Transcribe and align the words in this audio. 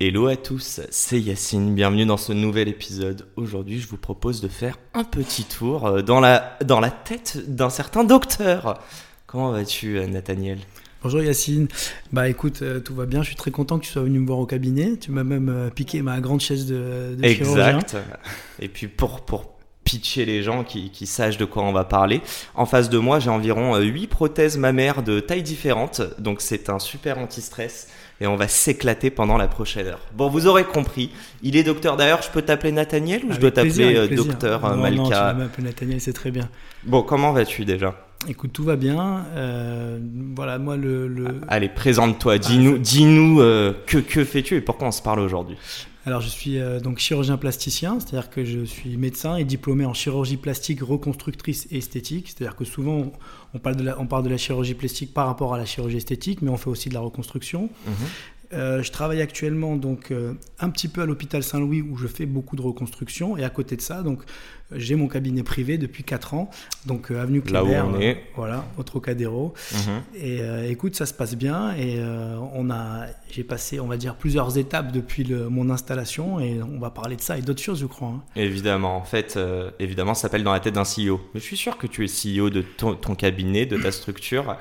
Hello 0.00 0.26
à 0.26 0.34
tous, 0.34 0.80
c'est 0.90 1.20
Yacine, 1.20 1.72
bienvenue 1.72 2.04
dans 2.04 2.16
ce 2.16 2.32
nouvel 2.32 2.68
épisode. 2.68 3.28
Aujourd'hui, 3.36 3.78
je 3.78 3.86
vous 3.86 3.96
propose 3.96 4.40
de 4.40 4.48
faire 4.48 4.76
un 4.92 5.04
petit 5.04 5.44
tour 5.44 5.86
euh, 5.86 6.02
dans 6.02 6.18
la, 6.18 6.58
dans 6.64 6.80
la 6.80 6.90
tête 6.90 7.38
d'un 7.46 7.70
certain 7.70 8.02
docteur. 8.02 8.82
Comment 9.28 9.52
vas-tu, 9.52 9.98
euh, 9.98 10.08
Nathaniel? 10.08 10.58
Bonjour 11.04 11.22
Yacine. 11.22 11.68
Bah 12.12 12.28
écoute, 12.28 12.62
euh, 12.62 12.80
tout 12.80 12.96
va 12.96 13.06
bien. 13.06 13.22
Je 13.22 13.28
suis 13.28 13.36
très 13.36 13.52
content 13.52 13.78
que 13.78 13.84
tu 13.84 13.92
sois 13.92 14.02
venu 14.02 14.18
me 14.18 14.26
voir 14.26 14.40
au 14.40 14.46
cabinet. 14.46 14.96
Tu 14.96 15.12
m'as 15.12 15.22
même 15.22 15.70
piqué 15.72 16.02
ma 16.02 16.20
grande 16.20 16.40
chaise 16.40 16.66
de, 16.66 17.14
de 17.16 17.24
Exact. 17.24 17.96
Et 18.58 18.68
puis 18.68 18.88
pour, 18.88 19.20
pour 19.20 19.54
pitcher 19.84 20.24
les 20.24 20.42
gens 20.42 20.64
qui, 20.64 20.90
qui, 20.90 21.06
sachent 21.06 21.38
de 21.38 21.44
quoi 21.44 21.62
on 21.62 21.72
va 21.72 21.84
parler. 21.84 22.20
En 22.56 22.66
face 22.66 22.90
de 22.90 22.98
moi, 22.98 23.20
j'ai 23.20 23.30
environ 23.30 23.78
8 23.78 24.08
prothèses 24.08 24.56
mammaires 24.58 25.04
de 25.04 25.20
tailles 25.20 25.42
différentes. 25.42 26.02
Donc 26.18 26.40
c'est 26.40 26.68
un 26.68 26.80
super 26.80 27.18
anti-stress 27.18 27.88
et 28.20 28.26
on 28.26 28.36
va 28.36 28.48
s'éclater 28.48 29.10
pendant 29.10 29.36
la 29.36 29.48
prochaine 29.48 29.86
heure. 29.86 30.00
Bon, 30.14 30.28
vous 30.28 30.46
aurez 30.46 30.64
compris. 30.64 31.10
Il 31.42 31.56
est 31.56 31.64
docteur. 31.64 31.96
D'ailleurs, 31.96 32.22
je 32.22 32.30
peux 32.30 32.42
t'appeler 32.42 32.72
Nathaniel 32.72 33.24
ou 33.24 33.32
je 33.32 33.40
dois 33.40 33.50
t'appeler 33.50 33.96
euh, 33.96 34.08
docteur 34.08 34.64
euh, 34.64 34.76
Malka 34.76 34.96
Non, 34.96 35.04
tu 35.04 35.10
vas 35.10 35.32
m'appeler 35.34 35.64
Nathaniel, 35.64 36.00
c'est 36.00 36.12
très 36.12 36.30
bien. 36.30 36.48
Bon, 36.84 37.02
comment 37.02 37.32
vas-tu 37.32 37.64
déjà? 37.64 37.94
Écoute, 38.26 38.52
tout 38.52 38.64
va 38.64 38.76
bien. 38.76 39.26
Euh, 39.34 39.98
voilà, 40.34 40.58
moi 40.58 40.76
le. 40.76 41.08
le... 41.08 41.40
Allez, 41.48 41.68
présente-toi. 41.68 42.38
Dis-nous, 42.38 42.76
ah, 42.76 42.78
dis-nous 42.78 43.40
euh, 43.40 43.74
que 43.86 43.98
que 43.98 44.24
fais-tu 44.24 44.56
et 44.56 44.60
pourquoi 44.60 44.88
on 44.88 44.92
se 44.92 45.02
parle 45.02 45.20
aujourd'hui? 45.20 45.56
Alors, 46.06 46.20
je 46.20 46.28
suis 46.28 46.58
euh, 46.58 46.80
donc 46.80 46.98
chirurgien 46.98 47.36
plasticien, 47.38 47.98
c'est-à-dire 47.98 48.30
que 48.30 48.44
je 48.44 48.64
suis 48.64 48.96
médecin 48.96 49.36
et 49.36 49.44
diplômé 49.44 49.86
en 49.86 49.94
chirurgie 49.94 50.36
plastique 50.36 50.80
reconstructrice 50.82 51.66
et 51.70 51.78
esthétique. 51.78 52.28
C'est-à-dire 52.28 52.56
que 52.56 52.64
souvent, 52.64 53.12
on 53.54 53.58
parle, 53.58 54.24
de 54.24 54.28
la, 54.28 54.36
chirurgie 54.36 54.74
plastique 54.74 55.14
par 55.14 55.26
rapport 55.26 55.54
à 55.54 55.58
la 55.58 55.64
chirurgie 55.64 55.98
esthétique, 55.98 56.42
mais 56.42 56.50
on 56.50 56.56
fait 56.56 56.70
aussi 56.70 56.88
de 56.88 56.94
la 56.94 57.00
reconstruction. 57.00 57.70
Mhm. 57.86 57.94
Euh, 58.52 58.82
je 58.82 58.92
travaille 58.92 59.22
actuellement 59.22 59.76
donc 59.76 60.10
euh, 60.10 60.34
un 60.60 60.68
petit 60.68 60.88
peu 60.88 61.00
à 61.02 61.06
l'hôpital 61.06 61.42
Saint-Louis 61.42 61.82
où 61.82 61.96
je 61.96 62.06
fais 62.06 62.26
beaucoup 62.26 62.56
de 62.56 62.62
reconstruction 62.62 63.36
et 63.36 63.44
à 63.44 63.50
côté 63.50 63.74
de 63.74 63.80
ça 63.80 64.02
donc 64.02 64.22
j'ai 64.72 64.96
mon 64.96 65.08
cabinet 65.08 65.42
privé 65.42 65.78
depuis 65.78 66.04
4 66.04 66.34
ans 66.34 66.50
donc 66.84 67.10
euh, 67.10 67.22
avenue 67.22 67.40
Cléber 67.40 67.72
Là 67.72 67.84
où 67.84 67.88
on 67.88 68.00
est. 68.00 68.22
voilà 68.36 68.64
au 68.76 68.82
Trocadéro 68.82 69.54
mhm. 69.72 70.02
et 70.14 70.70
écoute 70.70 70.94
ça 70.94 71.06
se 71.06 71.14
passe 71.14 71.36
bien 71.36 71.74
et 71.76 71.98
on 72.52 72.70
a 72.70 73.06
j'ai 73.30 73.44
passé 73.44 73.80
on 73.80 73.86
va 73.86 73.96
dire 73.96 74.14
plusieurs 74.14 74.58
étapes 74.58 74.92
depuis 74.92 75.24
le, 75.24 75.48
mon 75.48 75.70
installation 75.70 76.38
et 76.38 76.60
on 76.62 76.78
va 76.78 76.90
parler 76.90 77.16
de 77.16 77.20
ça 77.20 77.38
et 77.38 77.42
d'autres 77.42 77.62
choses 77.62 77.80
je 77.80 77.86
crois. 77.86 78.08
Hein. 78.08 78.22
Évidemment 78.36 78.96
en 78.96 79.04
fait 79.04 79.38
évidemment 79.78 80.14
ça 80.14 80.22
s'appelle 80.22 80.44
dans 80.44 80.52
la 80.52 80.60
tête 80.60 80.74
d'un 80.74 80.82
CEO 80.82 81.20
mais 81.34 81.40
je 81.40 81.44
suis 81.44 81.56
sûr 81.56 81.78
que 81.78 81.86
tu 81.86 82.04
es 82.04 82.08
CEO 82.08 82.50
de 82.50 82.62
ton, 82.62 82.94
cabinet 83.14 83.66
de 83.66 83.76
ta 83.76 83.90
structure 83.90 84.56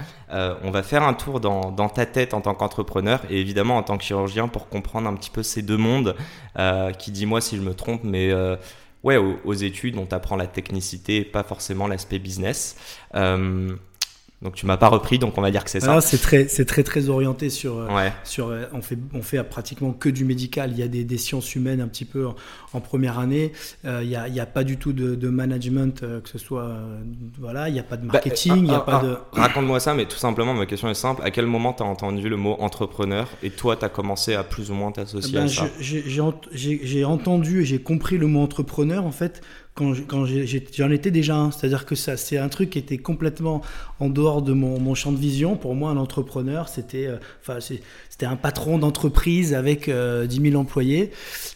on 0.64 0.72
va 0.72 0.84
faire 0.84 1.04
un 1.04 1.14
tour 1.14 1.40
dans, 1.40 1.90
ta 1.90 2.06
tête 2.06 2.34
en 2.34 2.42
tant 2.42 2.56
qu'entrepreneur 2.56 3.22
et 3.30 3.40
évidemment 3.40 3.78
en 3.78 3.84
tant 3.84 3.98
que 3.98 4.04
chirurgien 4.04 4.48
pour 4.48 4.68
comprendre 4.70 5.08
un 5.08 5.16
petit 5.16 5.30
peu 5.30 5.44
ces 5.44 5.62
deux 5.62 5.78
mondes, 5.78 6.16
euh, 6.58 6.92
qui 6.92 7.12
dis-moi 7.12 7.42
si 7.42 7.58
je 7.58 7.62
me 7.62 7.74
trompe, 7.74 8.02
mais 8.04 8.32
euh, 8.32 8.56
ouais, 9.04 9.18
aux, 9.18 9.54
études, 9.54 9.98
on 9.98 10.06
t'apprend 10.06 10.36
la 10.36 10.48
technicité, 10.48 11.24
pas 11.24 11.44
forcément 11.44 11.88
l'aspect 11.88 12.20
business. 12.20 12.76
Donc 14.44 14.56
tu 14.56 14.66
m'as 14.66 14.76
pas 14.76 14.90
repris, 14.90 15.20
donc 15.20 15.38
on 15.38 15.42
va 15.42 15.52
dire 15.52 15.64
que 15.64 15.70
c'est 15.70 15.80
ça. 15.80 16.02
C'est 16.02 16.22
très, 16.22 16.50
c'est 16.50 16.66
très 16.66 16.84
très 16.84 17.08
orienté 17.08 17.50
sur, 17.50 17.78
euh, 17.78 18.10
sur, 18.26 18.50
euh, 18.50 18.66
on 18.74 18.82
fait, 18.82 18.98
on 19.14 19.22
fait 19.22 19.42
pratiquement 19.44 19.94
que 19.94 20.10
du 20.10 20.26
médical. 20.26 20.72
Il 20.72 20.80
y 20.80 20.84
a 20.84 20.90
des, 20.90 21.06
des 21.06 21.18
sciences 21.18 21.56
humaines 21.56 21.80
un 21.80 21.88
petit 21.88 22.04
peu 22.04 22.28
en, 22.74 22.80
première 22.82 23.20
année. 23.20 23.54
Euh, 23.86 24.02
il 24.04 24.10
n'y 24.10 24.16
a, 24.18 24.44
a, 24.44 24.46
pas 24.46 24.66
du 24.66 24.76
tout 24.78 24.92
de, 24.92 25.16
de 25.16 25.30
management, 25.30 26.02
que 26.02 26.30
ce 26.30 26.38
soit, 26.38 26.76
voilà, 27.40 27.70
il 27.70 27.74
n'y 27.74 27.80
a 27.80 27.84
pas 27.84 27.96
de 27.96 28.06
bah, 28.06 28.14
marketing, 28.14 28.66
il 28.66 28.72
a 28.72 28.82
pas 28.82 29.02
de. 29.02 29.16
Raconte-moi 29.32 29.80
ça, 29.80 29.94
mais 29.94 30.06
tout 30.06 30.18
simplement, 30.18 30.54
ma 30.54 30.66
question 30.66 30.90
est 30.90 30.94
simple. 30.94 31.22
À 31.24 31.32
quel 31.32 31.46
moment 31.46 31.72
tu 31.72 31.82
as 31.82 31.86
entendu 31.86 32.28
le 32.28 32.36
mot 32.36 32.58
entrepreneur 32.60 33.30
et 33.44 33.50
toi, 33.50 33.78
tu 33.78 33.86
as 33.86 33.90
commencé 33.90 34.34
à 34.34 34.44
plus 34.44 34.72
ou 34.72 34.74
moins 34.74 34.92
t'associer 34.92 35.40
ben, 35.40 35.46
à 35.46 35.48
ça? 35.48 35.68
J'ai 35.80 37.06
entendu 37.06 37.62
et 37.62 37.66
j'ai 37.66 37.80
compris 37.80 38.18
le 38.18 38.28
mot 38.28 38.42
entrepreneur 38.42 39.06
en 39.06 39.12
fait 39.12 39.42
quand, 39.76 39.94
j'en 40.74 40.92
étais 40.92 41.12
déjà 41.12 41.36
un. 41.36 41.52
C'est-à-dire 41.52 41.86
que 41.86 41.96
c'est 41.96 42.38
un 42.38 42.50
truc 42.50 42.72
qui 42.72 42.80
était 42.80 42.98
complètement 42.98 43.62
en 44.00 44.10
dehors 44.10 44.42
de 44.42 44.54
mon, 44.54 44.94
champ 44.96 45.12
de 45.12 45.18
vision. 45.18 45.56
Pour 45.56 45.76
moi, 45.76 45.92
un 45.92 45.98
entrepreneur, 45.98 46.70
c'était, 46.70 47.08
euh, 47.08 47.18
c'était 48.14 48.28
un 48.28 48.36
patron 48.36 48.78
d'entreprise 48.78 49.56
avec 49.56 49.90
euh, 49.90 50.28
10 50.28 50.52
000 50.52 50.62
employés. 50.62 51.10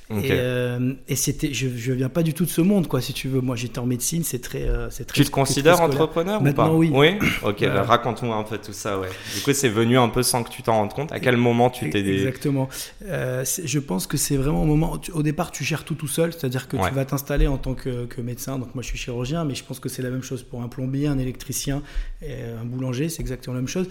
Et, 0.09 0.29
euh, 0.31 0.94
et 1.09 1.18
c'était, 1.18 1.53
je, 1.53 1.68
je 1.68 1.91
viens 1.91 2.07
pas 2.07 2.23
du 2.23 2.34
tout 2.34 2.45
de 2.45 2.50
ce 2.50 2.62
monde, 2.62 2.88
quoi, 2.88 3.01
si 3.01 3.12
tu 3.12 3.28
veux. 3.28 3.41
Moi, 3.41 3.57
j'étais 3.57 3.79
en 3.79 3.85
médecine, 3.85 4.23
c'est 4.23 4.40
très, 4.40 4.63
euh, 4.63 4.90
c'est 4.90 5.03
très. 5.03 5.22
Tu 5.22 5.25
te 5.25 5.31
considères 5.31 5.81
entrepreneur 5.81 6.41
ou 6.41 6.53
pas 6.53 6.72
oui. 6.72 6.90
Oui. 6.94 7.19
Ok, 7.44 7.62
bah, 7.62 7.84
raconte-moi 7.84 8.35
un 8.35 8.44
peu 8.44 8.57
tout 8.57 8.72
ça, 8.72 8.97
ouais. 9.00 9.09
Du 9.35 9.41
coup, 9.41 9.51
c'est 9.51 9.68
venu 9.68 9.97
un 9.97 10.07
peu 10.07 10.23
sans 10.23 10.44
que 10.44 10.50
tu 10.50 10.63
t'en 10.63 10.75
rendes 10.75 10.94
compte. 10.94 11.12
À 11.12 11.19
quel 11.19 11.35
moment 11.35 11.69
tu 11.69 11.90
t'es. 11.90 12.00
Exactement. 12.00 12.69
Euh, 13.06 13.44
je 13.63 13.79
pense 13.79 14.07
que 14.07 14.16
c'est 14.16 14.38
vraiment 14.38 14.63
au 14.63 14.66
moment. 14.66 14.97
Au 15.13 15.24
départ, 15.24 15.51
tu 15.51 15.66
gères 15.66 15.84
tout 15.84 15.95
tout 15.95 16.07
seul, 16.07 16.31
c'est-à-dire 16.31 16.69
que 16.69 16.78
tu 16.78 16.94
vas 16.94 17.03
t'installer 17.03 17.47
en 17.47 17.57
tant 17.57 17.74
que, 17.74 18.06
que, 18.06 18.22
médecin. 18.22 18.59
Donc, 18.59 18.75
moi, 18.75 18.81
je 18.81 18.88
suis 18.88 18.97
chirurgien, 18.97 19.44
mais 19.44 19.56
je 19.56 19.66
pense 19.66 19.81
que 19.81 19.89
c'est 19.89 20.01
la 20.01 20.09
même 20.09 20.24
chose 20.24 20.41
pour 20.41 20.62
un 20.62 20.69
plombier, 20.69 21.07
un 21.07 21.19
électricien, 21.19 21.81
et 22.22 22.44
un 22.59 22.63
boulanger, 22.63 23.09
c'est 23.09 23.22
exactement 23.22 23.56
la 23.56 23.62
même 23.62 23.68
chose. 23.68 23.89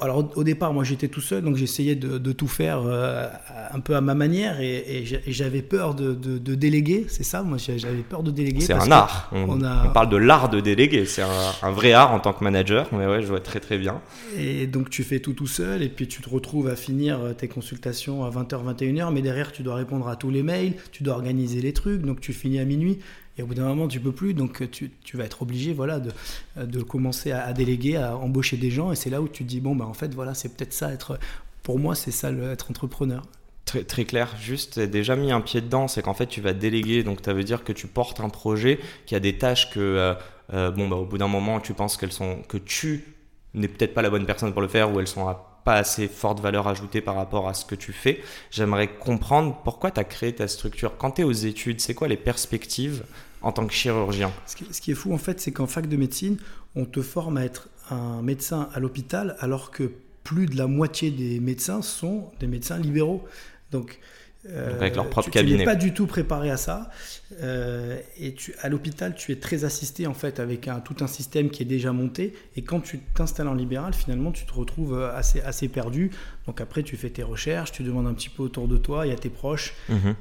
Alors, 0.00 0.28
au, 0.36 0.42
départ, 0.42 0.72
moi, 0.72 0.82
j'étais 0.82 1.08
tout 1.08 1.20
seul, 1.20 1.44
donc 1.44 1.56
j'essayais 1.56 1.94
de, 1.94 2.01
de, 2.06 2.32
tout 2.32 2.48
faire 2.48 2.82
un 3.72 3.80
peu 3.80 3.96
à 3.96 4.00
ma 4.00 4.14
manière, 4.14 4.60
et, 4.60 5.04
et 5.26 5.32
j'avais 5.32 5.62
peur 5.62 5.94
de 5.94 6.12
de, 6.14 6.54
déléguer, 6.54 7.06
c'est 7.08 7.22
ça? 7.22 7.42
Moi, 7.42 7.58
j'avais 7.58 8.02
peur 8.02 8.22
de 8.22 8.30
déléguer. 8.30 8.60
C'est 8.60 8.72
un 8.72 8.90
art. 8.90 9.30
On, 9.32 9.58
parle 9.92 10.08
de 10.08 10.16
l'art 10.16 10.48
de 10.48 10.60
déléguer. 10.60 11.04
C'est 11.06 11.22
un, 11.22 11.70
vrai 11.70 11.92
art 11.92 12.12
en 12.12 12.20
tant 12.20 12.32
que 12.32 12.44
manager. 12.44 12.88
Mais 12.92 13.06
ouais, 13.06 13.22
je 13.22 13.26
vois 13.26 13.40
très 13.40 13.60
très 13.60 13.78
bien. 13.78 14.00
Et 14.38 14.66
donc, 14.66 14.90
tu 14.90 15.04
fais 15.04 15.20
tout 15.20 15.32
tout 15.32 15.46
seul, 15.46 15.82
et 15.82 15.88
puis 15.88 16.08
tu 16.08 16.22
te 16.22 16.28
retrouves 16.28 16.68
à 16.68 16.76
finir 16.76 17.20
euh, 17.20 17.32
tes 17.32 17.48
consultations 17.48 18.24
à 18.24 18.30
20h, 18.30 18.76
21h, 18.76 19.12
mais 19.12 19.22
derrière, 19.22 19.52
tu 19.52 19.62
dois 19.62 19.74
répondre 19.74 20.08
à 20.08 20.16
tous 20.16 20.30
les 20.30 20.42
mails, 20.42 20.74
tu 20.90 21.02
dois 21.02 21.14
organiser 21.14 21.60
les 21.60 21.72
trucs, 21.72 22.02
donc 22.02 22.20
tu 22.20 22.32
finis 22.32 22.58
à 22.58 22.64
minuit. 22.64 22.98
Et 23.38 23.42
au 23.42 23.46
bout 23.46 23.54
d'un 23.54 23.64
moment, 23.64 23.88
tu 23.88 23.98
peux 23.98 24.12
plus, 24.12 24.34
donc 24.34 24.70
tu, 24.70 24.90
tu, 25.02 25.16
vas 25.16 25.24
être 25.24 25.40
obligé 25.40 25.72
voilà, 25.72 26.00
de, 26.00 26.10
de 26.62 26.82
commencer 26.82 27.32
à, 27.32 27.50
déléguer, 27.54 27.96
à 27.96 28.14
embaucher 28.14 28.58
des 28.58 28.70
gens. 28.70 28.92
Et 28.92 28.94
c'est 28.94 29.08
là 29.08 29.22
où 29.22 29.28
tu 29.28 29.44
te 29.44 29.48
dis, 29.48 29.60
bon, 29.60 29.74
bah, 29.74 29.86
en 29.86 29.94
fait, 29.94 30.14
voilà, 30.14 30.34
c'est 30.34 30.50
peut-être 30.50 30.74
ça, 30.74 30.92
être, 30.92 31.18
pour 31.62 31.78
moi, 31.78 31.94
c'est 31.94 32.10
ça, 32.10 32.30
le, 32.30 32.50
être 32.50 32.70
entrepreneur. 32.70 33.22
Très, 33.64 33.84
très, 33.84 34.04
clair, 34.04 34.34
juste, 34.40 34.78
déjà 34.80 35.16
mis 35.16 35.30
un 35.30 35.40
pied 35.40 35.60
dedans, 35.60 35.88
c'est 35.88 36.02
qu'en 36.02 36.14
fait 36.14 36.26
tu 36.26 36.40
vas 36.40 36.52
déléguer, 36.52 37.04
donc 37.04 37.20
ça 37.24 37.32
veut 37.32 37.44
dire 37.44 37.62
que 37.64 37.72
tu 37.72 37.86
portes 37.86 38.20
un 38.20 38.28
projet 38.28 38.80
qui 39.06 39.14
a 39.14 39.20
des 39.20 39.38
tâches 39.38 39.70
que, 39.70 39.80
euh, 39.80 40.14
euh, 40.52 40.70
bon, 40.70 40.88
bah, 40.88 40.96
au 40.96 41.04
bout 41.04 41.18
d'un 41.18 41.28
moment, 41.28 41.60
tu 41.60 41.72
penses 41.72 41.96
qu'elles 41.96 42.12
sont, 42.12 42.42
que 42.48 42.58
tu 42.58 43.04
n'es 43.54 43.68
peut-être 43.68 43.94
pas 43.94 44.02
la 44.02 44.10
bonne 44.10 44.26
personne 44.26 44.52
pour 44.52 44.62
le 44.62 44.68
faire 44.68 44.92
ou 44.92 44.98
elles 44.98 45.06
sont 45.06 45.28
à 45.28 45.52
pas 45.64 45.74
assez 45.74 46.08
forte 46.08 46.40
valeur 46.40 46.66
ajoutée 46.66 47.00
par 47.00 47.14
rapport 47.14 47.48
à 47.48 47.54
ce 47.54 47.64
que 47.64 47.74
tu 47.74 47.92
fais. 47.92 48.20
J'aimerais 48.50 48.88
comprendre 48.88 49.60
pourquoi 49.62 49.90
tu 49.90 50.00
as 50.00 50.04
créé 50.04 50.34
ta 50.34 50.48
structure. 50.48 50.96
Quand 50.96 51.12
tu 51.12 51.22
es 51.22 51.24
aux 51.24 51.30
études, 51.30 51.80
c'est 51.80 51.94
quoi 51.94 52.08
les 52.08 52.16
perspectives 52.16 53.04
en 53.42 53.52
tant 53.52 53.66
que 53.66 53.72
chirurgien? 53.72 54.32
Ce 54.46 54.56
qui, 54.56 54.66
ce 54.72 54.80
qui 54.80 54.90
est 54.90 54.94
fou 54.94 55.14
en 55.14 55.18
fait, 55.18 55.40
c'est 55.40 55.52
qu'en 55.52 55.66
fac 55.66 55.88
de 55.88 55.96
médecine, 55.96 56.38
on 56.74 56.84
te 56.84 57.00
forme 57.00 57.36
à 57.36 57.44
être 57.44 57.68
un 57.90 58.22
médecin 58.22 58.68
à 58.74 58.80
l'hôpital 58.80 59.36
alors 59.40 59.70
que 59.70 59.92
plus 60.24 60.46
de 60.46 60.56
la 60.56 60.66
moitié 60.66 61.10
des 61.10 61.40
médecins 61.40 61.82
sont 61.82 62.30
des 62.40 62.46
médecins 62.46 62.78
libéraux. 62.78 63.24
Donc, 63.70 63.98
euh, 64.50 64.76
avec 64.76 64.96
leur 64.96 65.08
propre 65.08 65.26
tu, 65.26 65.30
cabinet. 65.30 65.52
Tu 65.52 65.58
n'es 65.60 65.64
pas 65.64 65.76
du 65.76 65.94
tout 65.94 66.06
préparé 66.06 66.50
à 66.50 66.56
ça. 66.56 66.90
Euh, 67.42 67.96
et 68.18 68.34
tu, 68.34 68.52
à 68.60 68.68
l'hôpital, 68.68 69.14
tu 69.14 69.30
es 69.30 69.36
très 69.36 69.64
assisté 69.64 70.08
en 70.08 70.14
fait 70.14 70.40
avec 70.40 70.66
un, 70.66 70.80
tout 70.80 70.96
un 71.00 71.06
système 71.06 71.48
qui 71.48 71.62
est 71.62 71.66
déjà 71.66 71.92
monté. 71.92 72.34
Et 72.56 72.62
quand 72.62 72.80
tu 72.80 72.98
t'installes 73.14 73.46
en 73.46 73.54
libéral, 73.54 73.94
finalement, 73.94 74.32
tu 74.32 74.44
te 74.44 74.52
retrouves 74.52 74.98
euh, 74.98 75.16
assez, 75.16 75.40
assez 75.42 75.68
perdu. 75.68 76.10
Donc 76.48 76.60
après, 76.60 76.82
tu 76.82 76.96
fais 76.96 77.08
tes 77.08 77.22
recherches, 77.22 77.70
tu 77.70 77.84
demandes 77.84 78.08
un 78.08 78.14
petit 78.14 78.30
peu 78.30 78.42
autour 78.42 78.66
de 78.66 78.76
toi, 78.76 79.06
il 79.06 79.10
y 79.10 79.12
a 79.12 79.16
tes 79.16 79.28
proches, 79.28 79.74
mhm. 79.88 80.16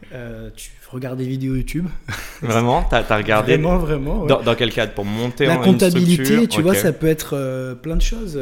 tu 0.55 0.71
regardes 0.91 1.17
des 1.17 1.25
vidéos 1.25 1.55
YouTube. 1.55 1.87
Vraiment? 2.43 2.83
Tu 2.83 2.93
as, 2.93 3.17
regardé? 3.17 3.53
Vraiment, 3.53 3.79
vraiment. 3.79 4.25
Dans, 4.27 4.55
quel 4.55 4.71
cadre? 4.71 4.93
Pour 4.93 5.05
monter 5.05 5.47
La 5.47 5.57
en 5.57 5.63
comptabilité, 5.63 6.47
tu 6.47 6.61
vois, 6.61 6.75
ça 6.75 6.93
peut 6.93 7.07
être 7.07 7.75
plein 7.81 7.95
de 7.95 8.03
choses. 8.03 8.39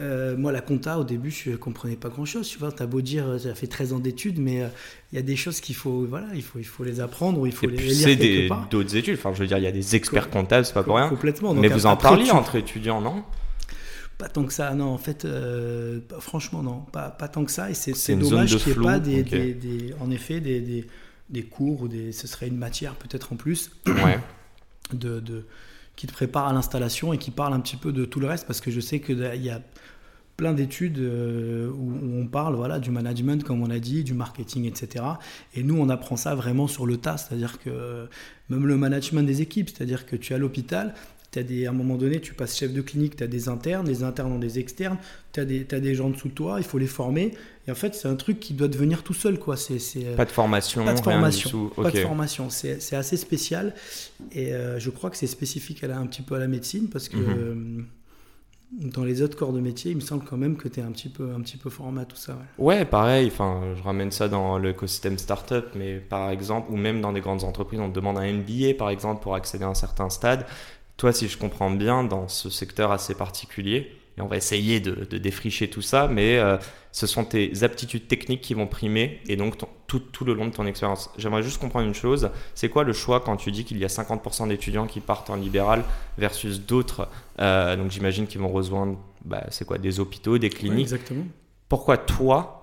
Euh, 0.00 0.36
moi, 0.36 0.50
la 0.50 0.60
compta, 0.60 0.98
au 0.98 1.04
début, 1.04 1.30
je 1.30 1.50
ne 1.50 1.56
comprenais 1.56 1.94
pas 1.94 2.08
grand-chose. 2.08 2.48
Tu 2.48 2.58
vois, 2.58 2.70
as 2.76 2.86
beau 2.86 3.00
dire, 3.00 3.36
ça 3.38 3.50
euh, 3.50 3.54
fait 3.54 3.68
13 3.68 3.92
ans 3.92 4.00
d'études, 4.00 4.40
mais 4.40 4.62
euh, 4.62 4.68
il 5.12 5.16
y 5.16 5.18
a 5.18 5.22
des 5.22 5.36
choses 5.36 5.60
qu'il 5.60 5.76
faut, 5.76 6.04
voilà, 6.04 6.26
il 6.34 6.42
faut, 6.42 6.58
il 6.58 6.64
faut 6.64 6.82
les 6.82 6.98
apprendre 7.00 7.46
il 7.46 7.52
faut 7.52 7.66
les, 7.68 7.76
lire 7.76 7.94
C'est 7.94 8.48
d'autres 8.70 8.96
études. 8.96 9.14
Enfin, 9.18 9.32
je 9.34 9.40
veux 9.40 9.46
dire, 9.46 9.58
il 9.58 9.64
y 9.64 9.68
a 9.68 9.72
des 9.72 9.94
experts 9.94 10.30
comptables, 10.30 10.66
c'est 10.66 10.74
pas 10.74 10.82
pour 10.82 10.96
rien. 10.96 11.08
Complètement. 11.08 11.54
mais 11.54 11.68
vous 11.68 11.86
en 11.86 11.96
parliez 11.96 12.30
entre 12.32 12.56
étudiants, 12.56 13.00
non? 13.00 13.22
Pas 14.18 14.28
tant 14.28 14.44
que 14.44 14.52
ça, 14.52 14.74
non. 14.74 14.86
En 14.86 14.98
fait, 14.98 15.24
euh, 15.24 16.00
franchement, 16.20 16.62
non. 16.62 16.80
Pas, 16.92 17.10
pas 17.10 17.28
tant 17.28 17.44
que 17.44 17.50
ça. 17.50 17.70
Et 17.70 17.74
c'est 17.74 18.16
dommage 18.16 18.56
qu'il 18.56 18.66
n'y 18.66 18.70
ait 18.70 18.74
flou, 18.74 18.84
pas, 18.84 18.98
des, 18.98 19.22
des- 19.22 19.54
des- 19.54 19.94
en 20.00 20.10
effet, 20.10 20.40
des, 20.40 20.60
des, 20.60 20.86
des 21.30 21.42
cours 21.42 21.82
ou 21.82 21.88
des, 21.88 22.12
ce 22.12 22.26
serait 22.26 22.48
une 22.48 22.56
matière 22.56 22.94
peut-être 22.94 23.32
en 23.32 23.36
plus 23.36 23.70
Ouais. 23.86 24.18
de, 24.92 25.20
de- 25.20 25.46
qui 25.96 26.06
te 26.06 26.12
prépare 26.12 26.48
à 26.48 26.52
l'installation 26.52 27.12
et 27.12 27.18
qui 27.18 27.30
parle 27.30 27.52
un 27.54 27.60
petit 27.60 27.76
peu 27.76 27.92
de 27.92 28.04
tout 28.04 28.20
le 28.20 28.26
reste 28.26 28.46
parce 28.46 28.60
que 28.60 28.70
je 28.70 28.80
sais 28.80 29.00
qu'il 29.00 29.18
y 29.42 29.50
a 29.50 29.60
plein 30.36 30.52
d'études 30.52 30.98
euh, 30.98 31.70
où, 31.70 32.20
on 32.20 32.26
parle 32.26 32.56
voilà, 32.56 32.80
du 32.80 32.90
management, 32.90 33.44
comme 33.44 33.62
on 33.62 33.70
a 33.70 33.78
dit, 33.78 34.02
du 34.02 34.14
marketing, 34.14 34.64
etc. 34.64 35.04
Et 35.54 35.62
nous, 35.62 35.78
on 35.78 35.88
apprend 35.88 36.16
ça 36.16 36.34
vraiment 36.34 36.66
sur 36.66 36.86
le 36.86 36.96
tas, 36.96 37.16
c'est-à-dire 37.16 37.60
que 37.60 37.70
euh, 37.70 38.06
même 38.48 38.66
le 38.66 38.76
management 38.76 39.22
des 39.22 39.42
équipes, 39.42 39.70
c'est-à-dire 39.70 40.06
que 40.06 40.16
tu 40.16 40.32
es 40.32 40.36
à 40.36 40.38
l'hôpital, 40.38 40.94
des, 41.42 41.66
à 41.66 41.70
un 41.70 41.72
moment 41.72 41.96
donné, 41.96 42.20
tu 42.20 42.34
passes 42.34 42.56
chef 42.56 42.72
de 42.72 42.80
clinique, 42.80 43.16
tu 43.16 43.24
as 43.24 43.26
des 43.26 43.48
internes, 43.48 43.86
les 43.86 44.02
internes 44.02 44.32
ont 44.32 44.38
des 44.38 44.58
externes, 44.58 44.98
tu 45.32 45.40
as, 45.40 45.44
des 45.44 45.64
t'as 45.64 45.80
des 45.80 45.94
gens 45.94 46.10
dessous 46.10 46.28
de 46.28 46.34
toi, 46.34 46.56
il 46.58 46.64
faut 46.64 46.78
les 46.78 46.86
former. 46.86 47.32
Et 47.66 47.70
en 47.70 47.74
fait, 47.74 47.94
c'est 47.94 48.08
un 48.08 48.16
truc 48.16 48.40
qui 48.40 48.52
doit 48.54 48.68
devenir 48.68 49.02
tout 49.02 49.14
seul. 49.14 49.38
Quoi. 49.38 49.56
C'est, 49.56 49.78
c'est, 49.78 50.16
Pas 50.16 50.24
de 50.26 50.30
formation, 50.30 50.84
pas 50.84 50.94
de 50.94 51.00
formation. 51.00 51.70
Pas 51.70 51.90
de 51.90 51.98
formation, 51.98 52.50
c'est 52.50 52.94
assez 52.96 53.16
spécial 53.16 53.74
et 54.32 54.52
euh, 54.52 54.78
je 54.78 54.90
crois 54.90 55.10
que 55.10 55.16
c'est 55.16 55.26
spécifique 55.26 55.82
à 55.82 55.86
la- 55.88 55.98
un 55.98 56.06
petit 56.06 56.22
peu 56.22 56.34
à 56.34 56.38
la 56.38 56.48
médecine 56.48 56.88
parce 56.88 57.08
que 57.08 57.16
Mhm. 57.16 57.36
euh, 57.38 57.82
dans 58.72 59.04
les 59.04 59.22
autres 59.22 59.36
corps 59.36 59.52
de 59.52 59.60
métier, 59.60 59.92
il 59.92 59.96
me 59.96 60.00
semble 60.00 60.24
quand 60.24 60.36
même 60.36 60.56
que 60.56 60.66
tu 60.68 60.80
es 60.80 60.82
un 60.82 60.90
petit 60.90 61.08
peu, 61.08 61.32
un 61.32 61.40
petit 61.40 61.56
peu 61.56 61.70
formé 61.70 62.00
à 62.00 62.04
tout 62.04 62.16
ça. 62.16 62.32
ouais. 62.58 62.78
Ouais, 62.78 62.84
pareil, 62.84 63.28
enfin, 63.28 63.62
je 63.76 63.82
ramène 63.82 64.10
ça 64.10 64.28
dans 64.28 64.58
l'écosystème 64.58 65.16
startup, 65.16 65.66
mais 65.76 65.98
par 65.98 66.30
exemple, 66.30 66.72
ou 66.72 66.76
même 66.76 67.00
dans 67.00 67.12
des 67.12 67.20
grandes 67.20 67.44
entreprises, 67.44 67.78
on 67.80 67.88
te 67.88 67.94
demande 67.94 68.18
un 68.18 68.24
MBA, 68.24 68.74
par 68.76 68.90
exemple, 68.90 69.22
pour 69.22 69.34
accéder 69.36 69.64
à 69.64 69.68
un 69.68 69.74
certain 69.74 70.10
stade. 70.10 70.44
Toi, 70.96 71.12
si 71.12 71.28
je 71.28 71.38
comprends 71.38 71.70
bien, 71.70 72.02
dans 72.04 72.26
ce 72.26 72.50
secteur 72.50 72.90
assez 72.90 73.14
particulier, 73.14 73.92
et 74.18 74.20
on 74.20 74.26
va 74.26 74.36
essayer 74.36 74.80
de, 74.80 75.06
de 75.08 75.18
défricher 75.18 75.68
tout 75.70 75.82
ça, 75.82 76.08
mais 76.08 76.38
euh, 76.38 76.56
ce 76.96 77.08
sont 77.08 77.24
tes 77.24 77.64
aptitudes 77.64 78.06
techniques 78.06 78.40
qui 78.40 78.54
vont 78.54 78.68
primer, 78.68 79.20
et 79.26 79.34
donc 79.34 79.58
ton- 79.58 79.68
tout, 79.88 79.98
tout 79.98 80.24
le 80.24 80.32
long 80.32 80.46
de 80.46 80.52
ton 80.52 80.64
expérience. 80.64 81.10
J'aimerais 81.18 81.42
juste 81.42 81.60
comprendre 81.60 81.86
une 81.88 81.94
chose, 81.94 82.30
c'est 82.54 82.68
quoi 82.68 82.84
le 82.84 82.92
choix 82.92 83.18
quand 83.18 83.36
tu 83.36 83.50
dis 83.50 83.64
qu'il 83.64 83.78
y 83.78 83.84
a 83.84 83.88
50% 83.88 84.46
d'étudiants 84.46 84.86
qui 84.86 85.00
partent 85.00 85.28
en 85.28 85.34
libéral 85.34 85.82
versus 86.18 86.60
d'autres, 86.60 87.08
euh, 87.40 87.74
donc 87.76 87.90
j'imagine 87.90 88.28
qu'ils 88.28 88.40
vont 88.40 88.48
rejoindre, 88.48 88.96
bah, 89.24 89.44
c'est 89.50 89.64
quoi, 89.66 89.78
des 89.78 89.98
hôpitaux, 89.98 90.38
des 90.38 90.46
Ouais, 90.46 90.52
cliniques 90.54 90.82
exactement. 90.82 91.24
pourquoi 91.68 91.96
toi 91.98 92.60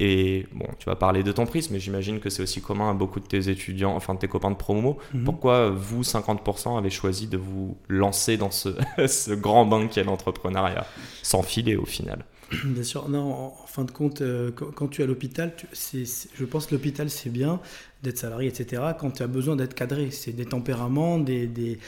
et 0.00 0.46
bon, 0.52 0.66
tu 0.78 0.86
vas 0.86 0.96
parler 0.96 1.22
de 1.22 1.30
ton 1.32 1.46
prisme, 1.46 1.74
mais 1.74 1.80
j'imagine 1.80 2.18
que 2.18 2.28
c'est 2.30 2.42
aussi 2.42 2.60
commun 2.60 2.90
à 2.90 2.94
beaucoup 2.94 3.20
de 3.20 3.26
tes 3.26 3.48
étudiants, 3.48 3.94
enfin 3.94 4.14
de 4.14 4.18
tes 4.18 4.26
copains 4.28 4.50
de 4.50 4.56
promo. 4.56 4.98
Mhm. 5.14 5.24
Pourquoi 5.24 5.70
vous, 5.70 6.02
50%, 6.02 6.76
avez 6.76 6.90
choisi 6.90 7.28
de 7.28 7.36
vous 7.36 7.76
lancer 7.88 8.36
dans 8.36 8.50
ce, 8.50 8.70
ce 9.06 9.32
grand 9.32 9.64
bain 9.66 9.86
qu'est 9.86 10.02
l'entrepreneuriat, 10.02 10.86
sans 11.22 11.42
filer 11.42 11.76
au 11.76 11.84
final? 11.84 12.24
Bien 12.64 12.82
sûr. 12.82 13.08
Non, 13.08 13.52
fin 13.72 13.84
de 13.84 13.90
compte, 13.90 14.20
euh, 14.20 14.50
quand, 14.52 14.88
tu 14.88 15.00
es 15.00 15.04
à 15.04 15.06
l'hôpital, 15.06 15.52
je 15.72 16.44
pense 16.44 16.66
que 16.66 16.74
l'hôpital, 16.74 17.08
c'est 17.10 17.30
bien 17.30 17.60
d'être 18.02 18.18
salarié, 18.18 18.48
etc. 18.48 18.82
Quand 18.98 19.10
tu 19.12 19.22
as 19.22 19.26
besoin 19.26 19.56
d'être 19.56 19.74
cadré, 19.74 20.10
c'est 20.10 20.32
des 20.32 20.44
tempéraments, 20.46 21.18
des, 21.18 21.46
des- 21.46 21.78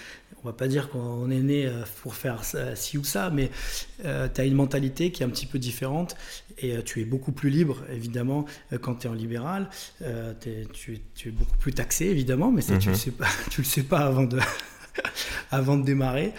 On 0.43 0.49
va 0.49 0.53
pas 0.53 0.69
dire 0.69 0.91
qu'on 0.91 1.31
est 1.31 1.41
né 1.41 1.67
euh, 1.67 1.83
pour 2.03 2.15
faire 2.15 2.43
ci 2.75 2.99
ou 2.99 3.05
ça, 3.05 3.31
mais 3.31 3.51
tu 4.03 4.07
as 4.41 4.45
une 4.45 4.55
mentalité 4.55 5.11
qui 5.11 5.23
est 5.23 5.27
un 5.27 5.31
petit 5.31 5.47
peu 5.47 5.59
différente 5.59 6.17
et 6.59 6.77
euh, 6.77 6.83
tu 6.83 7.01
es 7.01 7.05
beaucoup 7.05 7.33
plus 7.33 7.51
libre, 7.51 7.79
évidemment, 7.91 8.45
euh, 8.73 8.79
quand 8.79 8.95
tu 8.97 9.07
es 9.07 9.11
en 9.11 9.15
libéral. 9.15 9.69
Euh, 10.03 10.33
tu, 10.41 10.93
es, 10.95 11.01
tu 11.15 11.29
es 11.29 11.33
beaucoup 11.33 11.57
plus 11.59 11.73
taxé, 11.73 12.07
évidemment, 12.07 12.53
mais 12.53 12.61
ça, 12.63 12.77
tu 12.79 12.89
Mhm. 12.89 12.95
le 12.95 12.99
sais 12.99 13.11
pas, 13.11 13.27
tu 13.51 13.61
le 13.63 13.67
sais 13.67 13.83
pas 13.83 14.01
avant 14.01 14.25
de. 14.25 14.39
avant 15.51 15.77
de 15.77 15.85
démarrer 15.85 16.33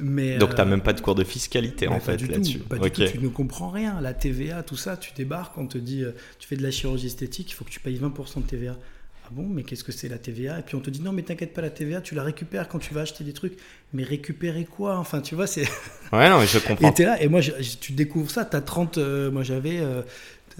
mais 0.00 0.38
Donc, 0.38 0.50
tu 0.50 0.56
n'as 0.56 0.62
euh, 0.62 0.66
même 0.66 0.82
pas 0.82 0.92
de 0.92 1.00
cours 1.00 1.14
de 1.14 1.24
fiscalité 1.24 1.88
en 1.88 2.00
fait 2.00 2.20
là-dessus. 2.26 2.58
pas 2.58 2.78
du 2.78 2.86
Ok. 2.88 2.92
tout, 2.94 3.04
tu 3.06 3.18
ne 3.18 3.28
comprends 3.28 3.70
rien. 3.70 4.00
La 4.00 4.14
TVA, 4.14 4.62
tout 4.62 4.76
ça, 4.76 4.96
tu 4.96 5.12
débarques, 5.14 5.56
on 5.58 5.66
te 5.66 5.78
dit, 5.78 6.02
euh, 6.02 6.12
tu 6.38 6.48
fais 6.48 6.56
de 6.56 6.62
la 6.62 6.70
chirurgie 6.70 7.06
esthétique, 7.06 7.50
il 7.50 7.54
faut 7.54 7.64
que 7.64 7.70
tu 7.70 7.80
payes 7.80 7.98
20% 7.98 8.40
de 8.42 8.46
TVA. 8.46 8.76
Ah 9.24 9.28
bon, 9.30 9.46
mais 9.48 9.62
qu'est-ce 9.62 9.84
que 9.84 9.92
c'est 9.92 10.08
la 10.08 10.18
TVA 10.18 10.58
Et 10.58 10.62
puis 10.62 10.74
on 10.74 10.80
te 10.80 10.90
dit, 10.90 11.00
non, 11.00 11.12
mais 11.12 11.22
t'inquiète 11.22 11.54
pas, 11.54 11.62
la 11.62 11.70
TVA, 11.70 12.00
tu 12.00 12.14
la 12.14 12.22
récupères 12.24 12.68
quand 12.68 12.78
tu 12.80 12.92
vas 12.92 13.02
acheter 13.02 13.22
des 13.24 13.32
trucs. 13.32 13.56
Mais 13.92 14.02
récupérer 14.02 14.64
quoi? 14.64 14.98
Enfin, 14.98 15.20
tu 15.20 15.34
vois, 15.34 15.46
c'est. 15.46 15.62
Ouais, 16.12 16.28
non, 16.28 16.40
mais 16.40 16.46
je 16.46 16.58
comprends. 16.58 16.88
Et 16.90 16.92
t'es 16.92 17.04
là, 17.04 17.22
et 17.22 17.28
moi, 17.28 17.40
je- 17.40 17.52
tu 17.80 17.92
découvres 17.92 18.30
ça, 18.30 18.44
t'as 18.44 18.60
30. 18.60 18.98
euh, 18.98 19.30
moi, 19.30 19.42
j'avais. 19.44 19.78
euh, 19.80 20.02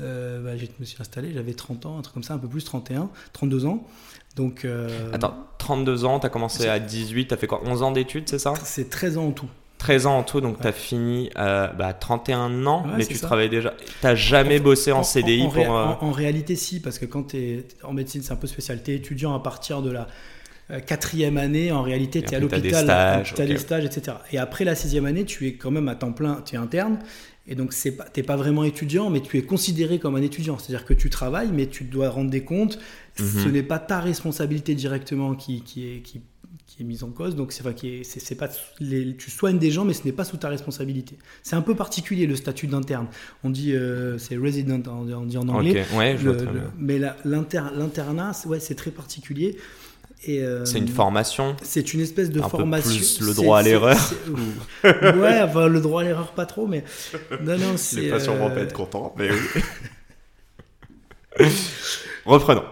euh, 0.00 0.42
bah, 0.42 0.56
je 0.56 0.64
me 0.80 0.84
suis 0.86 0.96
installé, 1.00 1.32
j'avais 1.34 1.52
30 1.52 1.84
ans, 1.86 1.98
un 1.98 2.02
truc 2.02 2.14
comme 2.14 2.22
ça, 2.22 2.32
un 2.34 2.38
peu 2.38 2.48
plus, 2.48 2.64
31, 2.64 3.10
32 3.34 3.66
ans. 3.66 3.86
Donc. 4.36 4.64
euh, 4.64 4.88
Attends, 5.12 5.34
32 5.58 6.04
ans, 6.04 6.18
tu 6.20 6.26
as 6.26 6.30
commencé 6.30 6.68
à 6.68 6.78
18, 6.78 7.28
tu 7.28 7.34
as 7.34 7.36
fait 7.36 7.46
quoi 7.46 7.60
11 7.64 7.82
ans 7.82 7.92
d'études, 7.92 8.28
c'est 8.28 8.38
ça? 8.38 8.54
C'est 8.64 8.90
13 8.90 9.18
ans 9.18 9.26
en 9.26 9.30
tout. 9.32 9.46
13 9.78 10.06
ans 10.06 10.18
en 10.18 10.22
tout, 10.22 10.40
donc 10.40 10.60
tu 10.60 10.66
as 10.66 10.72
fini 10.72 11.28
euh, 11.38 11.66
bah, 11.68 11.92
31 11.92 12.66
ans, 12.66 12.84
Ouais, 12.84 12.92
mais 12.98 13.06
tu 13.06 13.14
ça. 13.16 13.26
travailles 13.26 13.48
déjà. 13.50 13.74
Tu 14.00 14.16
jamais 14.16 14.60
bossé 14.60 14.92
en, 14.92 15.02
CDI 15.02 15.42
en, 15.42 15.48
pour. 15.50 15.76
euh, 15.76 15.86
en- 16.00 16.12
réalité, 16.12 16.54
si, 16.54 16.78
parce 16.80 16.98
que 17.00 17.04
quand 17.06 17.28
tu 17.28 17.36
es 17.36 17.66
en 17.82 17.92
médecine, 17.92 18.22
c'est 18.22 18.32
un 18.32 18.36
peu 18.36 18.46
spécial. 18.46 18.80
Tu 18.84 18.92
es 18.92 18.94
étudiant 18.94 19.34
à 19.34 19.40
partir 19.40 19.82
de 19.82 19.90
la 19.90 20.06
euh, 20.70 20.78
quatrième 20.78 21.36
année. 21.36 21.72
En 21.72 21.82
réalité, 21.82 22.22
tu 22.22 22.30
es 22.32 22.36
à 22.36 22.38
des 22.40 22.46
l'hôpital, 22.46 22.84
stages, 22.84 23.34
tu 23.34 23.42
as 23.42 23.46
des 23.46 23.58
stages, 23.58 23.84
etc. 23.84 24.18
Et 24.30 24.38
après 24.38 24.64
la 24.64 24.76
sixième 24.76 25.04
année, 25.04 25.24
tu 25.24 25.48
es 25.48 25.54
quand 25.54 25.72
même 25.72 25.88
à 25.88 25.96
temps 25.96 26.12
plein, 26.12 26.42
tu 26.46 26.54
es 26.54 26.58
interne. 26.58 27.00
Et 27.46 27.54
donc, 27.56 27.74
tu 27.74 27.92
n'es 28.16 28.22
pas 28.22 28.36
vraiment 28.36 28.62
étudiant, 28.64 29.10
mais 29.10 29.20
tu 29.20 29.36
es 29.36 29.42
considéré 29.42 29.98
comme 29.98 30.14
un 30.14 30.22
étudiant. 30.22 30.58
C'est-à-dire 30.58 30.84
que 30.86 30.94
tu 30.94 31.10
travailles, 31.10 31.50
mais 31.52 31.66
tu 31.66 31.82
dois 31.84 32.08
rendre 32.08 32.30
des 32.30 32.42
comptes. 32.44 32.78
Ce 33.16 33.46
Mhm. 33.46 33.52
n'est 33.52 33.62
pas 33.64 33.78
ta 33.80 34.00
responsabilité 34.00 34.74
directement 34.74 35.34
qui, 35.34 35.62
qui 35.62 35.86
est. 35.88 36.00
Qui, 36.02 36.20
qui 36.64 36.82
est 36.82 36.86
mise 36.86 37.02
en 37.02 37.10
cause, 37.10 37.36
donc 37.36 37.52
c'est 37.52 37.66
enfin, 37.66 37.74
c'est- 38.02 38.34
pas 38.34 38.48
les, 38.80 39.14
tu 39.16 39.30
soignes 39.30 39.58
des 39.58 39.70
gens, 39.70 39.84
mais 39.84 39.92
ce 39.92 40.04
n'est 40.06 40.12
pas 40.12 40.24
sous 40.24 40.38
ta 40.38 40.48
responsabilité. 40.48 41.18
C'est 41.42 41.54
un 41.56 41.60
peu 41.60 41.74
particulier 41.74 42.26
le 42.26 42.34
statut 42.34 42.66
d'interne. 42.66 43.08
On 43.44 43.50
dit 43.50 43.74
euh, 43.74 44.16
c'est 44.16 44.36
resident, 44.38 44.80
on 44.88 45.26
dit- 45.26 45.36
en 45.36 45.48
anglais. 45.48 45.82
Ok, 45.92 45.98
ouais, 45.98 46.16
je 46.18 46.24
Le- 46.30 46.32
le- 46.32 46.60
mais 46.78 46.98
l'internat, 47.26 48.32
ouais, 48.46 48.60
c'est 48.60 48.74
très 48.74 48.90
particulier. 48.90 49.56
Euh, 50.28 50.64
C'est 50.64 50.78
une 50.78 50.88
formation. 50.88 51.56
C'est 51.62 51.92
une 51.94 52.00
espèce 52.00 52.30
de 52.30 52.38
Un 52.40 52.44
peu 52.44 52.50
formation. 52.58 52.90
plus 52.96 53.20
le 53.26 53.34
droit 53.34 53.58
à 53.58 53.62
l'erreur. 53.62 53.98
Ouais, 54.84 55.40
enfin, 55.42 55.66
le 55.68 55.80
droit 55.80 56.02
à 56.02 56.04
l'erreur, 56.04 56.32
pas 56.32 56.46
trop, 56.46 56.66
mais. 56.66 56.84
Non, 57.42 57.58
non, 57.58 57.76
c'est. 57.76 58.12
euh, 58.12 58.66
contents, 58.66 59.14
mais 59.18 59.30
oui. 59.30 59.62
Reprenons. 62.24 62.62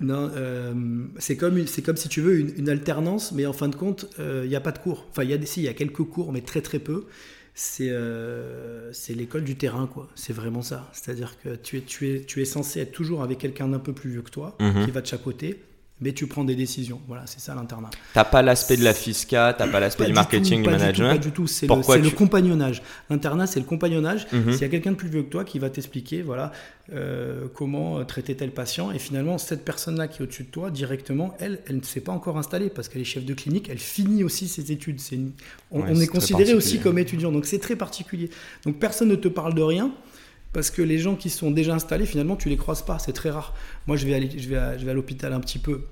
Non, 0.00 0.30
euh, 0.34 0.72
c'est 1.18 1.36
comme, 1.36 1.62
comme 1.84 1.96
si 1.96 2.08
tu 2.08 2.20
veux 2.22 2.38
une, 2.40 2.52
une 2.56 2.68
alternance, 2.70 3.32
mais 3.32 3.44
en 3.46 3.52
fin 3.52 3.68
de 3.68 3.76
compte, 3.76 4.06
il 4.18 4.48
n'y 4.48 4.56
a 4.56 4.60
pas 4.60 4.72
de 4.72 4.78
cours. 4.78 5.06
Enfin, 5.10 5.22
il 5.24 5.30
y 5.30 5.34
a 5.34 5.38
des, 5.38 5.46
si, 5.46 5.60
il 5.60 5.64
y 5.64 5.68
a 5.68 5.74
quelques 5.74 6.04
cours, 6.04 6.32
mais 6.32 6.40
très 6.40 6.60
très 6.62 6.78
peu. 6.78 7.06
C'est 7.54 7.90
euh, 7.90 8.90
c'est 8.92 9.12
l'école 9.12 9.44
du 9.44 9.56
terrain, 9.56 9.86
quoi. 9.86 10.08
C'est 10.14 10.32
vraiment 10.32 10.62
ça. 10.62 10.88
C'est-à-dire 10.94 11.34
que 11.42 11.56
tu 11.56 11.76
es, 11.78 11.80
tu, 11.82 12.08
es, 12.14 12.20
tu 12.24 12.40
es 12.40 12.44
censé 12.46 12.80
être 12.80 12.92
toujours 12.92 13.22
avec 13.22 13.38
quelqu'un 13.38 13.68
d'un 13.68 13.78
peu 13.80 13.92
plus 13.92 14.08
vieux 14.10 14.22
que 14.22 14.30
toi, 14.30 14.56
Mhm. 14.60 14.84
qui 14.86 14.90
va 14.90 15.02
te 15.02 15.08
chapeauter, 15.08 15.60
mais 16.00 16.12
tu 16.12 16.26
prends 16.26 16.44
des 16.44 16.54
décisions. 16.54 17.00
Voilà, 17.06 17.24
c'est 17.26 17.40
ça 17.40 17.54
l'internat. 17.54 17.90
T'as 18.14 18.24
pas 18.24 18.42
l'aspect 18.42 18.76
de 18.76 18.84
la 18.84 18.94
fisca, 18.94 19.54
t'as 19.56 19.68
pas 19.68 19.80
l'aspect 19.80 20.06
du 20.06 20.12
marketing, 20.12 20.62
tout, 20.64 20.70
du 20.70 20.76
pas 20.76 20.86
du 20.86 20.92
tout, 20.92 21.02
management. 21.02 21.10
pas 21.10 21.18
du 21.18 21.30
tout. 21.32 21.46
C'est 21.46 21.66
le, 21.66 22.10
compagnonnage. 22.10 22.82
L'internat, 23.10 23.46
c'est 23.46 23.60
le 23.60 23.66
compagnonnage. 23.66 24.26
Mhm. 24.32 24.52
S'il 24.52 24.62
y 24.62 24.64
a 24.64 24.68
quelqu'un 24.68 24.92
de 24.92 24.96
plus 24.96 25.08
vieux 25.08 25.22
que 25.22 25.30
toi 25.30 25.44
qui 25.44 25.58
va 25.58 25.68
t'expliquer, 25.70 26.22
voilà, 26.22 26.52
euh, 26.92 27.46
comment 27.54 27.98
euh, 27.98 28.04
traiter 28.04 28.34
tel 28.34 28.50
patient, 28.50 28.90
et 28.92 28.98
finalement, 28.98 29.38
cette 29.38 29.64
personne-là 29.64 30.08
qui 30.08 30.20
est 30.20 30.22
au-dessus 30.24 30.44
de 30.44 30.50
toi, 30.50 30.70
directement, 30.70 31.34
elle, 31.38 31.60
elle 31.68 31.76
ne 31.76 31.82
s'est 31.82 32.00
pas 32.00 32.12
encore 32.12 32.38
installée 32.38 32.70
parce 32.70 32.88
qu'elle 32.88 33.02
est 33.02 33.04
chef 33.04 33.24
de 33.24 33.34
clinique, 33.34 33.68
elle 33.70 33.78
finit 33.78 34.24
aussi 34.24 34.48
ses 34.48 34.72
études. 34.72 35.00
Une- 35.12 35.32
On, 35.70 35.80
Ouais, 35.80 35.86
on 35.90 35.94
c'est 35.94 36.02
est 36.04 36.06
considéré 36.08 36.54
aussi 36.54 36.80
comme 36.80 36.98
étudiant, 36.98 37.30
donc 37.30 37.46
c'est 37.46 37.58
très 37.60 37.76
particulier. 37.76 38.30
Donc 38.64 38.78
personne 38.78 39.08
ne 39.08 39.14
te 39.16 39.28
parle 39.28 39.54
de 39.54 39.62
rien. 39.62 39.92
Parce 40.52 40.70
que 40.70 40.82
les 40.82 40.98
gens 40.98 41.14
qui 41.14 41.30
sont 41.30 41.50
déjà 41.50 41.74
installés, 41.74 42.06
finalement, 42.06 42.36
tu 42.36 42.48
les 42.48 42.56
croises 42.56 42.82
pas, 42.82 42.98
c'est 42.98 43.12
très 43.12 43.30
rare. 43.30 43.54
Moi, 43.86 43.96
je 43.96 44.06
vais, 44.06 44.14
aller, 44.14 44.30
je 44.30 44.48
vais 44.48 44.78
je 44.78 44.84
vais 44.84 44.90
à 44.90 44.94
l'hôpital 44.94 45.32
un 45.32 45.40
petit 45.40 45.58
peu 45.58 45.84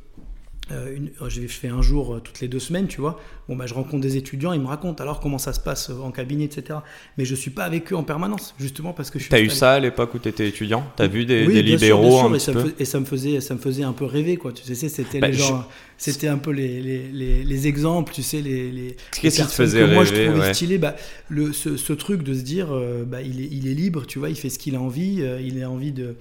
euh, 0.71 0.95
une- 0.97 1.11
je, 1.29 1.41
fais 1.47 1.69
un 1.69 1.83
jour 1.83 2.15
euh, 2.15 2.21
toutes 2.21 2.41
les 2.41 2.49
deux 2.49 2.59
semaines, 2.59 2.87
tu 2.89 3.01
vois. 3.01 3.21
Bon, 3.49 3.57
bah, 3.57 3.67
je 3.67 3.75
rencontre 3.75 4.03
des 4.03 4.17
étudiants, 4.17 4.53
ils 4.53 4.61
me 4.61 4.67
racontent 4.67 5.03
alors 5.03 5.21
comment 5.21 5.39
ça 5.39 5.53
se 5.53 5.61
passe 5.61 5.91
euh, 5.91 6.01
en 6.03 6.11
cabinet, 6.11 6.45
etc. 6.45 6.81
Mais 7.17 7.25
je 7.25 7.35
suis 7.35 7.51
pas 7.51 7.65
avec 7.65 7.93
eux 7.93 7.97
en 7.97 8.03
permanence, 8.05 8.55
justement 8.59 8.93
parce 8.93 9.11
que 9.11 9.19
je 9.19 9.25
suis. 9.25 9.31
T'as 9.31 9.41
eu 9.41 9.49
ça 9.51 9.73
à 9.73 9.81
l'époque 9.81 10.15
où 10.15 10.19
t'étais 10.19 10.49
étudiant? 10.49 10.85
T'as 10.97 11.07
vu 11.07 11.25
des, 11.25 11.47
Oui, 11.47 11.55
des 11.55 11.63
bien 11.63 11.79
sûr, 11.79 11.97
libéraux 11.97 12.03
bien 12.03 12.11
sûr, 12.11 12.25
un 12.27 12.29
et 12.29 12.33
petit 12.39 12.45
ça, 12.45 12.53
me 12.53 12.63
peu? 12.63 12.69
fais- 12.69 12.75
et 12.83 12.85
ça 12.85 13.01
me 13.01 13.05
faisait, 13.05 13.41
ça 13.41 13.55
me 13.55 13.59
faisait 13.61 13.83
un 13.85 13.93
peu 13.93 14.05
rêver, 14.05 14.37
quoi. 14.37 14.53
Tu 14.53 14.63
sais, 14.75 14.89
c'était 14.89 15.21
Bah, 15.21 15.29
les 15.29 15.33
je- 15.35 15.39
gens, 15.39 15.67
c'était 15.97 16.29
un 16.29 16.39
peu 16.39 16.51
les, 16.51 16.81
les, 16.83 17.09
les, 17.13 17.45
les 17.45 17.67
exemples, 17.67 18.13
tu 18.13 18.23
sais, 18.23 18.41
les. 18.43 18.71
les 18.71 18.97
Qu'est-ce 19.21 19.41
qui 19.41 19.47
te 19.47 19.53
faisait 19.53 19.81
que 19.81 19.95
Moi, 19.95 20.05
je 20.05 20.13
rêver, 20.13 20.27
trouvais 20.29 20.41
ouais. 20.47 20.55
stylé, 20.55 20.79
bah, 20.79 20.95
le, 21.29 21.53
ce, 21.53 21.77
ce 21.77 21.93
truc 21.95 22.23
de 22.23 22.35
se 22.35 22.43
dire, 22.43 22.69
euh, 22.73 23.05
bah, 23.07 23.23
il 23.23 23.41
est, 23.41 23.49
il 23.51 23.69
est 23.69 23.75
libre, 23.75 24.07
tu 24.07 24.19
vois, 24.19 24.29
il 24.29 24.37
fait 24.37 24.51
ce 24.51 24.59
qu'il 24.59 24.75
a 24.77 24.81
envie, 24.81 25.23
euh, 25.23 25.41
il 25.41 25.63
a 25.63 25.71
envie 25.71 25.93
de 25.93 26.17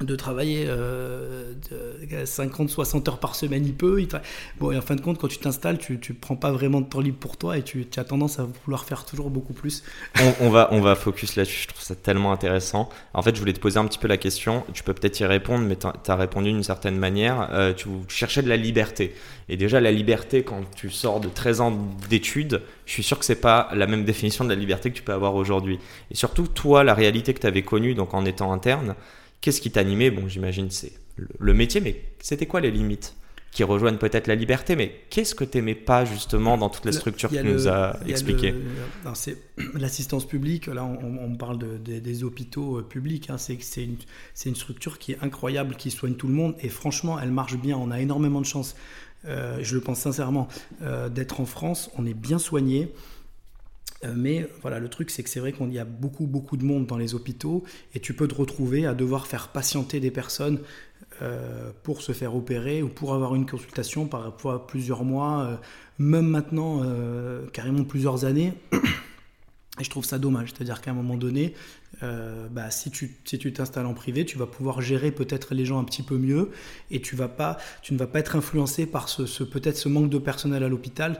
de 0.00 0.16
travailler 0.16 0.68
50, 2.24 2.68
60 2.68 3.08
heures 3.08 3.18
par 3.18 3.34
semaine, 3.34 3.64
il 3.64 3.74
peut. 3.74 4.04
Bon, 4.58 4.72
et 4.72 4.76
en 4.76 4.80
fin 4.80 4.96
de 4.96 5.00
compte, 5.00 5.18
quand 5.18 5.28
tu 5.28 5.38
t'installes, 5.38 5.78
tu 5.78 5.94
ne 5.94 6.14
prends 6.20 6.36
pas 6.36 6.50
vraiment 6.50 6.80
de 6.80 6.86
temps 6.86 7.00
libre 7.00 7.18
pour 7.18 7.36
toi 7.36 7.56
et 7.56 7.62
tu, 7.62 7.86
as 7.96 8.04
tendance 8.04 8.38
à 8.38 8.48
vouloir 8.64 8.84
faire 8.84 9.04
toujours 9.04 9.30
beaucoup 9.30 9.52
plus. 9.52 9.84
On, 10.40 10.50
va, 10.50 10.68
on 10.72 10.80
va 10.80 10.96
focus 10.96 11.36
là-dessus, 11.36 11.62
je 11.62 11.68
trouve 11.68 11.82
ça 11.82 11.94
tellement 11.94 12.32
intéressant. 12.32 12.88
En 13.12 13.22
fait, 13.22 13.34
je 13.34 13.40
voulais 13.40 13.52
te 13.52 13.60
poser 13.60 13.78
un 13.78 13.86
petit 13.86 13.98
peu 13.98 14.08
la 14.08 14.16
question, 14.16 14.64
tu 14.72 14.82
peux 14.82 14.94
peut-être 14.94 15.20
y 15.20 15.24
répondre, 15.24 15.64
mais 15.64 15.76
tu 15.76 15.86
as, 15.86 16.16
répondu 16.16 16.50
d'une 16.50 16.64
certaine 16.64 16.98
manière. 16.98 17.48
Euh, 17.52 17.72
tu, 17.72 17.88
cherchais 18.08 18.42
de 18.42 18.48
la 18.48 18.56
liberté. 18.56 19.14
Et 19.48 19.56
déjà, 19.56 19.80
la 19.80 19.92
liberté, 19.92 20.42
quand 20.42 20.62
tu 20.74 20.90
sors 20.90 21.20
de 21.20 21.28
13 21.28 21.60
ans 21.60 21.78
d'études, 22.08 22.62
je 22.86 22.92
suis 22.92 23.02
sûr 23.02 23.18
que 23.18 23.24
c'est 23.24 23.40
pas 23.40 23.68
la 23.74 23.86
même 23.86 24.04
définition 24.04 24.44
de 24.44 24.48
la 24.48 24.54
liberté 24.54 24.90
que 24.90 24.96
tu 24.96 25.02
peux 25.02 25.12
avoir 25.12 25.34
aujourd'hui. 25.34 25.78
Et 26.10 26.16
surtout, 26.16 26.46
toi, 26.46 26.82
la 26.82 26.94
réalité 26.94 27.34
que 27.34 27.40
tu 27.40 27.46
avais 27.46 27.62
connue, 27.62 27.94
donc 27.94 28.14
en 28.14 28.24
étant 28.24 28.52
interne, 28.52 28.94
Qu'est-ce 29.44 29.60
qui 29.60 29.70
t'animait 29.70 30.10
Bon, 30.10 30.26
j'imagine 30.26 30.70
c'est 30.70 30.92
le 31.38 31.52
métier, 31.52 31.82
mais 31.82 32.00
c'était 32.18 32.46
quoi 32.46 32.62
les 32.62 32.70
limites 32.70 33.14
qui 33.50 33.62
rejoignent 33.62 33.98
peut-être 33.98 34.26
la 34.26 34.36
liberté, 34.36 34.74
mais 34.74 35.02
qu'est-ce 35.10 35.34
que 35.34 35.44
tu 35.44 35.58
n'aimais 35.58 35.74
pas 35.74 36.06
justement 36.06 36.56
dans 36.56 36.70
toutes 36.70 36.86
les 36.86 36.92
structures 36.92 37.28
que 37.28 37.42
nous 37.42 37.68
as 37.68 38.00
expliquées? 38.08 38.54
C'est 39.12 39.36
l'assistance 39.74 40.26
publique, 40.26 40.68
là 40.68 40.82
on, 40.82 41.36
parle 41.36 41.58
des 41.82 42.24
hôpitaux 42.24 42.78
euh, 42.78 42.82
publics, 42.82 43.28
hein. 43.28 43.36
c'est 43.36 43.58
une, 43.84 43.96
une, 44.46 44.56
structure 44.56 44.98
qui 44.98 45.12
est 45.12 45.18
incroyable, 45.20 45.76
qui 45.76 45.90
soigne 45.90 46.14
tout 46.14 46.26
le 46.26 46.32
monde, 46.32 46.54
et 46.62 46.70
franchement 46.70 47.20
elle 47.20 47.30
marche 47.30 47.58
bien, 47.58 47.76
on 47.76 47.90
a 47.90 48.00
énormément 48.00 48.40
de 48.40 48.46
chance, 48.46 48.74
euh, 49.26 49.58
je 49.60 49.74
le 49.74 49.82
pense 49.82 49.98
sincèrement, 49.98 50.48
euh, 50.80 51.10
d'être 51.10 51.42
en 51.42 51.46
France, 51.46 51.90
on 51.98 52.06
est 52.06 52.14
bien 52.14 52.38
soigné. 52.38 52.94
Euh, 54.04 54.12
mais 54.16 54.48
voilà, 54.62 54.78
le 54.78 54.88
truc, 54.88 55.10
c'est 55.10 55.22
que 55.22 55.30
c'est 55.30 55.40
vrai 55.40 55.52
qu'il 55.52 55.72
y 55.72 55.78
a 55.78 55.84
beaucoup, 55.84 56.26
beaucoup 56.26 56.56
de 56.56 56.64
monde 56.64 56.86
dans 56.86 56.98
les 56.98 57.14
hôpitaux 57.14 57.64
et 57.94 58.00
tu 58.00 58.14
peux 58.14 58.28
te 58.28 58.34
retrouver 58.34 58.86
à 58.86 58.94
devoir 58.94 59.26
faire 59.26 59.48
patienter 59.48 60.00
des 60.00 60.10
personnes 60.10 60.60
euh, 61.22 61.70
pour 61.82 62.02
se 62.02 62.12
faire 62.12 62.34
opérer 62.34 62.82
ou 62.82 62.88
pour 62.88 63.14
avoir 63.14 63.34
une 63.34 63.46
consultation 63.46 64.06
parfois 64.06 64.66
plusieurs 64.66 65.04
mois, 65.04 65.42
euh, 65.44 65.56
même 65.98 66.26
maintenant 66.26 66.82
carrément 67.52 67.84
plusieurs 67.84 68.24
années. 68.24 68.52
Et 69.80 69.82
je 69.82 69.90
trouve 69.90 70.04
ça 70.04 70.20
dommage, 70.20 70.50
c'est-à-dire 70.50 70.80
qu'à 70.80 70.92
un 70.92 70.94
moment 70.94 71.16
donné, 71.16 71.52
bah, 72.00 72.70
si 72.70 72.92
tu 72.92 73.16
si 73.24 73.38
tu 73.38 73.52
t'installes 73.52 73.86
en 73.86 73.94
privé, 73.94 74.24
tu 74.24 74.38
vas 74.38 74.46
pouvoir 74.46 74.80
gérer 74.80 75.10
peut-être 75.10 75.52
les 75.52 75.64
gens 75.64 75.80
un 75.80 75.84
petit 75.84 76.04
peu 76.04 76.16
mieux 76.16 76.50
et 76.92 77.00
tu 77.00 77.16
ne 77.16 77.18
vas 77.18 77.26
pas 77.28 77.58
être 78.14 78.36
influencé 78.36 78.86
par 78.86 79.08
ce, 79.08 79.42
peut-être 79.42 79.76
ce 79.76 79.88
manque 79.88 80.10
de 80.10 80.18
personnel 80.18 80.62
à 80.62 80.68
l'hôpital. 80.68 81.18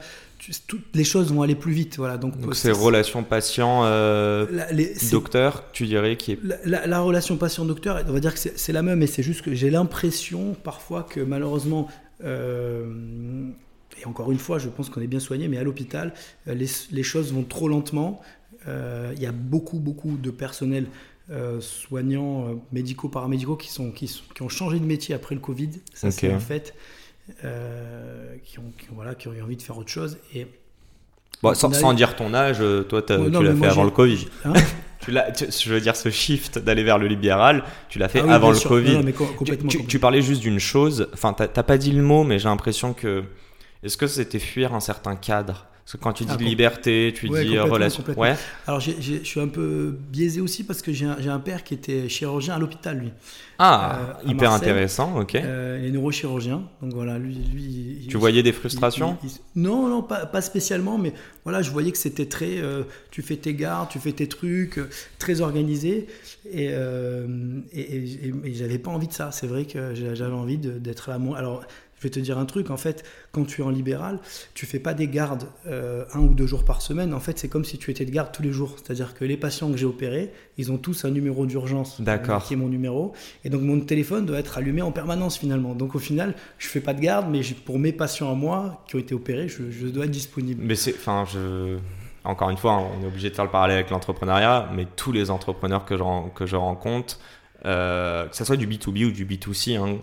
Toutes 0.67 0.95
les 0.95 1.03
choses 1.03 1.31
vont 1.33 1.41
aller 1.41 1.55
plus 1.55 1.73
vite, 1.73 1.97
voilà. 1.97 2.17
Donc 2.17 2.33
c'est 2.53 2.71
relation 2.71 3.23
patient 3.23 3.81
euh, 3.85 4.45
docteur, 5.11 5.65
tu 5.71 5.85
dirais 5.85 6.17
qui 6.17 6.33
est 6.33 6.39
la, 6.65 6.99
relation 6.99 7.37
patient 7.37 7.65
docteur, 7.65 8.03
on 8.07 8.11
va 8.11 8.19
dire 8.19 8.33
que 8.33 8.39
c'est 8.39 8.73
la 8.73 8.81
même, 8.81 8.99
mais 8.99 9.07
c'est 9.07 9.23
juste 9.23 9.41
que 9.41 9.53
j'ai 9.53 9.69
l'impression 9.69 10.55
parfois 10.63 11.03
que 11.03 11.19
malheureusement 11.19 11.87
euh, 12.23 13.47
et 14.01 14.05
encore 14.05 14.31
une 14.31 14.39
fois, 14.39 14.59
je 14.59 14.67
pense 14.67 14.89
qu'on 14.89 15.01
est 15.01 15.07
bien 15.07 15.19
soigné, 15.19 15.47
mais 15.47 15.57
à 15.57 15.63
l'hôpital, 15.63 16.13
les, 16.47 16.67
les, 16.91 17.03
choses 17.03 17.31
vont 17.31 17.43
trop 17.43 17.69
lentement. 17.69 18.21
Euh, 18.67 19.13
il 19.15 19.21
y 19.21 19.25
a 19.25 19.31
beaucoup, 19.31 19.79
beaucoup 19.79 20.17
de 20.17 20.31
personnel 20.31 20.87
euh, 21.29 21.59
soignants, 21.61 22.47
euh, 22.47 22.53
médicaux, 22.71 23.09
paramédicaux 23.09 23.55
qui, 23.55 23.69
sont, 23.69 23.91
qui, 23.91 24.07
qui, 24.33 24.41
ont 24.41 24.49
changé 24.49 24.79
de 24.79 24.85
métier 24.85 25.15
après 25.15 25.35
le 25.35 25.41
Covid. 25.41 25.69
Ça, 25.93 26.11
c'est 26.11 26.31
un 26.31 26.39
fait. 26.39 26.73
Qui, 28.43 28.59
ont, 28.59 28.71
voilà, 28.93 29.15
qui 29.15 29.27
ont 29.27 29.33
eu 29.33 29.41
envie 29.41 29.57
de 29.57 29.61
faire 29.61 29.77
autre 29.77 29.89
chose. 29.89 30.17
Et 30.33 30.47
sans, 31.53 31.93
dire 31.93 32.15
ton 32.15 32.33
âge, 32.33 32.63
toi, 32.89 33.01
tu 33.01 33.13
l'as 33.13 33.55
fait 33.55 33.67
avant 33.67 33.83
le 33.83 33.91
Covid. 33.91 34.27
Hein 34.45 34.53
tu 35.05 35.11
je 35.11 35.69
veux 35.69 35.81
dire, 35.81 35.95
ce 35.95 36.09
shift 36.09 36.57
d'aller 36.59 36.83
vers 36.83 36.97
le 36.97 37.07
libéral, 37.07 37.63
tu 37.89 37.99
l'as 37.99 38.07
fait 38.07 38.23
ah 38.27 38.35
avant 38.35 38.51
le 38.51 38.59
Covid. 38.59 39.01
tu, 39.67 39.85
tu, 39.85 39.99
parlais 39.99 40.21
juste 40.21 40.41
d'une 40.41 40.59
chose, 40.59 41.09
enfin, 41.13 41.33
t'as 41.33 41.47
pas 41.47 41.77
dit 41.77 41.91
le 41.91 42.01
mot, 42.01 42.23
mais 42.23 42.39
j'ai 42.39 42.49
l'impression 42.49 42.93
que. 42.93 43.23
Est-ce 43.83 43.97
que 43.97 44.07
c'était 44.07 44.39
fuir 44.39 44.73
un 44.73 44.79
certain 44.79 45.15
cadre? 45.15 45.67
Parce 45.85 45.97
que 45.97 46.03
quand 46.03 46.13
tu 46.13 46.25
dis 46.25 46.31
ah, 46.33 46.41
liberté, 46.41 47.13
tu 47.15 47.29
dis 47.29 47.59
relation. 47.59 48.03
Ouais. 48.17 48.33
Alors 48.65 48.79
je 48.79 49.23
suis 49.23 49.39
un 49.39 49.47
peu 49.47 49.95
biaisé 50.09 50.41
aussi 50.41 50.63
parce 50.63 50.81
que 50.81 50.91
j'ai 50.91 51.05
un, 51.05 51.39
père 51.39 51.63
qui 51.63 51.75
était 51.75 52.09
chirurgien 52.09 52.55
à 52.55 52.59
l'hôpital, 52.59 52.97
lui. 52.97 53.11
Ah, 53.59 53.99
euh, 54.25 54.31
hyper 54.31 54.51
intéressant, 54.51 55.19
ok. 55.19 55.35
Euh, 55.35 55.77
il 55.79 55.87
est 55.87 55.91
neurochirurgien, 55.91 56.63
donc 56.81 56.93
voilà, 56.93 57.19
lui. 57.19 57.35
lui 57.35 58.07
tu 58.09 58.17
voyais 58.17 58.41
des 58.41 58.51
frustrations 58.51 59.15
Non, 59.55 59.87
non, 59.87 60.01
pas, 60.01 60.25
pas, 60.25 60.41
spécialement, 60.41 60.97
mais 60.97 61.13
voilà, 61.43 61.61
je 61.61 61.69
voyais 61.69 61.91
que 61.91 61.99
c'était 61.99 62.25
très. 62.25 62.57
Euh, 62.57 62.81
tu 63.11 63.21
fais 63.21 63.37
tes 63.37 63.53
gardes, 63.53 63.89
tu 63.89 63.99
fais 63.99 64.11
tes 64.11 64.27
trucs, 64.27 64.79
très 65.19 65.41
organisé, 65.41 66.07
et, 66.51 66.65
et, 66.65 68.27
et, 68.43 68.53
j'avais 68.55 68.79
pas 68.79 68.89
envie 68.89 69.07
de 69.07 69.13
ça. 69.13 69.31
C'est 69.31 69.47
vrai 69.47 69.65
que 69.65 69.93
j'avais 69.93 70.33
envie 70.33 70.57
d'être 70.57 71.11
là. 71.11 71.19
Alors 71.37 71.63
je 71.97 72.03
vais 72.03 72.09
te 72.09 72.19
dire 72.19 72.37
un 72.37 72.45
truc, 72.45 72.69
en 72.69 72.77
fait, 72.77 73.03
quand 73.31 73.45
tu 73.45 73.61
es 73.61 73.63
en 73.63 73.69
libéral, 73.69 74.19
tu 74.53 74.65
fais 74.65 74.79
pas 74.79 74.93
des 74.93 75.07
gardes 75.07 75.45
euh, 75.65 76.03
un 76.13 76.19
ou 76.19 76.33
deux 76.33 76.45
jours 76.45 76.65
par 76.65 76.81
semaine. 76.81 77.13
En 77.13 77.19
fait, 77.19 77.39
c'est 77.39 77.47
comme 77.47 77.63
si 77.63 77.77
tu 77.77 77.89
étais 77.89 78.05
de 78.05 78.11
garde 78.11 78.31
tous 78.33 78.43
les 78.43 78.51
jours. 78.51 78.75
C'est-à-dire 78.75 79.13
que 79.13 79.23
les 79.23 79.37
patients 79.37 79.71
que 79.71 79.77
j'ai 79.77 79.85
opérés, 79.85 80.31
ils 80.57 80.71
ont 80.71 80.77
tous 80.77 81.05
un 81.05 81.11
numéro 81.11 81.45
d'urgence 81.45 82.01
euh, 82.05 82.39
qui 82.39 82.53
est 82.53 82.57
mon 82.57 82.67
numéro. 82.67 83.13
Et 83.43 83.49
donc, 83.49 83.61
mon 83.61 83.79
téléphone 83.79 84.25
doit 84.25 84.39
être 84.39 84.57
allumé 84.57 84.81
en 84.81 84.91
permanence 84.91 85.37
finalement. 85.37 85.73
Donc, 85.73 85.95
au 85.95 85.99
final, 85.99 86.35
je 86.57 86.67
fais 86.67 86.81
pas 86.81 86.93
de 86.93 86.99
garde, 86.99 87.27
mais 87.29 87.41
pour 87.65 87.79
mes 87.79 87.93
patients 87.93 88.31
à 88.31 88.35
moi 88.35 88.83
qui 88.87 88.97
ont 88.97 88.99
été 88.99 89.15
opérés, 89.15 89.47
je, 89.47 89.87
dois 89.87 90.05
être 90.05 90.11
disponible. 90.11 90.61
Mais 90.63 90.75
c'est, 90.75 90.95
enfin, 90.95 91.25
je 91.31 91.77
encore 92.25 92.49
une 92.49 92.57
fois, 92.57 92.81
on 92.97 93.03
est 93.03 93.07
obligé 93.07 93.29
de 93.29 93.35
faire 93.35 93.45
le 93.45 93.51
parallèle 93.51 93.77
avec 93.77 93.91
l'entrepreneuriat, 93.91 94.69
mais 94.73 94.87
tous 94.95 95.11
les 95.11 95.29
entrepreneurs 95.29 95.85
que 95.85 95.95
je, 95.95 96.03
que 96.33 96.47
je 96.47 96.55
rencontre, 96.55 97.19
euh, 97.65 98.25
que 98.27 98.35
ce 98.35 98.43
soit 98.43 98.57
du 98.57 98.67
B2B 98.67 99.05
ou 99.05 99.11
du 99.11 99.27
B2C, 99.27 99.77
hein, 99.77 99.99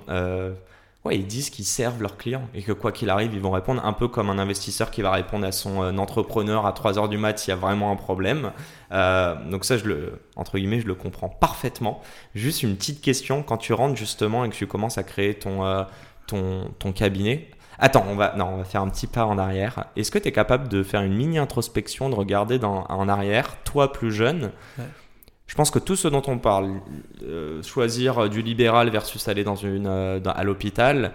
ouais, 1.05 1.17
ils 1.17 1.27
disent 1.27 1.51
qu'ils 1.51 1.65
servent 1.65 2.01
leurs 2.01 2.17
clients 2.17 2.49
et 2.55 2.63
que 2.63 2.73
quoi 2.73 2.93
qu'il 2.93 3.11
arrive, 3.11 3.35
ils 3.35 3.41
vont 3.41 3.51
répondre 3.51 3.85
un 3.85 3.93
peu 3.93 4.09
comme 4.09 4.31
un 4.31 4.39
investisseur 4.39 4.91
qui 4.91 5.03
va 5.03 5.11
répondre 5.11 5.47
à 5.47 5.53
son 5.53 5.83
euh, 5.83 5.97
entrepreneur 5.97 6.67
à 6.67 6.73
3 6.73 6.99
heures 6.99 7.09
du 7.09 7.19
mat 7.19 7.39
s'il 7.39 7.51
y 7.51 7.53
a 7.53 7.57
vraiment 7.57 7.91
un 7.91 7.97
problème. 7.97 8.53
Euh, 8.93 9.35
donc 9.51 9.65
ça, 9.65 9.77
je 9.77 9.85
le, 9.85 10.21
entre 10.37 10.59
guillemets, 10.59 10.81
je 10.81 10.87
le 10.87 10.95
comprends 10.95 11.29
parfaitement. 11.29 12.01
Juste 12.35 12.63
une 12.63 12.77
petite 12.77 13.01
question, 13.01 13.43
quand 13.43 13.57
tu 13.57 13.73
rentres 13.73 13.97
justement 13.97 14.45
et 14.45 14.51
que 14.51 14.55
tu 14.55 14.67
commences 14.67 14.99
à 14.99 15.03
créer 15.03 15.35
ton, 15.35 15.65
euh, 15.65 15.83
ton, 16.27 16.71
ton 16.79 16.93
cabinet, 16.93 17.49
Attends, 17.79 18.05
on 18.09 18.15
va, 18.15 18.35
non, 18.37 18.51
on 18.53 18.57
va 18.59 18.65
faire 18.65 18.83
un 18.83 18.89
petit 18.89 19.09
pas 19.09 19.25
en 19.25 19.39
arrière. 19.39 19.87
Est-ce 19.97 20.13
que 20.13 20.19
tu 20.19 20.29
es 20.29 20.33
capable 20.33 20.69
de 20.69 20.85
faire 20.85 21.03
une 21.03 21.15
mini 21.15 21.39
introspection, 21.39 22.11
de 22.11 22.15
regarder 22.15 22.61
en 22.63 23.09
arrière, 23.09 23.57
toi 23.65 23.91
plus 23.91 24.13
jeune 24.13 24.53
je 25.47 25.55
pense 25.55 25.71
que 25.71 25.79
tout 25.79 25.97
ce 25.97 26.09
dont 26.09 26.23
on 26.27 26.39
parle, 26.39 26.81
euh, 27.23 27.63
choisir 27.63 28.29
du 28.31 28.43
libéral 28.43 28.91
versus 28.91 29.29
aller 29.29 29.45
dans 29.45 29.57
une, 29.57 29.87
euh, 29.87 30.21
à 30.25 30.45
l'hôpital, 30.45 31.13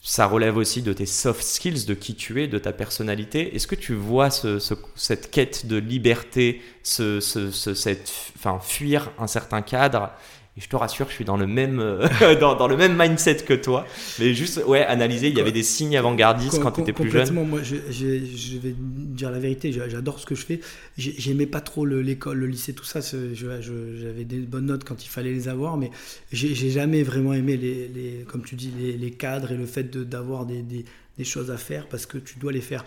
ça 0.00 0.26
relève 0.26 0.58
aussi 0.58 0.82
de 0.82 0.92
tes 0.92 1.06
soft 1.06 1.42
skills, 1.42 1.86
de 1.86 1.94
qui 1.94 2.14
tu 2.14 2.42
es, 2.42 2.46
de 2.46 2.58
ta 2.58 2.72
personnalité. 2.72 3.56
Est-ce 3.56 3.66
que 3.66 3.74
tu 3.74 3.94
vois 3.94 4.28
cette 4.30 5.30
quête 5.30 5.66
de 5.66 5.76
liberté, 5.76 6.62
ce, 6.82 7.20
cette, 7.20 8.12
fuir 8.60 9.10
un 9.18 9.26
certain 9.26 9.62
cadre 9.62 10.10
et 10.56 10.60
je 10.60 10.68
te 10.68 10.76
rassure, 10.76 11.08
je 11.08 11.14
suis 11.14 11.24
dans 11.24 11.36
le 11.36 11.48
même, 11.48 11.80
euh, 11.80 12.36
dans, 12.40 12.54
dans, 12.54 12.68
le 12.68 12.76
même 12.76 12.96
mindset 12.96 13.38
que 13.38 13.54
toi. 13.54 13.86
Mais 14.20 14.34
juste, 14.34 14.62
ouais, 14.64 14.84
analyser, 14.84 15.28
il 15.28 15.36
y 15.36 15.40
avait 15.40 15.50
des 15.50 15.64
signes 15.64 15.96
avant-gardistes 15.96 16.60
quand 16.60 16.70
tu 16.70 16.82
étais 16.82 16.92
plus 16.92 17.10
jeune. 17.10 17.32
Moi, 17.32 17.60
je, 17.64 17.74
je, 17.90 18.58
vais 18.58 18.74
dire 18.78 19.32
la 19.32 19.40
vérité, 19.40 19.72
j'adore 19.72 20.20
ce 20.20 20.26
que 20.26 20.36
je 20.36 20.46
fais. 20.46 20.60
J'aimais 20.96 21.46
pas 21.46 21.60
trop 21.60 21.84
l'école, 21.84 22.38
le, 22.38 22.46
lycée, 22.46 22.72
tout 22.72 22.84
ça. 22.84 23.00
J'avais 23.00 24.24
des 24.24 24.38
bonnes 24.38 24.66
notes 24.66 24.84
quand 24.84 25.04
il 25.04 25.08
fallait 25.08 25.32
les 25.32 25.48
avoir, 25.48 25.76
mais 25.76 25.90
j'ai 26.30 26.70
jamais 26.70 27.02
vraiment 27.02 27.32
aimé, 27.32 27.56
les, 27.56 27.88
les, 27.88 28.24
comme 28.28 28.44
tu 28.44 28.54
dis, 28.54 28.72
les, 28.78 28.92
les 28.92 29.10
cadres 29.10 29.50
et 29.50 29.56
le 29.56 29.66
fait 29.66 29.90
d'avoir 29.96 30.46
des, 30.46 30.62
des, 30.62 30.84
des, 31.18 31.24
choses 31.24 31.50
à 31.50 31.56
faire 31.56 31.88
parce 31.88 32.06
que 32.06 32.16
tu 32.16 32.38
dois 32.38 32.52
les 32.52 32.60
faire. 32.60 32.84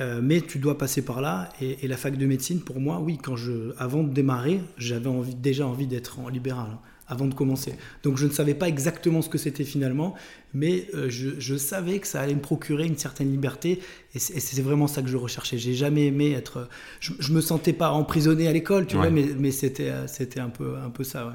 Euh, 0.00 0.20
mais 0.22 0.40
tu 0.40 0.58
dois 0.58 0.78
passer 0.78 1.02
par 1.02 1.20
là. 1.20 1.52
Et, 1.60 1.88
la 1.88 1.96
fac 1.96 2.16
de 2.16 2.26
médecine, 2.26 2.60
pour 2.60 2.78
moi, 2.78 3.00
oui, 3.00 3.18
quand 3.20 3.34
je, 3.34 3.74
avant 3.76 4.04
de 4.04 4.12
démarrer, 4.12 4.60
j'avais 4.78 5.08
envie, 5.08 5.34
déjà 5.34 5.66
envie 5.66 5.88
d'être 5.88 6.20
en 6.20 6.28
libéral. 6.28 6.68
Hein 6.72 6.78
avant 7.12 7.26
de 7.26 7.34
commencer. 7.34 7.74
Donc 8.02 8.16
je 8.16 8.26
ne 8.26 8.32
savais 8.32 8.54
pas 8.54 8.68
exactement 8.68 9.22
ce 9.22 9.28
que 9.28 9.38
c'était 9.38 9.64
finalement, 9.64 10.14
mais 10.54 10.86
euh, 10.94 11.08
je, 11.08 11.56
savais 11.56 11.98
que 11.98 12.06
ça 12.06 12.20
allait 12.20 12.34
me 12.34 12.40
procurer 12.40 12.86
une 12.86 12.98
certaine 12.98 13.30
liberté, 13.30 13.80
et 14.14 14.18
c'est 14.18 14.62
vraiment 14.62 14.86
ça 14.86 15.02
que 15.02 15.08
je 15.08 15.16
recherchais. 15.16 15.58
J'ai 15.58 15.74
jamais 15.74 16.06
aimé 16.06 16.32
être... 16.32 16.68
Je, 17.00 17.12
je 17.18 17.32
me 17.32 17.40
sentais 17.40 17.72
pas 17.72 17.90
emprisonné 17.90 18.48
à 18.48 18.52
l'école, 18.52 18.86
tu 18.86 18.96
vois, 18.96 19.10
mais, 19.10 19.26
mais 19.38 19.50
c'était 19.50 19.90
un 19.90 20.48
peu, 20.48 20.76
un 20.76 20.90
peu 20.90 21.04
ça, 21.04 21.26
ouais. 21.26 21.32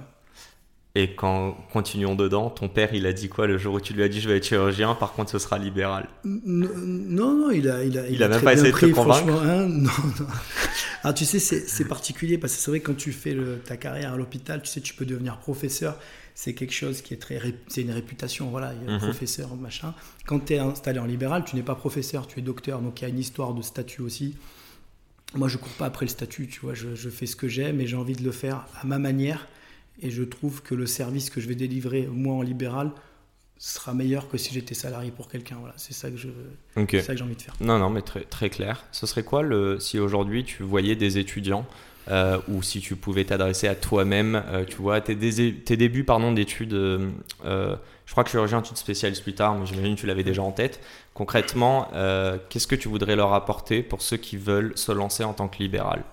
Et 0.97 1.13
quand 1.13 1.55
continuons 1.71 2.15
dedans, 2.15 2.49
ton 2.49 2.69
père, 2.69 2.91
il 2.95 3.05
a 3.05 3.13
dit 3.13 3.29
quoi 3.29 3.45
le 3.45 3.59
jour 3.59 3.75
où 3.75 3.79
tu 3.79 3.93
lui 3.93 4.01
as 4.01 4.09
dit 4.09 4.19
je 4.19 4.27
vais 4.27 4.37
être 4.37 4.47
chirurgien, 4.47 4.95
par 4.95 5.13
contre 5.13 5.29
ce 5.29 5.37
sera 5.37 5.59
libéral? 5.59 6.09
Non, 6.23 7.35
non, 7.35 7.51
il 7.51 7.69
a, 7.69 7.83
il 7.83 7.99
a, 7.99 8.07
il, 8.07 8.23
a, 8.23 8.27
même 8.27 8.41
pas 8.41 8.53
essayé 8.53 8.71
de 8.71 8.77
te 8.79 8.85
convaincre? 8.87 9.29
Hein, 9.29 9.67
non, 9.69 9.91
non. 10.19 10.25
Alors 11.03 11.13
tu 11.13 11.23
sais, 11.25 11.37
c'est 11.37 11.87
particulier 11.87 12.39
parce 12.39 12.55
que 12.55 12.61
c'est 12.63 12.71
vrai 12.71 12.79
que 12.79 12.87
quand 12.87 12.97
tu 12.97 13.11
fais 13.11 13.35
le, 13.35 13.59
ta 13.59 13.77
carrière 13.77 14.13
à 14.13 14.17
l'hôpital, 14.17 14.63
tu 14.63 14.69
sais, 14.69 14.81
tu 14.81 14.95
peux 14.95 15.05
devenir 15.05 15.37
professeur. 15.37 15.99
C'est 16.33 16.55
quelque 16.55 16.73
chose 16.73 17.03
qui 17.03 17.13
est 17.13 17.17
très, 17.17 17.39
c'est 17.67 17.83
une 17.83 17.91
réputation, 17.91 18.49
voilà, 18.49 18.73
il 18.73 18.89
y 18.89 18.91
a 18.91 18.95
mhm. 18.95 18.99
professeur, 18.99 19.55
machin. 19.55 19.93
Quand 20.25 20.39
tu 20.39 20.55
es 20.55 20.57
installé 20.57 20.97
en 20.97 21.05
libéral, 21.05 21.45
tu 21.45 21.55
n'es 21.55 21.63
pas 21.63 21.75
professeur, 21.75 22.25
tu 22.25 22.39
es 22.39 22.41
docteur, 22.41 22.81
donc 22.81 23.01
il 23.01 23.03
y 23.03 23.05
a 23.05 23.09
une 23.09 23.19
histoire 23.19 23.53
de 23.53 23.61
statut 23.61 24.01
aussi. 24.01 24.35
Moi, 25.35 25.47
je 25.47 25.57
cours 25.57 25.73
pas 25.73 25.85
après 25.85 26.05
le 26.07 26.09
statut, 26.09 26.47
tu 26.47 26.59
vois, 26.61 26.73
je, 26.73 26.95
je 26.95 27.09
fais 27.11 27.27
ce 27.27 27.35
que 27.35 27.47
j'aime 27.47 27.81
et 27.81 27.85
j'ai 27.85 27.97
envie 27.97 28.15
de 28.15 28.23
le 28.23 28.31
faire 28.31 28.65
à 28.81 28.87
ma 28.87 28.97
manière 28.97 29.47
Et 30.01 30.11
je 30.11 30.23
trouve 30.23 30.61
que 30.61 30.75
le 30.75 30.85
service 30.85 31.29
que 31.29 31.41
je 31.41 31.47
vais 31.47 31.55
délivrer, 31.55 32.07
moi 32.11 32.35
en 32.35 32.41
libéral, 32.41 32.91
sera 33.57 33.93
meilleur 33.93 34.29
que 34.29 34.37
si 34.37 34.53
j'étais 34.53 34.75
salarié 34.75 35.11
pour 35.11 35.27
quelqu'un. 35.27 35.57
Voilà, 35.59 35.73
c'est 35.77 35.93
ça 35.93 36.11
que 36.11 36.17
je, 36.17 36.27
c'est 36.75 37.01
ça 37.01 37.13
que 37.13 37.17
j'ai 37.17 37.23
envie 37.23 37.35
de 37.35 37.41
faire. 37.41 37.55
Non, 37.59 37.79
non, 37.79 37.89
mais 37.89 38.01
très, 38.01 38.21
très 38.21 38.49
clair. 38.49 38.85
Ce 38.91 39.07
serait 39.07 39.23
quoi 39.23 39.41
le, 39.41 39.79
si 39.79 39.99
aujourd'hui 39.99 40.43
tu 40.43 40.63
voyais 40.63 40.95
des 40.95 41.17
étudiants 41.17 41.65
euh, 42.09 42.39
ou 42.47 42.61
si 42.61 42.79
tu 42.79 42.95
pouvais 42.95 43.25
t'adresser 43.25 43.67
à 43.67 43.75
toi-même, 43.75 44.41
euh, 44.47 44.63
tu 44.63 44.77
vois, 44.77 45.01
tes, 45.01 45.17
tes 45.17 45.77
débuts 45.77 46.03
pardon 46.03 46.31
d'études. 46.31 46.73
Euh, 46.73 47.75
je 48.05 48.11
crois 48.11 48.23
que 48.23 48.29
chirurgien, 48.29 48.61
tu 48.61 48.73
te 48.73 48.79
spécialises 48.79 49.19
plus 49.19 49.33
tard, 49.33 49.55
mais 49.57 49.65
j'imagine 49.65 49.95
que 49.95 50.01
tu 50.01 50.07
l'avais 50.07 50.23
déjà 50.23 50.41
en 50.41 50.51
tête. 50.51 50.79
Concrètement, 51.13 51.89
qu'est-ce 52.47 52.67
que 52.67 52.75
tu 52.75 52.87
voudrais 52.87 53.17
leur 53.17 53.33
apporter 53.33 53.81
pour 53.83 54.01
ceux 54.01 54.17
qui 54.17 54.37
veulent 54.37 54.71
se 54.77 54.93
lancer 54.93 55.25
en 55.25 55.33
tant 55.33 55.49
que 55.49 55.57
libéral? 55.57 56.05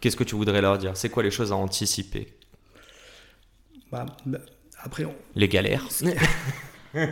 Qu'est-ce 0.00 0.16
que 0.16 0.24
tu 0.24 0.34
voudrais 0.34 0.62
leur 0.62 0.78
dire? 0.78 0.92
C'est 0.96 1.10
quoi 1.10 1.22
les 1.22 1.30
choses 1.30 1.52
à 1.52 1.56
anticiper? 1.56 2.28
Bah, 3.92 4.06
bah, 4.24 4.38
après, 4.82 5.06
Les 5.34 5.48
galères 5.48 5.88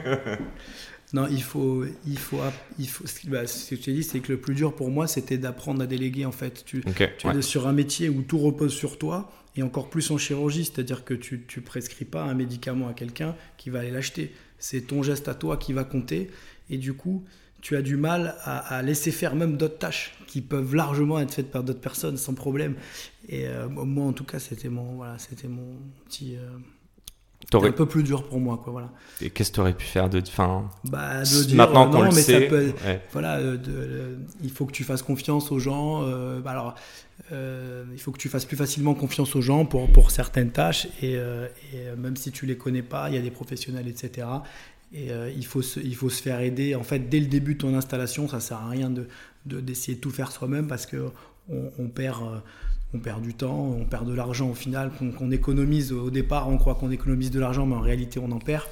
Non, 1.13 1.29
il 1.31 1.43
faut, 1.43 1.85
il 2.07 2.19
faut, 2.19 2.41
il 2.79 2.89
faut. 2.89 3.05
Bah, 3.29 3.47
ce 3.47 3.71
que 3.71 3.77
je 3.77 3.83
t'ai 3.83 3.93
dit, 3.93 4.03
c'est 4.03 4.19
que 4.19 4.33
le 4.33 4.41
plus 4.41 4.55
dur 4.55 4.75
pour 4.75 4.91
moi, 4.91 5.07
c'était 5.07 5.39
d'apprendre 5.39 5.81
à 5.81 5.87
déléguer 5.87 6.27
en 6.27 6.33
fait. 6.33 6.65
Tu, 6.65 6.83
tu 7.19 7.29
es 7.29 7.43
sur 7.43 7.69
un 7.69 7.73
métier 7.73 8.09
où 8.09 8.23
tout 8.23 8.39
repose 8.39 8.75
sur 8.75 8.99
toi, 8.99 9.31
et 9.55 9.63
encore 9.63 9.91
plus 9.91 10.11
en 10.11 10.19
chirurgie, 10.19 10.65
c'est-à-dire 10.65 11.05
que 11.05 11.15
tu, 11.15 11.45
tu 11.47 11.61
prescris 11.61 12.05
pas 12.05 12.25
un 12.25 12.35
médicament 12.35 12.89
à 12.89 12.95
quelqu'un 12.95 13.37
qui 13.59 13.71
va 13.71 13.81
aller 13.81 13.93
l'acheter. 13.93 14.35
C'est 14.59 14.89
ton 14.89 15.05
geste 15.05 15.29
à 15.29 15.35
toi 15.35 15.57
qui 15.57 15.73
va 15.73 15.85
compter, 15.85 16.31
et 16.69 16.79
du 16.79 16.95
coup, 16.95 17.25
tu 17.65 17.77
as 17.77 17.83
du 17.83 17.97
mal 17.97 18.37
à, 18.45 18.83
laisser 18.83 19.11
faire 19.11 19.35
même 19.35 19.57
d'autres 19.57 19.79
tâches 19.79 20.13
qui 20.27 20.43
peuvent 20.43 20.75
largement 20.75 21.19
être 21.19 21.33
faites 21.33 21.51
par 21.51 21.65
d'autres 21.65 21.81
personnes 21.81 22.19
sans 22.19 22.35
problème. 22.35 22.75
Et 23.27 23.49
euh, 23.49 23.69
moi, 23.71 24.05
en 24.05 24.13
tout 24.13 24.25
cas, 24.25 24.39
c'était 24.39 24.69
mon, 24.69 24.97
voilà, 24.97 25.17
c'était 25.17 25.49
mon 25.49 25.79
petit. 26.05 26.37
Euh, 26.37 26.59
un 27.55 27.73
peu 27.73 27.87
plus 27.87 28.03
dur 28.03 28.25
pour 28.25 28.41
moi, 28.41 28.61
quoi, 28.63 28.73
voilà. 28.73 28.91
Et 29.21 29.31
qu'est-ce 29.31 29.51
que 29.51 29.55
tu 29.55 29.61
aurais 29.61 29.73
pu 29.73 29.87
faire 29.87 30.11
de, 30.11 30.21
fin, 30.21 30.69
bah, 30.85 31.23
de 31.23 31.45
dire, 31.45 31.57
maintenant 31.57 31.91
qu'on 31.91 32.03
le 32.03 32.11
mais 32.13 32.23
sait, 32.23 32.75
voilà, 33.13 33.39
euh, 33.39 34.17
il 34.43 34.51
faut 34.51 34.67
que 34.67 34.73
tu 34.73 34.85
fasses 34.85 35.03
confiance 35.03 35.53
aux 35.53 35.59
gens. 35.59 36.03
Euh, 36.05 36.41
bah, 36.41 36.51
alors, 36.51 36.75
euh, 37.33 37.85
il 37.93 38.01
faut 38.01 38.13
que 38.13 38.19
tu 38.19 38.29
fasses 38.29 38.45
plus 38.45 38.57
facilement 38.57 38.95
confiance 38.95 39.37
aux 39.37 39.41
gens 39.41 39.65
pour, 39.65 39.91
pour 39.91 40.11
certaines 40.11 40.51
tâches, 40.51 40.89
et, 41.03 41.19
même 41.97 42.17
si 42.17 42.31
tu 42.31 42.47
les 42.47 42.57
connais 42.57 42.83
pas, 42.83 43.09
il 43.09 43.15
y 43.15 43.19
a 43.19 43.23
des 43.23 43.31
professionnels, 43.31 43.89
etc. 43.89 44.27
Et 44.95 45.09
il 45.37 45.45
faut 45.45 45.61
se, 45.61 45.81
il 45.81 45.97
faut 45.97 46.09
se 46.09 46.23
faire 46.23 46.41
aider. 46.41 46.77
En 46.77 46.85
fait, 46.85 47.09
dès 47.09 47.19
le 47.19 47.27
début 47.27 47.55
de 47.55 47.59
ton 47.59 47.75
installation, 47.75 48.29
ça 48.29 48.39
sert 48.39 48.59
à 48.59 48.69
rien 48.69 48.91
de 48.91 49.09
d'essayer 49.45 49.97
de, 49.97 50.01
tout 50.01 50.11
faire 50.11 50.31
soi-même 50.31 50.69
parce 50.69 50.87
que 50.87 51.11
on, 51.51 51.71
on 51.79 51.89
perd 51.89 52.43
on 52.95 52.99
perd 52.99 53.23
du 53.23 53.35
temps, 53.35 53.77
on 53.79 53.85
perd 53.85 54.09
de 54.09 54.15
l'argent 54.15 54.51
au 54.51 54.55
final, 54.55 54.93
qu'on 55.19 55.31
économise 55.31 55.93
au 55.93 56.11
départ, 56.11 56.49
on 56.49 56.59
croit 56.59 56.77
qu'on 56.77 56.91
économise 56.91 57.31
de 57.31 57.41
l'argent, 57.41 57.67
mais 57.67 57.75
en 57.75 57.81
réalité 57.81 58.21
on 58.21 58.31
en 58.31 58.39
perd. 58.39 58.67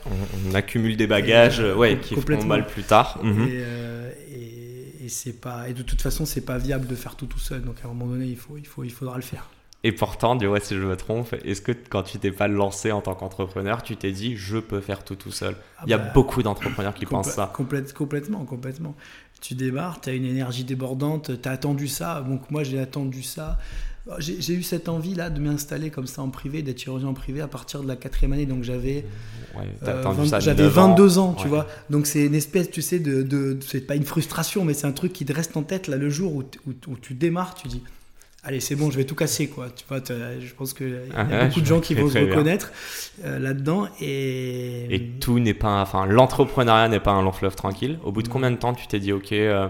On, 0.49 0.55
accumule 0.55 0.97
des 0.97 1.09
bagages, 1.09 1.61
euh, 1.61 1.75
ouais, 1.75 1.99
qui 1.99 2.15
font 2.15 2.45
mal 2.45 2.67
plus 2.67 2.85
tard. 2.85 3.19
Mhm. 3.23 3.49
Euh, 3.51 4.13
et, 4.31 5.09
c'est 5.09 5.41
pas, 5.41 5.69
et 5.69 5.75
de 5.75 5.83
toute 5.83 6.01
façon, 6.01 6.25
c'est 6.25 6.43
pas 6.43 6.57
viable 6.57 6.87
de 6.87 6.95
faire 6.95 7.17
tout 7.17 7.27
tout 7.27 7.41
seul. 7.41 7.63
Donc 7.63 7.77
à 7.83 7.87
un 7.87 7.89
moment 7.89 8.07
donné, 8.07 8.27
il 8.27 8.37
faut, 8.37 8.57
il 8.57 8.67
faut, 8.67 8.85
il 8.85 8.93
faudra 8.93 9.17
le 9.17 9.23
faire. 9.23 9.51
Et 9.85 9.93
pourtant, 9.93 10.37
dis-moi 10.37 10.61
si 10.61 10.75
je 10.75 10.81
me 10.81 10.97
trompe, 10.97 11.35
est-ce 11.45 11.61
que 11.61 11.73
quand 11.73 12.05
tu 12.05 12.19
t'es 12.19 12.31
pas 12.31 12.47
lancé 12.47 12.93
en 12.93 13.01
tant 13.01 13.15
qu'entrepreneur, 13.15 13.83
tu 13.83 13.97
t'es 13.97 14.13
dit 14.13 14.37
je 14.37 14.59
peux 14.59 14.81
faire 14.81 15.05
tout 15.05 15.17
tout 15.17 15.33
seul? 15.33 15.57
Ah 15.79 15.83
Il 15.87 15.91
y 15.91 15.95
a 15.95 15.99
bah, 15.99 16.11
beaucoup 16.15 16.43
d'entrepreneurs 16.43 16.95
qui 16.95 17.07
pensent 17.07 17.31
ça. 17.31 17.53
complètement, 17.53 18.45
complètement. 18.45 18.95
Tu 19.41 19.55
démarres, 19.55 20.01
tu 20.01 20.11
as 20.11 20.13
une 20.13 20.25
énergie 20.25 20.63
débordante, 20.63 21.43
tu 21.43 21.49
as 21.49 21.53
attendu 21.53 21.89
ça. 21.89 22.25
Donc 22.29 22.51
moi 22.51 22.63
j'ai 22.63 22.79
attendu 22.79 23.23
ça. 23.25 23.59
J'ai 24.19 24.55
eu 24.55 24.65
cette 24.65 24.89
envie 24.89 25.15
là 25.15 25.31
de 25.31 25.41
m'installer 25.41 25.91
comme 25.91 26.09
ça 26.09 26.23
en 26.23 26.31
privé, 26.31 26.63
d'être 26.63 26.81
chirurgien 26.81 27.09
en 27.09 27.15
privé 27.15 27.41
à 27.41 27.47
partir 27.47 27.83
de 27.83 27.89
la 27.89 27.95
quatrième 27.97 28.33
année. 28.33 28.47
Donc 28.47 28.65
j'avais 28.65 29.05
euh, 29.83 30.41
j'avais 30.41 30.69
22 30.69 31.19
ans, 31.19 31.35
tu 31.35 31.49
vois. 31.49 31.67
Donc 31.91 32.07
c'est 32.07 32.25
une 32.25 32.35
espèce, 32.35 32.71
tu 32.71 32.83
sais, 32.83 32.99
de, 32.99 33.23
de 33.23 33.59
c'est 33.67 33.81
pas 33.81 33.95
une 33.95 34.05
frustration, 34.05 34.65
mais 34.65 34.75
c'est 34.75 34.87
un 34.87 34.93
truc 34.93 35.13
qui 35.13 35.25
te 35.25 35.33
reste 35.33 35.57
en 35.57 35.63
tête 35.63 35.89
là 35.89 35.97
le 35.97 36.11
jour 36.11 36.35
où, 36.35 36.43
où, 36.67 36.97
tu 36.97 37.15
démarres, 37.15 37.55
tu 37.55 37.69
dis. 37.69 37.83
Allez, 38.45 38.59
c'est 38.59 38.75
bon, 38.75 38.91
je 38.91 38.97
vais 38.97 39.05
tout 39.05 39.15
casser, 39.15 39.49
quoi. 39.49 39.71
Tu 39.71 39.85
vois, 39.87 40.01
je 40.01 40.53
pense 40.55 40.75
qu'il 40.75 40.91
y 40.91 40.95
a 40.95 40.99
ah 41.15 41.45
beaucoup 41.47 41.61
de 41.61 41.67
gens 41.67 41.81
qui 41.81 41.95
vont 41.95 42.09
se 42.09 42.19
reconnaître 42.19 42.73
euh, 43.25 43.39
là-dedans. 43.39 43.87
Et... 44.01 44.93
et 44.93 45.11
tout 45.21 45.39
n'est 45.39 45.55
pas. 45.55 45.81
Enfin, 45.81 46.07
l'entrepreneuriat 46.07 46.89
n'est 46.89 46.99
pas 46.99 47.13
un 47.13 47.23
long 47.23 47.31
fleuve 47.31 47.55
tranquille. 47.55 48.01
Au 48.03 48.11
bout 48.11 48.23
de 48.23 48.29
combien 48.29 48.51
de 48.51 48.57
temps 48.57 48.75
tu 48.75 48.89
t'es 48.89 48.99
dit, 48.99 49.13
OK, 49.13 49.31
euh, 49.31 49.69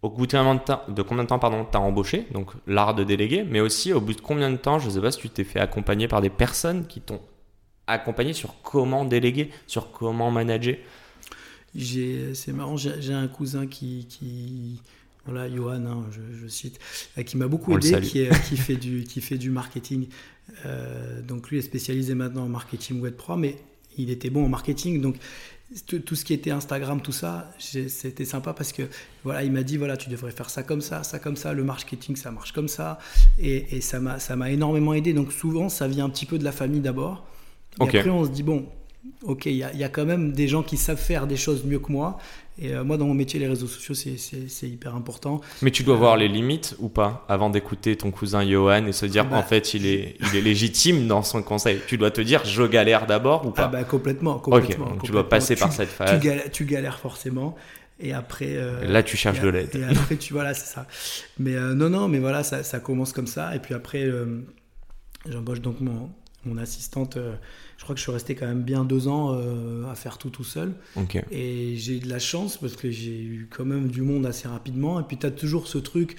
au 0.00 0.08
bout 0.08 0.26
de 0.26 0.32
combien 0.32 0.54
de 0.54 0.60
temps, 0.60 0.82
de 0.88 1.02
combien 1.02 1.24
de 1.24 1.28
temps 1.28 1.38
pardon, 1.38 1.66
tu 1.70 1.76
as 1.76 1.80
embauché, 1.80 2.26
donc 2.32 2.52
l'art 2.66 2.94
de 2.94 3.04
déléguer, 3.04 3.44
mais 3.44 3.60
aussi 3.60 3.92
au 3.92 4.00
bout 4.00 4.14
de 4.14 4.20
combien 4.22 4.50
de 4.50 4.56
temps, 4.56 4.78
je 4.78 4.86
ne 4.86 4.92
sais 4.92 5.00
pas 5.00 5.10
si 5.10 5.18
tu 5.18 5.28
t'es 5.28 5.44
fait 5.44 5.60
accompagner 5.60 6.08
par 6.08 6.22
des 6.22 6.30
personnes 6.30 6.86
qui 6.86 7.02
t'ont 7.02 7.20
accompagné 7.86 8.32
sur 8.32 8.54
comment 8.62 9.04
déléguer, 9.04 9.50
sur 9.66 9.92
comment 9.92 10.30
manager? 10.30 10.76
C'est 11.78 12.52
marrant, 12.52 12.76
j'ai 12.76 13.12
un 13.12 13.28
cousin 13.28 13.66
qui, 13.66 14.06
qui 14.08 14.80
voilà, 15.26 15.52
Johan, 15.54 15.84
hein, 15.86 16.04
je, 16.10 16.46
cite, 16.48 16.78
euh, 17.18 17.22
qui 17.22 17.36
m'a 17.36 17.48
beaucoup 17.48 17.76
aidé, 17.76 18.00
qui, 18.00 18.26
qui, 18.48 18.56
fait 18.56 18.76
du, 18.76 19.04
qui 19.04 19.20
fait 19.20 19.38
du 19.38 19.50
marketing. 19.50 20.06
Euh, 20.64 21.20
donc 21.22 21.50
lui 21.50 21.58
est 21.58 21.62
spécialisé 21.62 22.14
maintenant 22.14 22.44
en 22.44 22.48
marketing 22.48 23.00
web 23.00 23.14
pro, 23.14 23.36
mais 23.36 23.56
il 23.98 24.10
était 24.10 24.30
bon 24.30 24.44
en 24.44 24.48
marketing, 24.48 25.00
donc 25.00 25.16
tout 25.86 26.14
ce 26.14 26.24
qui 26.24 26.32
était 26.32 26.52
Instagram, 26.52 27.00
tout 27.00 27.12
ça, 27.12 27.50
c'était 27.58 28.24
sympa 28.24 28.52
parce 28.52 28.72
que 28.72 28.84
voilà, 29.24 29.42
il 29.42 29.50
m'a 29.50 29.64
dit 29.64 29.76
voilà, 29.76 29.96
tu 29.96 30.08
devrais 30.08 30.30
faire 30.30 30.48
ça 30.48 30.62
comme 30.62 30.80
ça, 30.80 31.02
ça 31.02 31.18
comme 31.18 31.34
ça, 31.34 31.52
le 31.52 31.64
marketing 31.64 32.14
ça 32.14 32.30
marche 32.30 32.52
comme 32.52 32.68
ça, 32.68 32.98
et, 33.40 33.76
et 33.76 33.80
ça 33.80 33.98
m'a 33.98 34.20
ça 34.20 34.36
m'a 34.36 34.50
énormément 34.50 34.94
aidé. 34.94 35.12
Donc 35.12 35.32
souvent 35.32 35.68
ça 35.68 35.88
vient 35.88 36.04
un 36.04 36.10
petit 36.10 36.26
peu 36.26 36.38
de 36.38 36.44
la 36.44 36.52
famille 36.52 36.80
d'abord, 36.80 37.26
et 37.80 37.82
après 37.82 38.10
on 38.10 38.24
se 38.24 38.30
dit 38.30 38.44
bon, 38.44 38.68
ok, 39.22 39.46
il 39.46 39.54
y, 39.54 39.56
y, 39.56 39.84
a 39.84 39.88
quand 39.88 40.04
même 40.04 40.32
des 40.32 40.46
gens 40.46 40.62
qui 40.62 40.76
savent 40.76 41.00
faire 41.00 41.26
des 41.26 41.36
choses 41.36 41.64
mieux 41.64 41.80
que 41.80 41.90
moi, 41.90 42.18
et 42.58 42.72
euh, 42.72 42.84
moi, 42.84 42.96
dans 42.96 43.06
mon 43.06 43.14
métier, 43.14 43.38
les 43.38 43.48
réseaux 43.48 43.66
sociaux, 43.66 43.94
c'est 43.94 44.68
hyper 44.68 44.94
important. 44.94 45.42
Mais 45.60 45.70
tu 45.70 45.82
dois 45.82 45.96
voir 45.96 46.14
euh, 46.14 46.18
les 46.18 46.28
limites 46.28 46.74
ou 46.78 46.88
pas 46.88 47.26
avant 47.28 47.50
d'écouter 47.50 47.96
ton 47.96 48.10
cousin 48.10 48.48
Johan 48.48 48.86
et 48.86 48.92
se 48.92 49.04
dire, 49.04 49.26
bah, 49.26 49.36
en 49.36 49.42
fait, 49.42 49.74
il 49.74 49.86
est, 49.86 50.16
il 50.32 50.38
est 50.38 50.40
légitime 50.40 51.06
dans 51.06 51.22
son 51.22 51.42
conseil. 51.42 51.80
Tu 51.86 51.98
dois 51.98 52.10
te 52.10 52.22
dire, 52.22 52.44
je 52.44 52.62
galère 52.62 53.06
d'abord 53.06 53.46
ou 53.46 53.50
pas 53.50 53.64
ah 53.64 53.68
bah, 53.68 53.84
Complètement. 53.84 54.38
complètement, 54.38 54.96
tu 55.02 55.12
dois 55.12 55.28
passer 55.28 55.54
par 55.54 55.70
cette 55.70 55.90
phase. 55.90 56.18
Tu 56.52 56.64
galères, 56.64 56.98
forcément. 56.98 57.56
Et 58.00 58.14
après. 58.14 58.56
Euh, 58.56 58.86
là, 58.86 59.02
tu 59.02 59.16
cherches 59.18 59.40
de 59.40 59.48
l'aide. 59.48 59.74
Et 59.74 59.84
après, 59.84 60.16
tu 60.16 60.32
voilà, 60.32 60.54
c'est 60.54 60.72
ça. 60.72 60.86
Mais 61.38 61.52
non, 61.52 61.90
non, 61.90 62.08
mais 62.08 62.18
voilà, 62.18 62.42
ça, 62.42 62.62
ça, 62.62 62.80
commence 62.80 63.12
comme 63.12 63.26
ça. 63.26 63.54
Et 63.54 63.58
puis 63.58 63.74
après, 63.74 64.10
j'embauche 65.28 65.60
donc 65.60 65.80
mon, 65.80 66.10
mon 66.46 66.56
assistante 66.56 67.18
crois 67.86 67.94
que 67.94 68.00
je 68.00 68.02
suis 68.02 68.12
resté 68.12 68.34
quand 68.34 68.48
même 68.48 68.64
bien 68.64 68.84
deux 68.84 69.06
ans 69.06 69.32
euh, 69.32 69.88
à 69.88 69.94
faire 69.94 70.18
tout 70.18 70.28
tout 70.28 70.42
seul. 70.42 70.74
Et 71.30 71.76
j'ai 71.76 71.98
eu 71.98 72.00
de 72.00 72.08
la 72.08 72.18
chance 72.18 72.56
parce 72.56 72.74
que 72.74 72.90
j'ai 72.90 73.22
eu 73.22 73.48
quand 73.48 73.64
même 73.64 73.86
du 73.86 74.02
monde 74.02 74.26
assez 74.26 74.48
rapidement. 74.48 74.98
Et 74.98 75.04
puis 75.04 75.16
tu 75.16 75.24
as 75.24 75.30
toujours 75.30 75.68
ce 75.68 75.78
truc. 75.78 76.16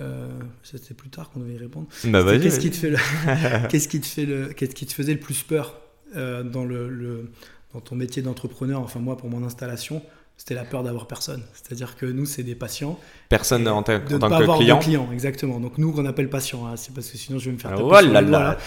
Euh, 0.00 0.28
C'était 0.64 0.92
plus 0.92 1.10
tard 1.10 1.30
qu'on 1.30 1.38
devait 1.38 1.54
y 1.54 1.58
répondre. 1.58 1.86
Bah 2.06 2.24
qu'est-ce 2.38 2.58
qui 2.58 2.70
te 2.72 2.76
fait 2.76 2.90
le... 2.90 2.98
qu'est-ce 3.68 3.86
qui 3.86 4.00
te 4.00 4.06
fait 4.06 4.26
le... 4.26 4.48
qu'est-ce 4.48 4.74
qui 4.74 4.86
te 4.86 4.92
faisait 4.92 5.14
le 5.14 5.20
plus 5.20 5.40
peur 5.44 5.80
euh, 6.16 6.42
dans 6.42 6.64
le, 6.64 6.88
le, 6.88 7.30
dans 7.72 7.80
ton 7.80 7.94
métier 7.94 8.20
d'entrepreneur 8.20 8.80
Enfin 8.80 8.98
moi 8.98 9.16
pour 9.16 9.30
mon 9.30 9.44
installation, 9.44 10.02
c'était 10.36 10.54
la 10.54 10.64
peur 10.64 10.82
d'avoir 10.82 11.06
personne. 11.06 11.42
C'est-à-dire 11.54 11.96
que 11.96 12.06
nous, 12.06 12.26
c'est 12.26 12.42
des 12.42 12.54
patients. 12.54 12.98
Personne 13.28 13.66
en, 13.68 13.82
tant, 13.82 14.00
tant 14.00 14.18
pas 14.18 14.28
que 14.28 14.42
avoir 14.42 14.58
client. 14.58 14.78
De 14.78 14.82
clients, 14.82 15.08
exactement. 15.12 15.60
Donc 15.60 15.78
nous, 15.78 15.92
qu'on 15.92 16.06
appelle 16.06 16.28
patients, 16.28 16.66
hein, 16.66 16.76
c'est 16.76 16.94
parce 16.94 17.08
que 17.08 17.16
sinon 17.16 17.38
je 17.38 17.46
vais 17.46 17.52
me 17.52 17.58
faire 17.58 17.70
taper. 17.70 17.82
Oh 17.82 18.12
là 18.12 18.20
là, 18.20 18.58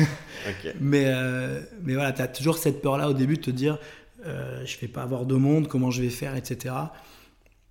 mais, 0.80 1.04
euh, 1.06 1.60
mais 1.82 1.94
voilà, 1.94 2.12
tu 2.12 2.22
as 2.22 2.28
toujours 2.28 2.58
cette 2.58 2.82
peur-là 2.82 3.08
au 3.08 3.14
début 3.14 3.36
de 3.36 3.42
te 3.42 3.50
dire 3.50 3.78
euh, 4.26 4.64
je 4.64 4.76
vais 4.78 4.88
pas 4.88 5.02
avoir 5.02 5.26
de 5.26 5.36
monde, 5.36 5.68
comment 5.68 5.90
je 5.90 6.02
vais 6.02 6.10
faire, 6.10 6.34
etc. 6.34 6.74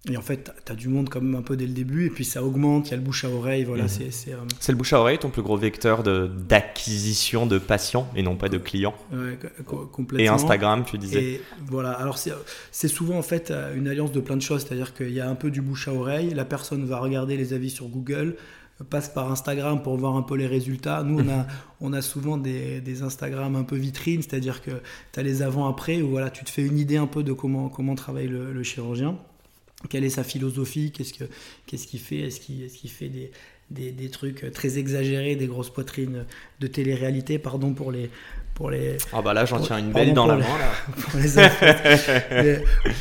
Et 0.10 0.17
en 0.17 0.22
fait, 0.22 0.52
tu 0.65 0.72
as 0.72 0.76
du 0.76 0.88
monde 0.88 1.10
quand 1.10 1.22
même 1.22 1.36
un 1.36 1.41
peu 1.41 1.58
dès 1.58 1.65
le 1.65 1.74
début, 1.74 2.06
et 2.06 2.10
puis 2.10 2.24
ça 2.24 2.43
augmente, 2.43 2.88
il 2.88 2.91
y 2.91 2.93
a 2.93 2.98
le 2.98 3.04
bouche 3.04 3.26
à 3.26 3.30
oreille. 3.30 3.63
Voilà, 3.63 3.84
mhm. 3.84 3.89
c'est, 3.89 4.34
euh, 4.34 4.38
c'est, 4.60 4.72
le 4.72 4.78
bouche 4.78 4.93
à 4.93 5.00
oreille 5.00 5.17
ton 5.17 5.30
plus 5.30 5.41
gros 5.41 5.58
vecteur 5.58 6.04
de, 6.04 6.28
d'acquisition 6.28 7.46
de 7.46 7.58
patients 7.58 8.08
et 8.15 8.24
non 8.24 8.36
pas 8.36 8.50
de 8.50 8.58
clients. 8.58 8.96
Ouais, 9.12 9.38
complètement. 9.65 10.20
Et 10.20 10.28
Instagram, 10.28 10.84
tu 10.86 10.98
disais. 10.98 11.24
Et 11.24 11.41
voilà, 11.67 11.91
alors 11.91 12.17
c'est, 12.17 12.32
c'est 12.72 12.88
souvent 12.88 13.17
en 13.17 13.24
fait 13.24 13.54
une 13.76 13.88
alliance 13.88 14.12
de 14.12 14.20
plein 14.20 14.38
de 14.38 14.41
choses, 14.41 14.65
c'est-à-dire 14.65 14.93
qu'il 14.93 15.12
y 15.12 15.20
a 15.20 15.30
un 15.30 15.36
peu 15.36 15.52
du 15.52 15.62
bouche 15.62 15.88
à 15.88 15.93
oreille, 15.93 16.34
la 16.34 16.46
personne 16.46 16.86
va 16.86 17.00
regarder 17.00 17.38
les 17.38 17.54
avis 17.54 17.70
sur 17.70 17.88
Google, 17.88 18.36
passe 18.84 19.10
par 19.10 19.32
Instagram 19.32 19.82
pour 19.82 19.98
voir 19.98 20.15
un 20.15 20.22
peu 20.22 20.36
les 20.36 20.48
résultats. 20.48 21.04
Nous, 21.04 21.20
on 21.20 21.30
a, 21.30 21.48
on 21.82 21.93
a 21.93 22.02
souvent 22.02 22.38
des, 22.38 22.82
des 22.82 23.02
Instagram 23.02 23.56
un 23.56 23.63
peu 23.63 23.76
vitrines, 23.76 24.22
c'est-à-dire 24.22 24.62
que 24.62 24.72
tu 25.13 25.20
as 25.20 25.24
les 25.24 25.41
avant-après 25.41 26.02
où 26.02 26.10
voilà, 26.10 26.30
tu 26.30 26.43
te 26.43 26.50
fais 26.50 26.65
une 26.65 26.78
idée 26.78 26.98
un 26.98 27.08
peu 27.08 27.24
de 27.24 27.34
comment, 27.34 27.70
comment 27.70 27.96
travaille 27.96 28.28
le, 28.28 28.63
chirurgien, 28.63 29.17
quelle 29.89 30.03
est 30.03 30.09
sa 30.09 30.23
philosophie, 30.23 30.91
qu'est-ce 30.91 31.13
qu'il 31.13 31.27
ce 31.79 31.87
qu'il 31.87 31.99
fait, 31.99 32.19
est-ce 32.19 32.39
qu'il 32.39 32.63
est 32.63 32.67
qu'il 32.67 32.89
fait 32.89 33.09
des, 33.09 33.31
des, 33.69 33.91
des, 33.91 34.09
trucs 34.09 34.51
très 34.51 34.77
exagérés, 34.79 35.35
des 35.35 35.47
grosses 35.47 35.69
poitrines 35.69 36.25
de 36.59 36.67
télé-réalité, 36.67 37.39
pardon 37.39 37.73
pour 37.73 37.91
les. 37.91 38.09
Pour 38.55 38.71
les 38.71 38.97
ah 39.13 39.21
bah 39.21 39.35
là 39.35 39.45
j'en 39.45 39.59
tiens 39.59 39.77
une 39.77 39.91
belle 39.91 40.15
dans 40.15 40.25
la 40.25 40.37
main 40.37 40.45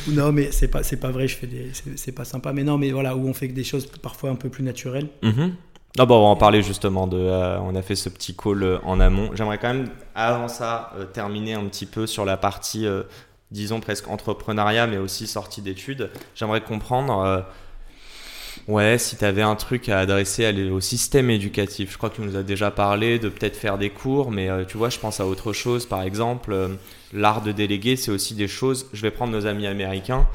non 0.07 0.31
mais 0.31 0.51
c'est 0.51 0.67
pas 0.67 0.83
c'est 0.83 0.97
pas 0.97 1.09
vrai 1.09 1.27
je 1.27 1.35
fais 1.35 1.47
des 1.47 1.71
c'est 1.95 2.11
pas 2.11 2.25
sympa 2.25 2.53
mais 2.53 2.63
non 2.63 2.77
mais 2.77 2.91
voilà 2.91 3.15
où 3.15 3.27
on 3.27 3.33
fait 3.33 3.47
des 3.47 3.63
choses 3.63 3.87
parfois 3.87 4.29
un 4.29 4.35
peu 4.35 4.49
plus 4.49 4.63
naturelles. 4.63 5.07
Mm-hmm. 5.23 5.51
Ah 5.99 6.05
bon, 6.05 6.17
on 6.17 6.21
va 6.21 6.27
en 6.27 6.35
parler 6.35 6.61
justement. 6.61 7.07
De, 7.07 7.17
euh, 7.17 7.59
on 7.59 7.73
a 7.73 7.81
fait 7.81 7.95
ce 7.95 8.09
petit 8.09 8.35
call 8.35 8.61
euh, 8.61 8.77
en 8.83 8.99
amont. 8.99 9.31
J'aimerais 9.33 9.57
quand 9.57 9.73
même, 9.73 9.89
avant 10.13 10.47
ça, 10.47 10.91
euh, 10.95 11.05
terminer 11.05 11.55
un 11.55 11.65
petit 11.65 11.87
peu 11.87 12.05
sur 12.05 12.23
la 12.23 12.37
partie, 12.37 12.85
disons 13.51 13.79
presque 13.79 14.07
entrepreneuriat, 14.07 14.87
mais 14.87 14.97
aussi 14.97 15.27
sortie 15.27 15.61
d'études. 15.61 16.09
J'aimerais 16.35 16.61
comprendre, 16.61 17.45
ouais, 18.67 18.97
si 18.97 19.15
tu 19.15 19.25
avais 19.25 19.41
un 19.41 19.55
truc 19.55 19.89
à 19.89 19.99
adresser 19.99 20.69
au 20.69 20.79
système 20.81 21.29
éducatif. 21.29 21.91
Je 21.91 21.97
crois 21.97 22.09
que 22.09 22.15
tu 22.15 22.21
nous 22.21 22.35
as 22.35 22.43
déjà 22.43 22.71
parlé 22.71 23.19
de 23.19 23.29
peut-être 23.29 23.55
faire 23.55 23.77
des 23.77 23.89
cours, 23.89 24.31
mais 24.31 24.49
tu 24.67 24.77
vois, 24.77 24.89
je 24.89 24.99
pense 24.99 25.19
à 25.19 25.25
autre 25.25 25.53
chose. 25.53 25.85
Par 25.85 26.01
exemple, 26.01 26.77
l'art 27.13 27.41
de 27.41 27.51
déléguer, 27.51 27.95
c'est 27.95 28.11
aussi 28.11 28.33
des 28.35 28.47
choses. 28.47 28.87
Je 28.93 29.01
vais 29.01 29.11
prendre 29.11 29.31
nos 29.31 29.45
amis 29.45 29.67
américains 29.67 30.27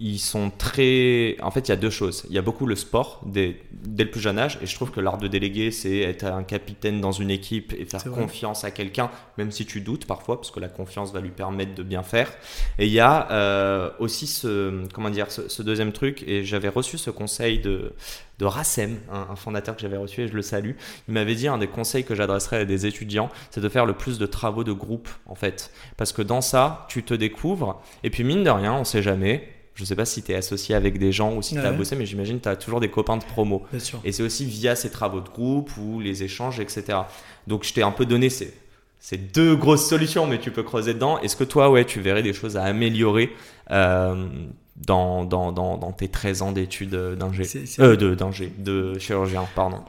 ils 0.00 0.20
sont 0.20 0.50
très. 0.56 1.36
En 1.40 1.50
fait, 1.50 1.66
il 1.66 1.70
y 1.70 1.72
a 1.72 1.76
deux 1.76 1.90
choses. 1.90 2.24
Il 2.28 2.34
y 2.34 2.38
a 2.38 2.42
beaucoup 2.42 2.66
le 2.66 2.76
sport 2.76 3.20
dès, 3.26 3.60
dès 3.72 4.04
le 4.04 4.10
plus 4.10 4.20
jeune 4.20 4.38
âge, 4.38 4.56
et 4.62 4.66
je 4.66 4.74
trouve 4.76 4.92
que 4.92 5.00
l'art 5.00 5.18
de 5.18 5.26
déléguer, 5.26 5.72
c'est 5.72 5.98
être 5.98 6.24
un 6.24 6.44
capitaine 6.44 7.00
dans 7.00 7.10
une 7.10 7.32
équipe 7.32 7.74
et 7.76 7.84
faire 7.84 8.04
confiance 8.04 8.62
à 8.62 8.70
quelqu'un, 8.70 9.10
même 9.38 9.50
si 9.50 9.66
tu 9.66 9.80
doutes 9.80 10.06
parfois, 10.06 10.36
parce 10.36 10.52
que 10.52 10.60
la 10.60 10.68
confiance 10.68 11.12
va 11.12 11.20
lui 11.20 11.30
permettre 11.30 11.74
de 11.74 11.82
bien 11.82 12.04
faire. 12.04 12.30
Et 12.78 12.86
il 12.86 12.92
y 12.92 13.00
a 13.00 13.28
euh, 13.32 13.90
aussi 13.98 14.28
ce, 14.28 14.86
comment 14.92 15.10
dire, 15.10 15.32
ce, 15.32 15.62
deuxième 15.62 15.90
truc, 15.90 16.22
et 16.28 16.44
j'avais 16.44 16.68
reçu 16.68 16.96
ce 16.96 17.10
conseil 17.10 17.58
de, 17.58 17.92
de 18.38 18.44
Rassem, 18.44 18.98
un, 19.12 19.34
fondateur 19.34 19.74
que 19.74 19.82
j'avais 19.82 19.96
reçu, 19.96 20.22
et 20.22 20.28
je 20.28 20.34
le 20.34 20.42
salue. 20.42 20.72
Il 21.08 21.14
m'avait 21.14 21.34
dit 21.34 21.48
un 21.48 21.58
des 21.58 21.66
conseils 21.66 22.04
que 22.04 22.14
j'adresserais 22.14 22.58
à 22.58 22.64
des 22.64 22.86
étudiants, 22.86 23.30
c'est 23.50 23.60
de 23.60 23.68
faire 23.68 23.84
le 23.84 23.94
plus 23.94 24.18
de 24.18 24.26
travaux 24.26 24.62
de 24.62 24.72
groupe, 24.72 25.08
en 25.26 25.34
fait. 25.34 25.72
Parce 25.96 26.12
que 26.12 26.22
dans 26.22 26.40
ça, 26.40 26.86
tu 26.88 27.02
te 27.02 27.14
découvres, 27.14 27.82
et 28.04 28.10
puis 28.10 28.22
mine 28.22 28.44
de 28.44 28.50
rien, 28.50 28.74
on 28.74 28.84
sait 28.84 29.02
jamais 29.02 29.57
je 29.78 29.84
sais 29.84 29.94
pas 29.94 30.04
si 30.04 30.24
tu 30.24 30.32
es 30.32 30.34
associé 30.34 30.74
avec 30.74 30.98
des 30.98 31.12
gens 31.12 31.36
ou 31.36 31.40
si 31.40 31.54
tu 31.54 31.60
as 31.60 31.70
bossé, 31.70 31.94
mais 31.94 32.04
j'imagine 32.04 32.38
que 32.38 32.42
tu 32.42 32.48
as 32.48 32.56
toujours 32.56 32.80
des 32.80 32.90
copains 32.90 33.16
de 33.16 33.22
promo. 33.22 33.62
Et 34.02 34.10
c'est 34.10 34.24
aussi 34.24 34.44
via 34.44 34.74
ces 34.74 34.90
travaux 34.90 35.20
de 35.20 35.28
groupe 35.28 35.70
ou 35.76 36.00
les 36.00 36.24
échanges, 36.24 36.58
etc. 36.58 36.98
Donc 37.46 37.62
je 37.62 37.72
t'ai 37.72 37.84
un 37.84 37.92
peu 37.92 38.04
donné 38.04 38.28
ces, 38.28 38.52
ces, 38.98 39.16
deux 39.16 39.54
grosses 39.54 39.88
solutions, 39.88 40.26
mais 40.26 40.40
tu 40.40 40.50
peux 40.50 40.64
creuser 40.64 40.94
dedans. 40.94 41.20
Est-ce 41.20 41.36
que 41.36 41.44
toi, 41.44 41.70
ouais, 41.70 41.84
tu 41.84 42.00
verrais 42.00 42.24
des 42.24 42.32
choses 42.32 42.56
à 42.56 42.64
améliorer 42.64 43.30
euh, 43.70 44.26
dans, 44.74 45.24
dans, 45.24 45.52
dans, 45.52 45.78
dans, 45.78 45.92
tes 45.92 46.08
13 46.08 46.42
ans 46.42 46.50
d'études 46.50 46.90
d'ingé 47.16 47.44
euh, 47.78 47.94
de, 47.94 48.16
de 48.58 48.98
chirurgien, 48.98 49.46
pardon. 49.54 49.82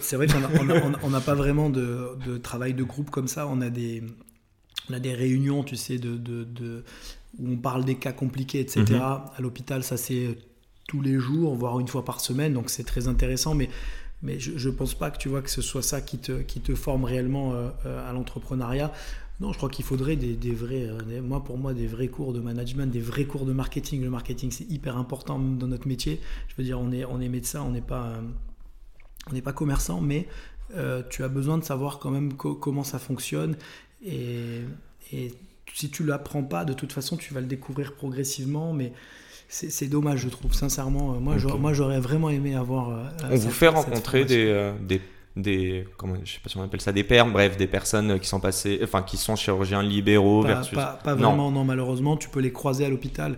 C'est 0.00 0.14
vrai 0.14 0.28
qu'on 0.28 1.10
n'a 1.10 1.20
pas 1.20 1.34
vraiment 1.34 1.68
de, 1.68 2.16
de, 2.24 2.38
travail 2.38 2.74
de 2.74 2.84
groupe 2.84 3.10
comme 3.10 3.26
ça. 3.26 3.48
On 3.48 3.60
a 3.60 3.70
des, 3.70 4.04
on 4.88 4.94
a 4.94 5.00
des 5.00 5.14
réunions, 5.14 5.64
tu 5.64 5.74
sais, 5.74 5.98
de, 5.98 6.16
de 6.16 6.84
où 7.38 7.52
on 7.52 7.56
parle 7.56 7.84
des 7.84 7.96
cas 7.96 8.12
compliqués, 8.12 8.60
etc. 8.60 8.84
Mhm. 8.88 9.00
À 9.00 9.40
l'hôpital, 9.40 9.82
ça 9.82 9.96
c'est 9.96 10.36
tous 10.88 11.00
les 11.00 11.18
jours, 11.18 11.54
voire 11.54 11.80
une 11.80 11.88
fois 11.88 12.04
par 12.04 12.20
semaine, 12.20 12.52
donc 12.52 12.70
c'est 12.70 12.84
très 12.84 13.08
intéressant. 13.08 13.54
Mais, 13.54 13.68
mais 14.22 14.38
je 14.38 14.68
ne 14.68 14.74
pense 14.74 14.94
pas 14.94 15.10
que 15.10 15.18
tu 15.18 15.28
vois 15.28 15.42
que 15.42 15.50
ce 15.50 15.62
soit 15.62 15.82
ça 15.82 16.00
qui 16.00 16.18
te, 16.18 16.42
qui 16.42 16.60
te 16.60 16.74
forme 16.74 17.04
réellement 17.04 17.54
euh, 17.54 17.70
euh, 17.86 18.08
à 18.08 18.12
l'entrepreneuriat. 18.12 18.92
Non, 19.40 19.52
je 19.52 19.56
crois 19.56 19.70
qu'il 19.70 19.84
faudrait 19.84 20.14
des, 20.14 20.34
des 20.34 20.52
vrais, 20.52 20.86
euh, 20.86 21.22
moi 21.22 21.42
pour 21.42 21.58
moi, 21.58 21.74
des 21.74 21.86
vrais 21.86 22.08
cours 22.08 22.32
de 22.32 22.40
management, 22.40 22.86
des 22.86 23.00
vrais 23.00 23.24
cours 23.24 23.46
de 23.46 23.52
marketing. 23.52 24.02
Le 24.02 24.10
marketing, 24.10 24.50
c'est 24.50 24.70
hyper 24.70 24.96
important 24.96 25.38
dans 25.38 25.66
notre 25.66 25.88
métier. 25.88 26.20
Je 26.48 26.54
veux 26.56 26.62
dire, 26.62 26.78
on 26.78 26.92
est, 26.92 27.04
on 27.04 27.20
est 27.20 27.28
médecin, 27.28 27.62
on 27.62 27.70
n'est 27.70 27.80
pas, 27.80 28.12
on 29.30 29.32
n'est 29.32 29.42
pas 29.42 29.52
commerçant, 29.52 30.00
mais 30.00 30.28
tu 31.10 31.22
as 31.22 31.28
besoin 31.28 31.58
de 31.58 31.64
savoir 31.64 31.98
quand 31.98 32.10
même 32.10 32.32
comment 32.34 32.84
ça 32.84 32.98
fonctionne 32.98 33.56
et, 34.02 34.62
et 35.12 35.32
si 35.74 35.90
tu 35.90 36.04
l'apprends 36.04 36.42
pas, 36.42 36.64
de 36.64 36.72
toute 36.72 36.92
façon, 36.92 37.16
tu 37.16 37.34
vas 37.34 37.40
le 37.40 37.46
découvrir 37.46 37.94
progressivement, 37.94 38.72
mais 38.72 38.92
c'est 39.48 39.88
dommage, 39.88 40.20
je 40.20 40.28
trouve, 40.28 40.54
sincèrement. 40.54 41.20
Moi, 41.20 41.72
j'aurais 41.72 42.00
vraiment 42.00 42.30
aimé 42.30 42.54
avoir. 42.54 42.90
Euh, 42.90 43.04
on 43.30 43.36
vous 43.36 43.50
fait 43.50 43.68
rencontrer 43.68 44.24
des, 44.24 44.46
euh, 44.46 44.72
des, 44.80 45.00
des, 45.36 45.86
comment, 45.98 46.14
je 46.24 46.32
sais 46.32 46.40
pas 46.42 46.48
si 46.48 46.56
on 46.56 46.62
appelle 46.62 46.80
ça 46.80 46.92
des 46.92 47.04
pères, 47.04 47.26
bref, 47.26 47.56
des 47.58 47.66
personnes 47.66 48.18
qui 48.18 48.28
sont 48.28 48.40
passées, 48.40 48.80
enfin, 48.82 49.02
qui 49.02 49.18
sont 49.18 49.36
chirurgiens 49.36 49.82
libéraux 49.82 50.42
pas, 50.42 50.48
versus. 50.48 50.74
Pas, 50.74 51.14
vraiment, 51.14 51.50
non. 51.50 51.64
malheureusement, 51.64 52.16
tu 52.16 52.28
peux 52.28 52.40
les 52.40 52.52
croiser 52.52 52.86
à 52.86 52.88
l'hôpital. 52.88 53.36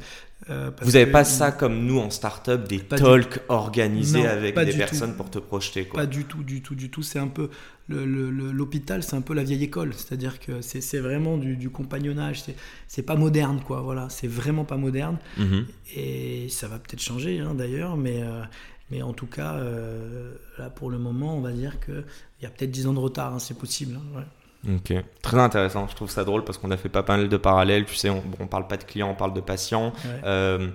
Euh, 0.51 0.71
vous 0.83 0.93
n'avez 0.93 1.11
pas 1.11 1.25
ça 1.25 1.53
comme 1.53 1.87
nous 1.87 1.99
en 1.99 2.11
start-up, 2.11 2.69
des 2.69 2.81
talks 2.81 3.41
organisés 3.49 4.27
avec 4.27 4.55
des 4.59 4.73
personnes 4.73 5.15
pour 5.15 5.31
te 5.31 5.39
projeter 5.39 5.87
quoi. 5.87 6.01
Pas 6.01 6.07
du 6.07 6.25
tout, 6.25 6.43
du 6.43 6.61
tout, 6.61 6.75
du 6.75 6.91
tout. 6.91 7.03
C'est 7.03 7.19
un 7.19 7.29
peu 7.29 7.49
l'hôpital, 7.89 9.03
c'est 9.03 9.17
un 9.17 9.21
peu 9.21 9.35
la 9.35 9.43
vieille 9.45 9.65
école. 9.65 9.95
C'est-à-dire 9.95 10.39
que 10.41 10.61
c'est 10.61 10.99
vraiment 10.99 11.39
du, 11.39 11.57
du 11.57 11.71
compagnonnage. 11.71 12.45
C'est 12.89 13.03
pas 13.03 13.17
moderne, 13.17 13.61
quoi. 13.67 13.81
Voilà, 13.81 14.09
c'est 14.11 14.29
vraiment 14.29 14.65
pas 14.65 14.77
moderne. 14.77 15.19
Mhm. 15.39 15.67
Et 15.97 16.49
ça 16.51 16.69
va 16.69 16.79
peut-être 16.79 17.03
changer, 17.03 17.41
hein, 17.41 17.55
d'ailleurs, 17.55 17.97
mais. 17.97 18.23
Euh, 18.23 18.43
mais 18.91 19.03
en 19.03 19.15
tout 19.15 19.27
cas, 19.27 19.55
euh, 19.55 20.35
là 20.59 20.69
pour 20.69 20.91
le 20.91 20.99
moment, 20.99 21.37
on 21.37 21.41
va 21.41 21.53
dire 21.53 21.81
qu'il 21.81 22.05
y 22.43 22.47
a 22.47 22.51
peut-être 22.51 22.71
10 22.71 22.87
ans 22.87 22.93
de 22.93 22.99
retard, 22.99 23.35
hein, 23.35 23.39
c'est 23.39 23.59
possible. 23.59 23.99
Hein, 24.17 24.25
Ok, 24.67 24.95
très 25.23 25.39
intéressant. 25.39 25.87
Je 25.89 25.95
trouve 25.95 26.11
ça 26.11 26.25
drôle 26.25 26.45
parce 26.45 26.59
qu'on 26.59 26.71
a 26.71 26.77
fait 26.77 26.89
pas 26.89 27.05
mal 27.07 27.29
de 27.29 27.37
parallèles. 27.37 27.85
Tu 27.85 27.97
sais, 27.97 28.11
on, 28.11 28.23
on 28.41 28.47
parle 28.47 28.67
pas 28.67 28.77
de 28.77 28.85
clients, 28.85 29.11
on 29.11 29.15
parle 29.15 29.35
de 29.35 29.41
patients. 29.41 29.93
Euh, 30.25 30.69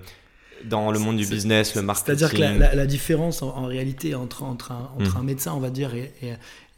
dans 0.64 0.90
le 0.90 0.98
monde 0.98 1.16
du 1.16 1.26
business, 1.26 1.74
le 1.74 1.82
marketing. 1.82 2.16
C'est-à-dire 2.16 2.34
que 2.34 2.76
la, 2.76 2.86
différence 2.86 3.42
en, 3.42 3.64
réalité 3.64 4.14
entre, 4.14 4.42
entre, 4.42 4.72
un, 4.72 4.90
entre 4.98 5.16
un, 5.16 5.22
hmm. 5.22 5.26
médecin, 5.26 5.52
on 5.54 5.60
va 5.60 5.70
dire, 5.70 5.94
et, 5.94 6.12
et, 6.22 6.34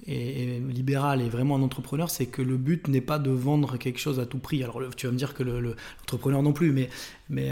libéral 0.06 1.22
et 1.22 1.28
vraiment 1.28 1.56
un 1.56 1.62
entrepreneur, 1.62 2.10
c'est 2.10 2.26
que 2.26 2.42
le 2.42 2.56
but 2.56 2.88
n'est 2.88 3.00
pas 3.00 3.18
de 3.18 3.30
vendre 3.30 3.76
quelque 3.76 4.00
chose 4.00 4.18
à 4.18 4.26
tout 4.26 4.38
prix. 4.38 4.62
Alors 4.62 4.80
tu 4.96 5.06
vas 5.06 5.12
me 5.12 5.18
dire 5.18 5.34
que 5.34 5.42
l'entrepreneur 5.42 6.42
non 6.42 6.52
plus, 6.52 6.72
mais, 6.72 6.88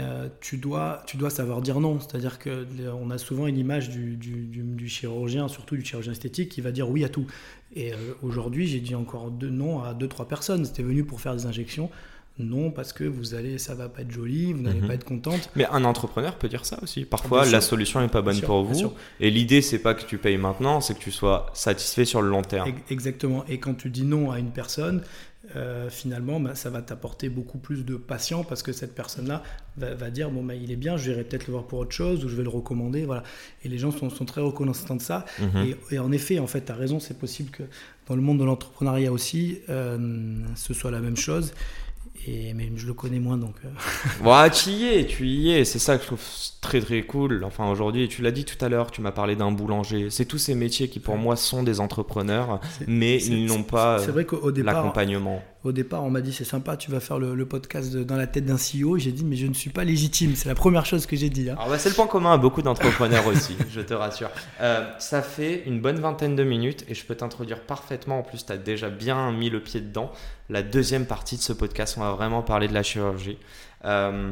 euh, 0.01 0.27
tu, 0.41 0.57
dois, 0.57 1.03
savoir 1.29 1.61
dire 1.61 1.79
non. 1.79 1.99
C'est-à-dire 1.99 2.39
qu'on 2.39 3.09
a 3.09 3.17
souvent 3.17 3.47
une 3.47 3.57
image 3.57 3.89
du, 3.89 4.89
chirurgien, 4.89 5.47
surtout 5.47 5.75
du 5.75 5.85
chirurgien 5.85 6.11
esthétique, 6.11 6.49
qui 6.49 6.61
va 6.61 6.71
dire 6.71 6.89
oui 6.89 7.05
à 7.05 7.09
tout. 7.09 7.25
Et 7.73 7.93
euh, 7.93 7.97
aujourd'hui, 8.21 8.67
j'ai 8.67 8.81
dit 8.81 8.95
encore 8.95 9.31
deux 9.31 9.49
non 9.49 9.81
à 9.81 9.93
deux, 9.93 10.07
trois 10.07 10.27
personnes. 10.27 10.65
C'était 10.65 10.83
venu 10.83 11.05
pour 11.05 11.21
faire 11.21 11.35
des 11.35 11.45
injections. 11.45 11.89
Non, 12.39 12.71
parce 12.71 12.93
que 12.93 13.03
vous 13.03 13.35
allez, 13.35 13.57
ça 13.57 13.75
va 13.75 13.89
pas 13.89 14.01
être 14.01 14.11
joli, 14.11 14.53
vous 14.53 14.61
n'allez 14.61 14.81
mhm. 14.81 14.87
pas 14.87 14.93
être 14.95 15.03
contente. 15.03 15.49
Mais 15.55 15.65
un 15.67 15.83
entrepreneur 15.83 16.35
peut 16.35 16.47
dire 16.47 16.65
ça 16.65 16.79
aussi. 16.81 17.05
Parfois, 17.05 17.45
la 17.45 17.61
solution 17.61 18.01
n'est 18.01 18.07
pas 18.07 18.21
bonne 18.21 18.41
pour 18.41 18.63
vous. 18.63 18.93
Et 19.19 19.29
l'idée, 19.29 19.61
c'est 19.61 19.79
pas 19.79 19.93
que 19.93 20.05
tu 20.05 20.17
payes 20.17 20.37
maintenant, 20.37 20.81
c'est 20.81 20.95
que 20.95 20.99
tu 20.99 21.11
sois 21.11 21.47
satisfait 21.53 22.05
sur 22.05 22.21
le 22.21 22.29
long 22.29 22.41
terme. 22.41 22.71
Exactement. 22.89 23.45
Et 23.47 23.59
quand 23.59 23.75
tu 23.75 23.89
dis 23.89 24.03
non 24.03 24.31
à 24.31 24.39
une 24.39 24.51
personne, 24.51 25.01
euh, 25.55 25.89
finalement, 25.89 26.39
bah, 26.39 26.55
ça 26.55 26.69
va 26.69 26.81
t'apporter 26.81 27.27
beaucoup 27.27 27.57
plus 27.57 27.83
de 27.83 27.95
patience 27.95 28.45
parce 28.47 28.63
que 28.63 28.71
cette 28.71 28.93
personne-là 28.93 29.43
va, 29.77 30.09
dire 30.09 30.29
bon, 30.29 30.43
bah, 30.43 30.55
il 30.55 30.71
est 30.71 30.75
bien, 30.75 30.97
je 30.97 31.11
vais 31.11 31.23
peut-être 31.23 31.47
le 31.47 31.53
voir 31.53 31.65
pour 31.65 31.79
autre 31.79 31.91
chose 31.91 32.23
ou 32.23 32.29
je 32.29 32.35
vais 32.35 32.43
le 32.43 32.49
recommander. 32.49 33.05
Voilà. 33.05 33.23
Et 33.63 33.69
les 33.69 33.77
gens 33.77 33.91
sont, 33.91 34.09
très 34.25 34.41
reconnaissants 34.41 34.95
de 34.95 35.01
ça. 35.01 35.25
Mhm. 35.39 35.75
Et, 35.91 35.99
en 35.99 36.11
effet, 36.11 36.39
en 36.39 36.47
fait, 36.47 36.65
tu 36.65 36.71
as 36.71 36.75
raison, 36.75 36.99
c'est 36.99 37.17
possible 37.17 37.49
que 37.49 37.63
dans 38.07 38.15
le 38.15 38.21
monde 38.21 38.39
de 38.39 38.45
l'entrepreneuriat 38.45 39.11
aussi, 39.11 39.59
euh, 39.69 40.37
ce 40.55 40.73
soit 40.73 40.91
la 40.91 40.99
même 40.99 41.17
chose. 41.17 41.53
Et, 42.27 42.53
mais 42.53 42.71
je 42.75 42.85
le 42.85 42.93
connais 42.93 43.19
moins 43.19 43.37
donc. 43.37 43.55
Euh. 43.65 43.69
tu 44.49 44.69
y 44.69 44.87
es, 44.87 45.05
tu 45.05 45.27
y 45.27 45.51
es. 45.51 45.65
C'est 45.65 45.79
ça 45.79 45.97
que 45.97 46.03
je 46.03 46.07
trouve 46.07 46.21
très 46.71 46.79
très 46.79 47.01
cool. 47.01 47.43
Enfin, 47.43 47.69
aujourd'hui, 47.69 48.07
tu 48.07 48.21
l'as 48.21 48.31
dit 48.31 48.45
tout 48.45 48.63
à 48.63 48.69
l'heure, 48.69 48.91
tu 48.91 49.01
m'as 49.01 49.11
parlé 49.11 49.35
d'un 49.35 49.51
boulanger. 49.51 50.09
C'est 50.09 50.23
tous 50.23 50.37
ces 50.37 50.55
métiers 50.55 50.87
qui, 50.87 51.01
pour 51.01 51.17
moi, 51.17 51.35
sont 51.35 51.63
des 51.63 51.81
entrepreneurs, 51.81 52.61
mais 52.87 53.21
ils 53.21 53.45
n'ont 53.45 53.63
pas 53.63 53.99
l'accompagnement. 54.55 55.43
Au 55.65 55.73
départ, 55.73 56.03
on 56.03 56.09
m'a 56.09 56.21
dit 56.21 56.31
c'est 56.31 56.45
sympa, 56.45 56.77
tu 56.77 56.89
vas 56.89 57.01
faire 57.01 57.19
le, 57.19 57.45
podcast 57.45 57.95
dans 57.95 58.15
la 58.15 58.25
tête 58.25 58.45
d'un 58.45 58.55
CEO. 58.55 58.97
J'ai 58.97 59.11
dit 59.11 59.25
mais 59.25 59.35
je 59.35 59.47
ne 59.47 59.53
suis 59.53 59.69
pas 59.69 59.83
légitime. 59.83 60.35
C'est 60.35 60.47
la 60.47 60.55
première 60.55 60.85
chose 60.85 61.05
que 61.05 61.15
j'ai 61.17 61.29
dit. 61.29 61.49
Hein. 61.49 61.57
Bah, 61.69 61.77
c'est 61.77 61.89
le 61.89 61.95
point 61.95 62.07
commun 62.07 62.33
à 62.33 62.37
beaucoup 62.37 62.61
d'entrepreneurs 62.61 63.27
aussi, 63.27 63.55
je 63.69 63.81
te 63.81 63.93
rassure. 63.93 64.29
Euh, 64.61 64.89
ça 64.97 65.21
fait 65.21 65.63
une 65.65 65.81
bonne 65.81 65.99
vingtaine 65.99 66.37
de 66.37 66.43
minutes 66.43 66.85
et 66.87 66.95
je 66.95 67.05
peux 67.05 67.15
t'introduire 67.15 67.59
parfaitement. 67.59 68.19
En 68.19 68.23
plus, 68.23 68.45
tu 68.45 68.51
as 68.53 68.57
déjà 68.57 68.89
bien 68.89 69.31
mis 69.33 69.49
le 69.49 69.59
pied 69.59 69.81
dedans. 69.81 70.11
La 70.49 70.63
deuxième 70.63 71.05
partie 71.05 71.35
de 71.35 71.41
ce 71.41 71.53
podcast, 71.53 71.95
on 71.97 72.01
va 72.01 72.11
vraiment 72.13 72.41
parler 72.41 72.69
de 72.69 72.73
la 72.73 72.83
chirurgie. 72.83 73.37
Euh, 73.83 74.31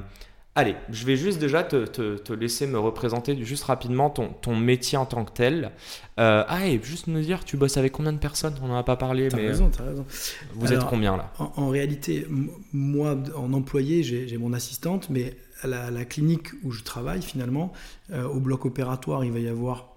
Allez, 0.60 0.76
je 0.92 1.06
vais 1.06 1.16
juste 1.16 1.40
déjà 1.40 1.64
te, 1.64 2.34
laisser 2.34 2.68
me 2.68 2.78
représenter 2.78 3.42
juste 3.46 3.64
rapidement 3.64 4.10
ton, 4.10 4.34
ton 4.42 4.58
métier 4.58 4.98
en 4.98 5.06
tant 5.06 5.24
que 5.24 5.32
tel. 5.32 5.72
Euh, 6.20 6.44
ah, 6.46 6.68
et 6.68 6.82
juste 6.84 7.08
me 7.08 7.22
dire, 7.22 7.46
tu 7.46 7.56
bosses 7.56 7.78
avec 7.78 7.94
combien 7.94 8.12
de 8.12 8.18
personnes? 8.18 8.56
On 8.62 8.68
n'en 8.68 8.76
a 8.76 8.84
pas 8.84 8.98
parlé. 8.98 9.30
T'as 9.30 9.38
mais 9.38 9.48
raison, 9.48 9.70
t'as 9.70 9.86
raison. 9.86 10.06
Vous 10.56 10.74
êtes 10.74 10.84
combien 10.84 11.16
là? 11.16 11.32
en, 11.38 11.70
réalité, 11.70 12.28
moi, 12.74 13.18
en 13.38 13.54
employé, 13.54 14.04
j'ai 14.04 14.38
mon 14.38 14.52
assistante, 14.52 15.10
mais 15.10 15.38
à 15.62 15.68
la, 15.92 16.04
clinique 16.04 16.50
où 16.64 16.72
je 16.72 16.84
travaille, 16.84 17.22
finalement, 17.22 17.72
euh, 18.12 18.26
au 18.26 18.42
bloc 18.42 18.66
opératoire, 18.66 19.24
il 19.24 19.32
va 19.32 19.40
y 19.40 19.48
avoir. 19.48 19.96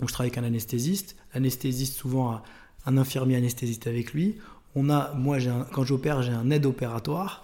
Donc, 0.00 0.08
je 0.08 0.14
travaille 0.14 0.32
avec 0.32 0.38
un 0.38 0.46
anesthésiste. 0.48 1.14
L'anesthésiste, 1.32 1.94
souvent, 1.94 2.32
a 2.32 2.42
un 2.86 2.96
infirmier 2.98 3.36
anesthésiste 3.36 3.86
avec 3.86 4.14
lui. 4.14 4.38
On 4.74 4.88
a, 4.88 5.12
moi, 5.14 5.38
quand 5.70 5.84
j'opère, 5.84 6.22
j'ai 6.22 6.32
un 6.32 6.50
aide 6.50 6.64
opératoire. 6.64 7.42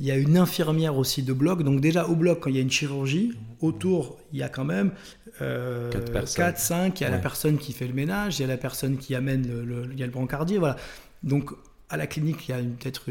Il 0.00 0.06
y 0.06 0.10
a 0.10 0.16
une 0.16 0.36
infirmière 0.36 0.96
aussi 0.96 1.22
de 1.22 1.32
bloc. 1.32 1.62
Donc 1.62 1.80
déjà 1.80 2.06
au 2.06 2.14
bloc, 2.14 2.40
quand 2.40 2.50
il 2.50 2.56
y 2.56 2.58
a 2.58 2.62
une 2.62 2.70
chirurgie, 2.70 3.32
autour, 3.60 4.18
il 4.32 4.38
y 4.38 4.42
a 4.42 4.48
quand 4.48 4.64
même 4.64 4.92
euh, 5.40 5.90
4, 5.90 6.58
5. 6.58 7.00
Il 7.00 7.04
y 7.04 7.06
a 7.06 7.10
la 7.10 7.18
personne 7.18 7.58
qui 7.58 7.72
fait 7.72 7.86
le 7.86 7.94
ménage, 7.94 8.38
il 8.38 8.42
y 8.42 8.44
a 8.44 8.48
la 8.48 8.58
personne 8.58 8.98
qui 8.98 9.14
amène 9.14 9.46
le, 9.48 9.88
il 9.92 9.98
y 9.98 10.02
a 10.02 10.06
le 10.06 10.12
brancardier. 10.12 10.58
Voilà. 10.58 10.76
Donc 11.22 11.50
à 11.88 11.96
la 11.96 12.06
clinique, 12.06 12.48
il 12.48 12.50
y 12.50 12.54
a 12.54 12.58
peut-être 12.58 13.04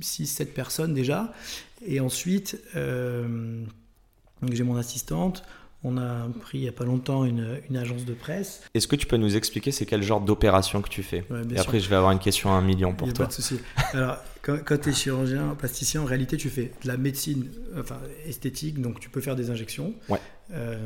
6, 0.00 0.26
7 0.26 0.52
personnes 0.52 0.92
déjà. 0.92 1.32
Et 1.86 2.00
ensuite, 2.00 2.60
euh, 2.74 3.62
j'ai 4.50 4.64
mon 4.64 4.76
assistante. 4.76 5.44
On 5.84 5.96
a 5.96 6.26
pris 6.40 6.58
il 6.58 6.62
n'y 6.62 6.68
a 6.68 6.72
pas 6.72 6.84
longtemps 6.84 7.24
une, 7.24 7.60
une 7.70 7.76
agence 7.76 8.04
de 8.04 8.12
presse. 8.12 8.62
Est-ce 8.74 8.88
que 8.88 8.96
tu 8.96 9.06
peux 9.06 9.16
nous 9.16 9.36
expliquer 9.36 9.70
c'est 9.70 9.86
quel 9.86 10.02
genre 10.02 10.20
d'opération 10.20 10.82
que 10.82 10.88
tu 10.88 11.04
fais 11.04 11.24
Ouais, 11.30 11.42
Et 11.54 11.58
après, 11.58 11.78
je 11.78 11.88
vais 11.88 11.94
avoir 11.94 12.10
une 12.10 12.18
question 12.18 12.50
à 12.50 12.54
un 12.54 12.62
million 12.62 12.90
Il 12.90 12.96
pour 12.96 13.08
a 13.08 13.12
toi. 13.12 13.24
Pas 13.26 13.28
de 13.30 13.34
souci. 13.34 13.60
Alors, 13.92 14.16
quand, 14.42 14.58
quand 14.64 14.78
tu 14.80 14.88
es 14.88 14.92
chirurgien 14.92 15.54
plasticien, 15.56 16.02
en 16.02 16.04
réalité, 16.04 16.36
tu 16.36 16.50
fais 16.50 16.72
de 16.82 16.88
la 16.88 16.96
médecine 16.96 17.46
enfin, 17.78 17.98
esthétique, 18.26 18.80
donc 18.82 18.98
tu 18.98 19.08
peux 19.08 19.20
faire 19.20 19.36
des 19.36 19.50
injections. 19.50 19.94
Ouais. 20.08 20.18
euh, 20.52 20.76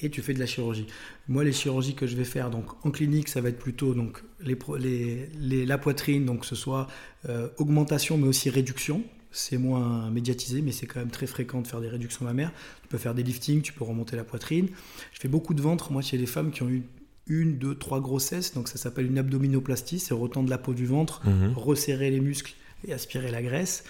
et 0.00 0.10
tu 0.10 0.20
fais 0.20 0.34
de 0.34 0.40
la 0.40 0.46
chirurgie. 0.46 0.88
Moi, 1.28 1.42
les 1.44 1.52
chirurgies 1.52 1.94
que 1.94 2.06
je 2.06 2.14
vais 2.16 2.24
faire 2.24 2.50
donc, 2.50 2.66
en 2.84 2.90
clinique, 2.90 3.28
ça 3.28 3.40
va 3.40 3.48
être 3.48 3.58
plutôt 3.58 3.94
donc, 3.94 4.22
les, 4.42 4.58
les, 4.78 5.28
les- 5.38 5.64
la 5.64 5.78
poitrine, 5.78 6.26
donc 6.26 6.40
que 6.40 6.46
ce 6.46 6.56
soit 6.56 6.88
euh, 7.30 7.48
augmentation 7.56 8.18
mais 8.18 8.26
aussi 8.28 8.50
réduction. 8.50 9.02
C'est 9.36 9.58
moins 9.58 10.10
médiatisé, 10.10 10.62
mais 10.62 10.70
c'est 10.72 10.86
quand 10.86 11.00
même 11.00 11.10
très 11.10 11.26
fréquent 11.26 11.60
de 11.60 11.66
faire 11.66 11.80
des 11.80 11.88
réductions 11.88 12.24
mammaires. 12.24 12.52
Tu 12.82 12.88
peux 12.88 12.98
faire 12.98 13.14
des 13.14 13.22
liftings, 13.24 13.62
tu 13.62 13.72
peux 13.72 13.84
remonter 13.84 14.14
la 14.16 14.24
poitrine. 14.24 14.68
Je 15.12 15.18
fais 15.20 15.28
beaucoup 15.28 15.54
de 15.54 15.60
ventre, 15.60 15.90
moi, 15.92 16.02
chez 16.02 16.16
les 16.16 16.26
femmes 16.26 16.50
qui 16.52 16.62
ont 16.62 16.68
eu 16.70 16.84
une, 17.26 17.58
deux, 17.58 17.74
trois 17.74 18.00
grossesses. 18.00 18.54
Donc 18.54 18.68
ça 18.68 18.76
s'appelle 18.78 19.06
une 19.06 19.18
abdominoplastie, 19.18 19.98
c'est 19.98 20.14
retendre 20.14 20.48
la 20.50 20.58
peau 20.58 20.72
du 20.72 20.86
ventre 20.86 21.20
Mhm. 21.26 21.52
resserrer 21.56 22.10
les 22.10 22.20
muscles 22.20 22.54
et 22.86 22.92
aspirer 22.92 23.30
la 23.30 23.40
graisse. 23.42 23.82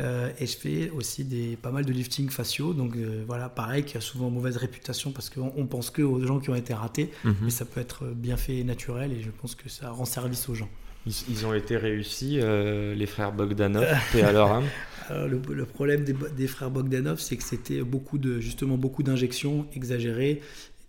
Euh, 0.00 0.30
et 0.40 0.46
je 0.46 0.56
fais 0.56 0.88
aussi 0.90 1.24
des, 1.24 1.56
pas 1.56 1.70
mal 1.70 1.84
de 1.84 1.92
lifting 1.92 2.30
faciaux. 2.30 2.72
Donc 2.72 2.96
euh, 2.96 3.22
voilà, 3.26 3.48
pareil, 3.50 3.84
qui 3.84 3.96
a 3.96 4.00
souvent 4.00 4.30
mauvaise 4.30 4.56
réputation 4.56 5.12
parce 5.12 5.28
qu'on 5.30 5.52
on 5.56 5.66
pense 5.66 5.90
que 5.90 6.00
aux 6.02 6.26
gens 6.26 6.40
qui 6.40 6.50
ont 6.50 6.54
été 6.56 6.72
ratés, 6.74 7.10
Mhm. 7.24 7.34
mais 7.42 7.50
ça 7.50 7.64
peut 7.66 7.80
être 7.80 8.06
bien 8.06 8.36
fait 8.38 8.56
et 8.56 8.64
naturel 8.64 9.12
et 9.12 9.22
je 9.22 9.30
pense 9.30 9.54
que 9.54 9.68
ça 9.68 9.90
rend 9.90 10.06
service 10.06 10.48
aux 10.48 10.54
gens. 10.54 10.70
Ils, 11.06 11.14
ils 11.30 11.46
ont 11.46 11.54
été 11.54 11.76
réussis, 11.76 12.38
euh, 12.40 12.94
les 12.94 13.06
frères 13.06 13.32
Bogdanov, 13.32 13.86
leur 14.14 14.52
âme. 14.52 14.70
Alors, 15.08 15.26
le, 15.28 15.40
le 15.52 15.66
problème 15.66 16.04
des, 16.04 16.14
des 16.36 16.46
frères 16.46 16.70
Bogdanov, 16.70 17.20
c'est 17.20 17.36
que 17.36 17.42
c'était 17.42 17.82
beaucoup 17.82 18.18
de, 18.18 18.38
justement 18.40 18.76
beaucoup 18.76 19.02
d'injections 19.02 19.66
exagérées. 19.74 20.40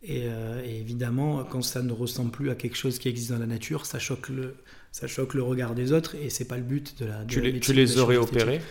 Et, 0.03 0.23
euh, 0.25 0.61
et 0.65 0.79
évidemment, 0.79 1.43
quand 1.43 1.61
ça 1.61 1.81
ne 1.81 1.91
ressemble 1.93 2.31
plus 2.31 2.49
à 2.49 2.55
quelque 2.55 2.75
chose 2.75 2.99
qui 2.99 3.07
existe 3.07 3.31
dans 3.31 3.39
la 3.39 3.45
nature, 3.45 3.85
ça 3.85 3.99
choque 3.99 4.29
le, 4.29 4.55
ça 4.91 5.07
choque 5.07 5.33
le 5.33 5.43
regard 5.43 5.75
des 5.75 5.93
autres 5.93 6.15
et 6.15 6.29
c'est 6.29 6.45
pas 6.45 6.57
le 6.57 6.63
but 6.63 6.99
de 6.99 7.05
la. 7.05 7.23
de 7.23 7.29
Tu 7.29 7.41
la 7.41 7.49
les, 7.49 7.59
tu 7.59 7.99
aurais 7.99 8.17
opérés? 8.17 8.61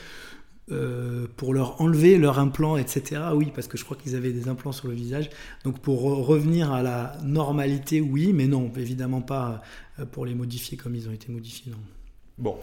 Euh, 0.72 1.26
pour 1.36 1.52
leur 1.52 1.80
enlever 1.80 2.16
leur 2.16 2.38
implant, 2.38 2.76
etc. 2.76 3.22
Oui, 3.34 3.50
parce 3.52 3.66
que 3.66 3.76
je 3.76 3.84
crois 3.84 3.96
qu'ils 3.96 4.14
avaient 4.14 4.32
des 4.32 4.46
implants 4.48 4.70
sur 4.70 4.86
le 4.86 4.94
visage. 4.94 5.28
Donc 5.64 5.80
pour 5.80 6.02
re- 6.04 6.22
revenir 6.22 6.70
à 6.70 6.80
la 6.82 7.16
normalité, 7.24 8.00
oui, 8.00 8.32
mais 8.32 8.46
non, 8.46 8.70
évidemment 8.76 9.20
pas 9.20 9.62
euh, 9.98 10.04
pour 10.06 10.26
les 10.26 10.34
modifier 10.36 10.76
comme 10.76 10.94
ils 10.94 11.08
ont 11.08 11.12
été 11.12 11.32
modifiés. 11.32 11.72
Non. 11.72 11.78
Bon, 12.38 12.56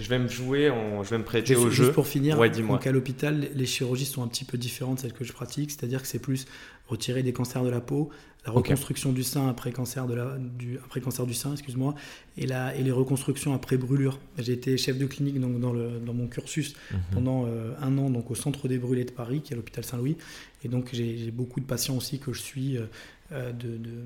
je 0.00 0.08
vais 0.08 0.18
me 0.18 0.26
jouer, 0.26 0.72
je 1.04 1.08
vais 1.10 1.18
me 1.18 1.22
prêter 1.24 1.54
Juste, 1.54 1.66
au 1.66 1.70
juste 1.70 1.88
jeu. 1.88 1.92
pour 1.92 2.06
finir, 2.06 2.38
Ouais, 2.38 2.48
donc 2.50 2.86
à 2.86 2.90
l'hôpital, 2.92 3.48
les 3.54 3.66
chirurgies 3.66 4.06
sont 4.06 4.22
un 4.24 4.28
petit 4.28 4.44
peu 4.44 4.58
différentes 4.58 4.96
de 4.96 5.02
celles 5.02 5.12
que 5.12 5.22
je 5.24 5.32
pratique, 5.32 5.70
c'est-à-dire 5.70 6.00
que 6.02 6.08
c'est 6.08 6.18
plus 6.18 6.46
retirer 6.90 7.22
des 7.22 7.32
cancers 7.32 7.62
de 7.64 7.70
la 7.70 7.80
peau, 7.80 8.10
la 8.46 8.52
reconstruction 8.52 9.12
du 9.12 9.22
sein 9.22 9.48
après 9.48 9.70
cancer, 9.70 10.06
de 10.06 10.14
la, 10.14 10.36
du, 10.38 10.78
après 10.84 11.00
cancer 11.00 11.24
du 11.26 11.34
sein, 11.34 11.52
excuse-moi, 11.52 11.94
et, 12.36 12.46
la, 12.46 12.74
et 12.74 12.82
les 12.82 12.90
reconstructions 12.90 13.54
après 13.54 13.76
brûlure. 13.76 14.18
J'ai 14.38 14.52
été 14.54 14.76
chef 14.76 14.98
de 14.98 15.06
clinique 15.06 15.38
donc, 15.40 15.60
dans, 15.60 15.72
le, 15.72 16.00
dans 16.04 16.14
mon 16.14 16.26
cursus 16.26 16.74
Mhm. 16.90 16.98
pendant 17.12 17.46
euh, 17.46 17.72
un 17.80 17.96
an 17.98 18.10
donc, 18.10 18.30
au 18.30 18.34
centre 18.34 18.66
des 18.68 18.78
brûlés 18.78 19.04
de 19.04 19.12
Paris, 19.12 19.40
qui 19.42 19.52
est 19.52 19.54
à 19.54 19.56
l'hôpital 19.56 19.84
Saint-Louis, 19.84 20.16
et 20.64 20.68
donc 20.68 20.90
j'ai 20.92 21.30
beaucoup 21.30 21.60
de 21.60 21.66
patients 21.66 21.96
aussi 21.96 22.18
que 22.18 22.32
je 22.32 22.40
suis 22.40 22.76
euh, 22.76 22.86
euh, 23.32 23.52
de, 23.52 23.76
de- 23.76 24.04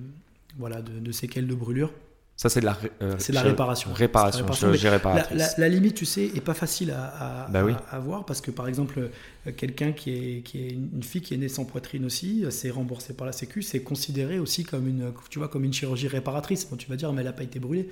voilà, 0.59 0.83
de, 0.83 0.99
de 1.01 1.13
séquelles 1.13 1.47
de 1.47 1.55
brûlure. 1.55 1.91
Ça, 2.37 2.49
c'est 2.49 2.59
de 2.61 2.65
la, 2.67 2.77
euh, 3.01 3.15
C'est 3.19 3.31
de 3.33 3.37
la 3.37 3.43
je- 3.45 3.49
réparation. 3.49 3.93
Réparation, 3.93 4.45
la 4.45 4.53
réparation, 4.53 4.91
réparatrice. 4.91 5.39
la- 5.39 5.55
la 5.57 5.69
limite, 5.69 5.95
tu 5.95 6.05
sais, 6.05 6.25
est 6.35 6.41
pas 6.41 6.53
facile 6.55 6.91
à, 6.91 7.45
à, 7.45 7.49
Bah 7.49 7.63
oui. 7.65 7.73
à- 7.91 7.97
à 7.97 7.99
voir 8.01 8.27
parce 8.27 8.41
que 8.41 8.51
par 8.51 8.67
exemple, 8.67 9.09
euh, 9.47 9.53
quelqu'un 9.57 9.93
qui 9.93 10.11
est, 10.11 10.41
qui 10.43 10.59
est 10.65 10.71
une 10.71 11.03
fille 11.05 11.21
qui 11.21 11.35
est 11.35 11.37
née 11.37 11.49
sans 11.49 11.65
poitrine 11.65 12.05
aussi, 12.05 12.45
euh, 12.45 12.51
c'est 12.51 12.71
remboursé 12.71 13.13
par 13.15 13.25
la 13.27 13.33
Sécu, 13.33 13.63
c'est 13.63 13.83
considéré 13.85 14.41
aussi 14.41 14.65
comme 14.65 14.89
une, 14.89 15.13
tu 15.31 15.39
vois, 15.39 15.47
comme 15.49 15.63
une 15.65 15.73
chirurgie 15.73 16.09
réparatrice. 16.09 16.67
Bon, 16.69 16.77
tu 16.77 16.89
vas 16.89 16.97
dire, 16.97 17.13
mais 17.13 17.21
elle 17.21 17.27
n'a 17.29 17.33
pas 17.33 17.45
été 17.45 17.61
brûlée. 17.61 17.89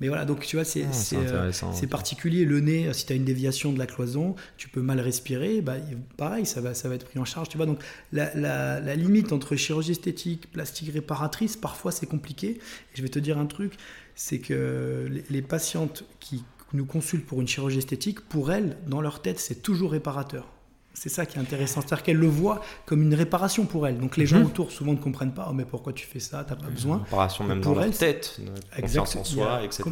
Mais 0.00 0.08
voilà, 0.08 0.24
donc 0.26 0.44
tu 0.44 0.56
vois, 0.56 0.64
c'est 0.66 0.84
Ah, 0.84 0.92
euh, 1.16 1.50
particulier. 1.88 2.44
Le 2.44 2.60
nez, 2.60 2.92
si 2.92 3.06
tu 3.06 3.12
as 3.12 3.16
une 3.16 3.24
déviation 3.24 3.72
de 3.72 3.78
la 3.78 3.86
cloison, 3.86 4.34
tu 4.58 4.68
peux 4.68 4.82
mal 4.82 5.00
respirer, 5.00 5.62
bah, 5.62 5.76
pareil, 6.18 6.44
ça 6.44 6.60
va, 6.60 6.74
ça 6.74 6.88
va 6.88 6.96
être 6.96 7.06
pris 7.06 7.18
en 7.18 7.24
charge. 7.24 7.48
Tu 7.48 7.56
vois, 7.56 7.64
donc 7.66 7.78
la, 8.12 8.34
la- 8.34 8.78
la 8.80 8.94
limite 8.94 9.32
entre 9.32 9.56
chirurgie 9.56 9.92
esthétique, 9.92 10.50
plastique 10.52 10.92
réparatrice, 10.92 11.56
parfois 11.56 11.92
c'est 11.92 12.06
compliqué. 12.06 12.48
Et 12.50 12.58
je 12.96 13.02
vais 13.02 13.08
te 13.08 13.18
dire 13.18 13.38
un 13.38 13.46
truc, 13.46 13.72
c'est 14.14 14.38
que 14.38 15.06
les, 15.10 15.24
les 15.30 15.42
patientes 15.42 16.04
qui 16.20 16.44
nous 16.72 16.84
consultent 16.84 17.24
pour 17.24 17.40
une 17.40 17.48
chirurgie 17.48 17.78
esthétique, 17.78 18.20
pour 18.20 18.52
elles, 18.52 18.76
dans 18.86 19.00
leur 19.00 19.22
tête, 19.22 19.38
c'est 19.38 19.62
toujours 19.62 19.92
réparateur. 19.92 20.52
C'est 20.98 21.10
ça 21.10 21.26
qui 21.26 21.36
est 21.36 21.40
intéressant, 21.40 21.82
c'est-à-dire 21.82 22.02
qu'elles 22.02 22.16
le 22.16 22.26
voient 22.26 22.62
comme 22.86 23.02
une 23.02 23.14
réparation 23.14 23.66
pour 23.66 23.86
elles. 23.86 23.98
Donc 23.98 24.16
les 24.16 24.24
gens 24.24 24.38
Mhm. 24.38 24.46
autour 24.46 24.72
souvent 24.72 24.92
ne 24.92 24.96
comprennent 24.98 25.34
pas, 25.34 25.46
oh, 25.50 25.52
mais 25.52 25.66
pourquoi 25.66 25.92
tu 25.92 26.06
fais 26.06 26.20
ça, 26.20 26.42
t'as 26.42 26.56
pas 26.56 26.68
besoin. 26.70 26.98
Réparation 27.04 27.44
même 27.44 27.60
Pour 27.60 27.74
dans 27.74 27.80
leur 27.80 27.88
elle, 27.90 27.96
tête, 27.96 28.40
notre 28.42 28.80
confiance 28.80 29.14
en 29.16 29.24
soi, 29.24 29.62
etc. 29.62 29.84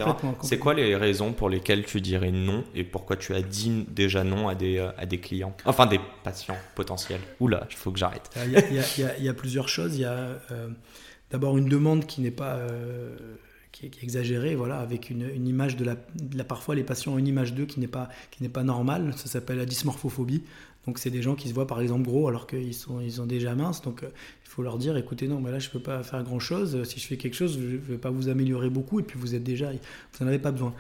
C'est 0.43 0.59
quoi 0.59 0.73
les 0.73 0.97
raisons 0.97 1.35
pour 1.35 1.51
lesquelles 1.51 1.85
tu 1.85 2.01
dirais 2.01 2.33
non 2.33 2.65
et 2.75 2.85
pourquoi 2.85 3.17
tu 3.17 3.35
as 3.35 3.43
dit 3.43 3.85
déjà 3.91 4.25
non 4.25 4.49
à 4.49 4.55
des, 4.55 4.79
euh, 4.79 4.91
à 4.97 5.05
des 5.05 5.19
clients 5.21 5.55
Enfin, 5.67 5.85
des 5.87 6.01
patients 6.25 6.57
potentiels? 6.75 7.21
Oula, 7.39 7.67
il 7.71 7.77
faut 7.77 7.93
que 7.93 7.99
j'arrête. 7.99 8.31
Il 8.47 8.53
y, 8.53 8.57
a- 8.57 8.71
y 8.71 9.23
y 9.23 9.27
y 9.29 9.33
plusieurs 9.35 9.69
choses. 9.69 9.95
Il 9.97 10.01
y 10.01 10.05
a 10.07 10.39
euh, 10.53 10.69
d'abord 11.31 11.59
une 11.59 11.69
demande 11.69 12.07
qui 12.07 12.23
n'est 12.23 12.31
pas 12.31 12.55
euh, 12.55 13.15
qui 13.73 13.87
est, 13.87 13.91
qui 13.91 14.07
est 14.07 14.55
voilà, 14.55 14.79
avec 14.79 15.11
une, 15.11 15.29
une 15.29 15.49
image 15.49 15.77
de 15.77 15.85
la, 15.85 15.97
de 15.97 16.39
la- 16.39 16.45
Parfois, 16.45 16.75
les 16.77 16.85
patients 16.85 17.13
ont 17.13 17.19
une 17.19 17.27
image 17.29 17.53
d'eux 17.53 17.67
qui 17.67 17.79
n'est 17.81 17.89
pas 17.89 18.09
qui 18.31 18.43
n'est 18.43 18.49
pas 18.49 18.63
normale. 18.63 19.13
Ça 19.17 19.27
s'appelle 19.27 19.59
la 19.59 19.67
dysmorphophobie. 19.67 20.43
Donc, 20.87 20.99
c'est 20.99 21.11
des 21.11 21.23
gens 21.23 21.35
qui 21.35 21.49
se 21.49 21.55
voient 21.55 21.67
par 21.67 21.81
exemple 21.81 22.03
gros 22.03 22.29
alors 22.29 22.47
qu'ils 22.47 22.75
sont 22.75 23.01
ils 23.01 23.13
sont 23.13 23.27
déjà 23.27 23.55
minces. 23.55 23.83
Donc, 23.83 24.03
euh, 24.03 24.09
il 24.45 24.49
faut 24.49 24.63
leur 24.63 24.79
dire, 24.79 24.97
écoutez, 24.97 25.29
non, 25.29 25.41
mais 25.41 25.51
là, 25.51 25.59
je 25.59 25.71
peux 25.71 25.81
pas 25.81 26.03
faire 26.03 26.23
grand 26.23 26.39
chose. 26.41 26.83
Si 26.85 27.01
je 27.01 27.07
fais 27.07 27.17
quelque 27.17 27.35
chose, 27.35 27.59
je 27.59 27.77
ne 27.77 27.79
vais 27.79 27.99
pas 27.99 28.11
vous 28.11 28.29
améliorer 28.29 28.71
beaucoup. 28.71 29.01
Et 29.01 29.03
puis, 29.03 29.19
vous 29.19 29.35
êtes 29.35 29.43
déjà, 29.45 29.71
vous 29.73 30.25
n'en 30.25 30.29
avez 30.29 30.39
pas 30.39 30.53
besoin. 30.53 30.75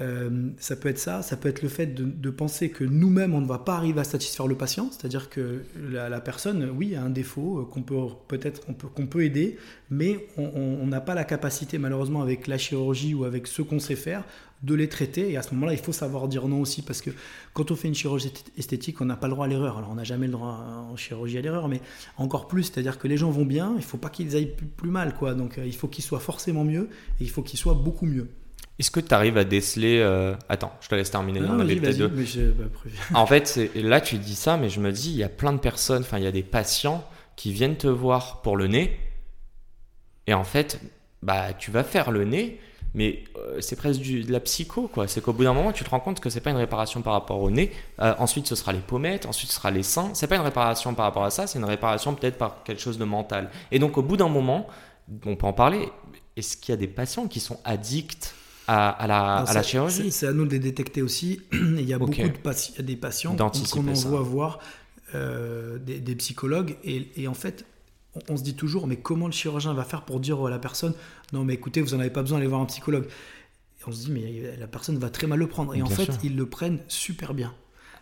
Euh, 0.00 0.50
ça 0.58 0.76
peut 0.76 0.88
être 0.88 0.98
ça, 0.98 1.22
ça 1.22 1.36
peut 1.36 1.48
être 1.48 1.62
le 1.62 1.68
fait 1.68 1.86
de, 1.86 2.30
penser 2.30 2.68
que 2.68 2.84
nous-mêmes, 2.84 3.34
on 3.34 3.40
ne 3.40 3.46
va 3.46 3.58
pas 3.58 3.76
arriver 3.76 4.00
à 4.00 4.04
satisfaire 4.04 4.46
le 4.46 4.54
patient, 4.54 4.90
c'est-à-dire 4.90 5.30
que 5.30 5.62
la, 5.90 6.20
personne, 6.20 6.70
oui, 6.76 6.94
a 6.94 7.02
un 7.02 7.08
défaut 7.08 7.60
euh, 7.60 7.64
qu'on 7.64 7.82
peut 7.82 7.96
peut-être 8.28 8.62
on 8.68 8.74
peut, 8.74 8.88
qu'on 8.88 9.06
peut 9.06 9.24
aider, 9.24 9.56
mais 9.90 10.26
on 10.36 10.86
n'a 10.86 11.00
pas 11.00 11.14
la 11.14 11.24
capacité, 11.24 11.78
malheureusement, 11.78 12.20
avec 12.20 12.46
la 12.46 12.58
chirurgie 12.58 13.14
ou 13.14 13.24
avec 13.24 13.46
ce 13.46 13.62
qu'on 13.62 13.78
sait 13.78 13.96
faire, 13.96 14.24
de 14.62 14.74
les 14.74 14.88
traiter. 14.88 15.30
Et 15.30 15.36
à 15.36 15.42
ce 15.42 15.54
moment-là, 15.54 15.72
il 15.72 15.78
faut 15.78 15.92
savoir 15.92 16.28
dire 16.28 16.48
non 16.48 16.60
aussi, 16.60 16.82
parce 16.82 17.00
que 17.02 17.10
quand 17.52 17.70
on 17.70 17.76
fait 17.76 17.88
une 17.88 17.94
chirurgie 17.94 18.32
esthétique, 18.56 19.00
on 19.00 19.04
n'a 19.04 19.16
pas 19.16 19.26
le 19.28 19.32
droit 19.34 19.44
à 19.46 19.48
l'erreur. 19.48 19.78
Alors, 19.78 19.90
on 19.90 19.94
n'a 19.96 20.04
jamais 20.04 20.26
le 20.26 20.32
droit 20.32 20.64
en 20.90 20.96
chirurgie 20.96 21.38
à 21.38 21.40
l'erreur, 21.42 21.68
mais 21.68 21.80
encore 22.16 22.48
plus, 22.48 22.64
c'est-à-dire 22.64 22.98
que 22.98 23.06
les 23.08 23.16
gens 23.16 23.30
vont 23.30 23.44
bien, 23.44 23.70
il 23.74 23.78
ne 23.78 23.82
faut 23.82 23.98
pas 23.98 24.08
qu'ils 24.10 24.34
aillent 24.36 24.54
plus, 24.76 24.90
mal, 24.90 25.14
quoi. 25.14 25.34
Donc, 25.34 25.58
euh, 25.58 25.66
il 25.66 25.74
faut 25.74 25.88
qu'ils 25.88 26.04
soient 26.04 26.20
forcément 26.20 26.64
mieux, 26.64 26.88
et 27.20 27.24
il 27.24 27.30
faut 27.30 27.42
qu'ils 27.42 27.58
soient 27.58 27.74
beaucoup 27.74 28.06
mieux. 28.06 28.28
Est-ce 28.78 28.90
que 28.90 29.00
tu 29.00 29.14
arrives 29.14 29.38
à 29.38 29.44
déceler. 29.44 30.00
euh, 30.00 30.34
Attends, 30.50 30.72
je 30.80 30.88
te 30.88 30.94
laisse 30.94 31.10
terminer. 31.10 31.40
y 31.40 31.44
en 31.44 31.58
avait 31.60 31.76
vas-y, 31.76 31.80
peut-être 31.80 31.96
vas-y, 31.98 32.08
deux. 32.10 32.12
mais 32.14 32.26
je- 32.26 32.50
bah, 32.50 32.64
préviens. 32.72 33.00
En 33.14 33.26
fait, 33.26 33.58
là, 33.74 34.00
tu 34.02 34.18
dis 34.18 34.34
ça, 34.34 34.56
mais 34.58 34.68
je 34.68 34.80
me 34.80 34.92
dis, 34.92 35.10
il 35.10 35.16
y 35.16 35.22
a 35.22 35.28
plein 35.30 35.52
de 35.52 35.58
personnes, 35.58 36.02
enfin, 36.02 36.18
il 36.18 36.24
y 36.24 36.26
a 36.26 36.32
des 36.32 36.42
patients 36.42 37.02
qui 37.36 37.52
viennent 37.52 37.76
te 37.76 37.86
voir 37.86 38.42
pour 38.42 38.56
le 38.56 38.66
nez. 38.66 38.98
Et 40.26 40.34
en 40.34 40.44
fait, 40.44 40.80
bah, 41.22 41.52
tu 41.54 41.70
vas 41.70 41.84
faire 41.84 42.10
le 42.10 42.24
nez, 42.24 42.58
mais 42.96 43.22
euh, 43.36 43.60
c'est 43.60 43.76
presque 43.76 44.00
du- 44.00 44.24
de 44.24 44.32
la 44.32 44.40
psycho, 44.40 44.88
quoi. 44.88 45.06
C'est 45.06 45.20
qu'au 45.20 45.32
bout 45.32 45.44
d'un 45.44 45.52
moment, 45.52 45.70
tu 45.70 45.84
te 45.84 45.90
rends 45.90 46.00
compte 46.00 46.18
que 46.18 46.28
c'est 46.30 46.40
pas 46.40 46.50
une 46.50 46.56
réparation 46.56 47.00
par 47.02 47.12
rapport 47.12 47.40
au 47.40 47.50
nez. 47.50 47.70
Euh, 48.00 48.14
ensuite, 48.18 48.48
ce 48.48 48.56
sera 48.56 48.72
les 48.72 48.80
pommettes, 48.80 49.26
ensuite, 49.26 49.50
ce 49.50 49.56
sera 49.56 49.70
les 49.70 49.84
seins. 49.84 50.10
C'est 50.14 50.26
pas 50.26 50.36
une 50.36 50.42
réparation 50.42 50.94
par 50.94 51.04
rapport 51.04 51.24
à 51.24 51.30
ça, 51.30 51.46
c'est 51.46 51.58
une 51.60 51.64
réparation 51.66 52.14
peut-être 52.14 52.38
par 52.38 52.64
quelque 52.64 52.80
chose 52.82 52.98
de 52.98 53.04
mental. 53.04 53.50
Et 53.70 53.78
donc, 53.78 53.96
au 53.98 54.02
bout 54.02 54.16
d'un 54.16 54.28
moment, 54.28 54.66
on 55.24 55.36
peut 55.36 55.46
en 55.46 55.52
parler. 55.52 55.88
Est-ce 56.36 56.56
qu'il 56.56 56.72
y 56.72 56.74
a 56.74 56.76
des 56.78 56.88
patients 56.88 57.28
qui 57.28 57.38
sont 57.38 57.60
addicts 57.64 58.34
à, 58.66 58.88
à 58.90 59.06
la, 59.06 59.36
Alors, 59.36 59.50
à 59.50 59.54
la 59.54 59.62
chirurgie? 59.62 60.04
c'est- 60.04 60.10
C'est 60.10 60.26
à 60.26 60.32
nous 60.32 60.44
de 60.46 60.50
les 60.50 60.58
détecter 60.58 61.02
aussi. 61.02 61.42
Il 61.52 61.82
y 61.88 61.92
a 61.94 61.98
beaucoup 61.98 62.12
de 62.12 62.28
patients, 62.42 62.74
des 62.82 62.96
patients 62.96 63.36
qu'on 63.36 63.84
envoie 64.08 64.20
voir 64.22 64.58
euh, 65.14 65.78
des, 65.78 66.00
des 66.00 66.14
psychologues 66.16 66.76
et, 66.84 67.08
et 67.16 67.28
en 67.28 67.34
fait, 67.34 67.64
on, 68.16 68.32
on 68.34 68.36
se 68.36 68.42
dit 68.42 68.54
toujours, 68.54 68.86
mais 68.86 68.96
comment 68.96 69.26
le 69.26 69.32
chirurgien 69.32 69.72
va 69.74 69.84
faire 69.84 70.02
pour 70.02 70.18
dire 70.20 70.44
à 70.44 70.50
la 70.50 70.58
personne, 70.58 70.94
non 71.32 71.44
mais 71.44 71.54
écoutez, 71.54 71.80
vous 71.80 71.94
n'en 71.94 72.00
avez 72.00 72.10
pas 72.10 72.22
besoin 72.22 72.38
d'aller 72.38 72.48
voir 72.48 72.60
un 72.60 72.66
psychologue. 72.66 73.06
Et 73.80 73.84
on 73.86 73.92
se 73.92 74.04
dit, 74.04 74.10
mais 74.10 74.56
la 74.58 74.66
personne 74.66 74.98
va 74.98 75.10
très 75.10 75.26
mal 75.26 75.38
le 75.38 75.46
prendre. 75.46 75.74
Et 75.74 75.82
en 75.82 75.86
fait, 75.86 76.04
sûr. 76.04 76.18
ils 76.24 76.36
le 76.36 76.46
prennent 76.46 76.80
super 76.88 77.34
bien. 77.34 77.54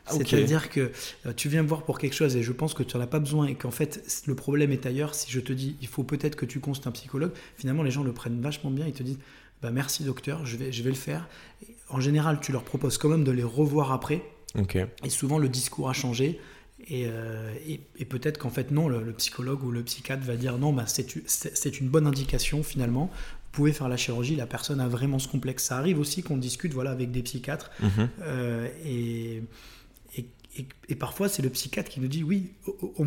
Ah. 0.07 0.13
C'est-à-dire 0.13 0.69
que 0.69 0.93
euh, 1.27 1.33
tu 1.35 1.49
viens 1.49 1.63
me 1.63 1.69
voir 1.69 1.83
pour 1.83 1.99
quelque 1.99 2.15
chose 2.15 2.37
et 2.37 2.43
je 2.43 2.53
pense 2.53 2.75
que 2.75 2.83
tu 2.83 2.97
n'en 2.97 3.03
as 3.03 3.07
pas 3.07 3.21
besoin 3.21 3.47
et 3.47 3.55
qu'en 3.55 3.71
fait 3.71 4.23
le 4.27 4.35
problème 4.35 4.71
est 4.71 4.85
ailleurs. 4.85 5.15
Si 5.15 5.31
je 5.31 5.41
te 5.41 5.53
dis 5.53 5.77
il 5.81 5.89
faut 5.89 6.03
peut-être 6.03 6.37
que 6.37 6.45
tu 6.45 6.61
consultes 6.61 6.87
un 6.87 6.91
psychologue, 6.91 7.33
finalement 7.57 7.83
les 7.83 7.91
gens 7.91 8.03
le 8.03 8.13
prennent 8.13 8.41
vachement 8.41 8.71
bien. 8.71 8.87
Ils 8.87 8.93
te 8.93 9.03
disent 9.03 9.19
bah, 9.63 9.71
merci 9.71 10.05
docteur, 10.05 10.45
je 10.45 10.59
vais, 10.59 10.73
je 10.73 10.83
vais 10.83 10.91
le 10.91 10.97
faire. 10.97 11.27
Et 11.63 11.75
en 11.89 12.01
général, 12.01 12.39
tu 12.43 12.53
leur 12.53 12.65
proposes 12.65 12.99
quand 12.99 13.09
même 13.09 13.25
de 13.25 13.33
les 13.33 13.43
revoir 13.45 13.93
après 13.93 14.23
et 15.03 15.11
souvent 15.11 15.39
le 15.39 15.49
discours 15.49 15.89
a 15.89 15.93
changé. 15.93 16.41
Et, 16.91 17.07
euh, 17.07 17.51
et- 17.67 17.81
et 17.99 18.05
peut-être 18.05 18.37
qu'en 18.39 18.51
fait 18.51 18.71
non, 18.71 18.89
le, 18.89 19.03
le 19.03 19.13
psychologue 19.15 19.63
ou 19.65 19.71
le 19.71 19.83
psychiatre 19.83 20.23
va 20.25 20.37
dire 20.37 20.59
non, 20.59 20.73
bah, 20.73 20.85
c'est 20.87 21.81
une 21.81 21.89
bonne 21.89 22.07
indication 22.07 22.63
finalement. 22.63 23.11
Vous 23.13 23.51
pouvez 23.59 23.73
faire 23.73 23.89
la 23.89 23.97
chirurgie, 23.97 24.37
la 24.37 24.47
personne 24.47 24.81
a 24.81 24.89
vraiment 24.89 25.19
ce 25.19 25.29
complexe. 25.29 25.65
Ça 25.65 25.79
arrive 25.79 25.99
aussi 25.99 26.23
qu'on 26.23 26.37
discute 26.37 26.75
voilà, 26.75 26.91
avec 26.91 27.11
des 27.11 27.23
psychiatres 27.23 27.71
Mhm. 27.81 28.09
euh, 28.23 28.69
et, 28.85 29.43
et, 30.57 30.67
et, 30.89 30.95
parfois, 30.95 31.29
c'est 31.29 31.43
le 31.43 31.49
psychiatre 31.51 31.89
qui 31.91 32.01
nous 32.01 32.07
dit 32.09 32.23
oui, 32.23 32.51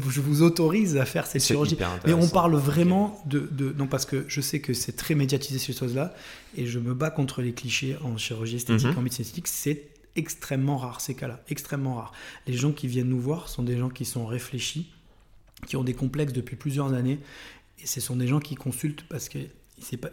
je 0.10 0.20
vous 0.22 0.42
autorise 0.42 0.98
à 0.98 1.06
faire 1.06 1.26
cette 1.28 1.44
chirurgie. 1.44 1.78
Mais 2.06 2.14
on 2.14 2.28
parle 2.28 2.56
vraiment 2.56 3.22
de, 3.26 3.48
de, 3.52 3.74
Non, 3.78 3.88
parce 3.88 4.06
que 4.06 4.26
je 4.28 4.42
sais 4.42 4.60
que 4.60 4.74
c'est 4.74 4.94
très 4.98 5.16
médiatisé 5.16 5.58
ces 5.60 5.72
choses-là, 5.72 6.14
et 6.58 6.66
je 6.66 6.80
me 6.80 6.94
bats 6.94 7.10
contre 7.12 7.42
les 7.42 7.54
clichés 7.54 7.96
en 8.04 8.18
chirurgie 8.18 8.56
esthétique, 8.58 8.88
mhm. 8.90 8.98
en 8.98 9.02
médecine 9.02 9.22
esthétique. 9.24 9.48
C'est 9.48 9.84
extrêmement 10.18 10.78
rare, 10.78 11.00
ces 11.00 11.16
cas-là, 11.16 11.42
extrêmement 11.48 11.96
rare. 11.96 12.12
Les 12.48 12.54
gens 12.54 12.72
qui 12.72 12.88
viennent 12.88 13.10
nous 13.10 13.20
voir 13.20 13.48
sont 13.48 13.64
des 13.64 13.78
gens 13.78 13.90
qui 13.90 14.04
sont 14.04 14.26
réfléchis, 14.26 14.92
qui 15.68 15.78
ont 15.78 15.84
des 15.84 15.94
complexes 15.94 16.34
depuis 16.34 16.56
plusieurs 16.56 16.94
années, 16.94 17.20
et 17.82 17.88
ce 17.88 18.02
sont 18.02 18.16
des 18.16 18.28
gens 18.28 18.40
qui 18.40 18.56
consultent 18.56 19.06
parce 19.08 19.30
que 19.30 19.40
pas, 19.98 20.10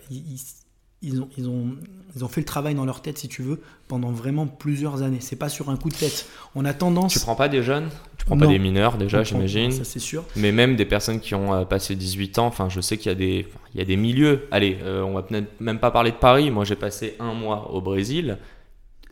ils 1.02 1.20
ont, 1.20 1.28
ils, 1.36 1.48
ont, 1.48 1.76
ils 2.16 2.24
ont 2.24 2.28
fait 2.28 2.40
le 2.40 2.46
travail 2.46 2.74
dans 2.74 2.84
leur 2.84 3.02
tête, 3.02 3.18
si 3.18 3.28
tu 3.28 3.42
veux, 3.42 3.60
pendant 3.88 4.10
vraiment 4.10 4.46
plusieurs 4.46 5.02
années. 5.02 5.18
C'est 5.20 5.36
pas 5.36 5.48
sur 5.48 5.68
un 5.68 5.76
coup 5.76 5.88
de 5.88 5.94
tête. 5.94 6.26
On 6.54 6.64
a 6.64 6.72
tendance. 6.72 7.12
Tu 7.12 7.20
prends 7.20 7.34
pas 7.34 7.48
des 7.48 7.62
jeunes? 7.62 7.88
Tu 8.16 8.24
prends 8.24 8.38
pas 8.38 8.46
des 8.46 8.58
mineurs 8.58 8.96
déjà, 8.96 9.22
j'imagine 9.22 9.70
Ça, 9.70 9.84
c'est 9.84 9.98
sûr. 9.98 10.24
Mais 10.36 10.50
même 10.50 10.76
des 10.76 10.86
personnes 10.86 11.20
qui 11.20 11.34
ont 11.34 11.52
euh, 11.52 11.64
passé 11.64 11.94
18 11.94 12.38
ans. 12.38 12.46
Enfin, 12.46 12.68
je 12.70 12.80
sais 12.80 12.96
qu'il 12.96 13.10
y, 13.10 13.12
a 13.12 13.16
des, 13.16 13.46
il 13.74 13.78
y 13.78 13.82
a 13.82 13.84
des 13.84 13.96
milieux. 13.96 14.46
Allez, 14.50 14.78
euh, 14.82 15.02
on 15.02 15.12
va 15.12 15.22
peut-être 15.22 15.60
même 15.60 15.78
pas 15.78 15.90
parler 15.90 16.10
de 16.10 16.16
Paris. 16.16 16.50
Moi, 16.50 16.64
j'ai 16.64 16.76
passé 16.76 17.16
un 17.20 17.34
mois 17.34 17.70
au 17.72 17.82
Brésil. 17.82 18.38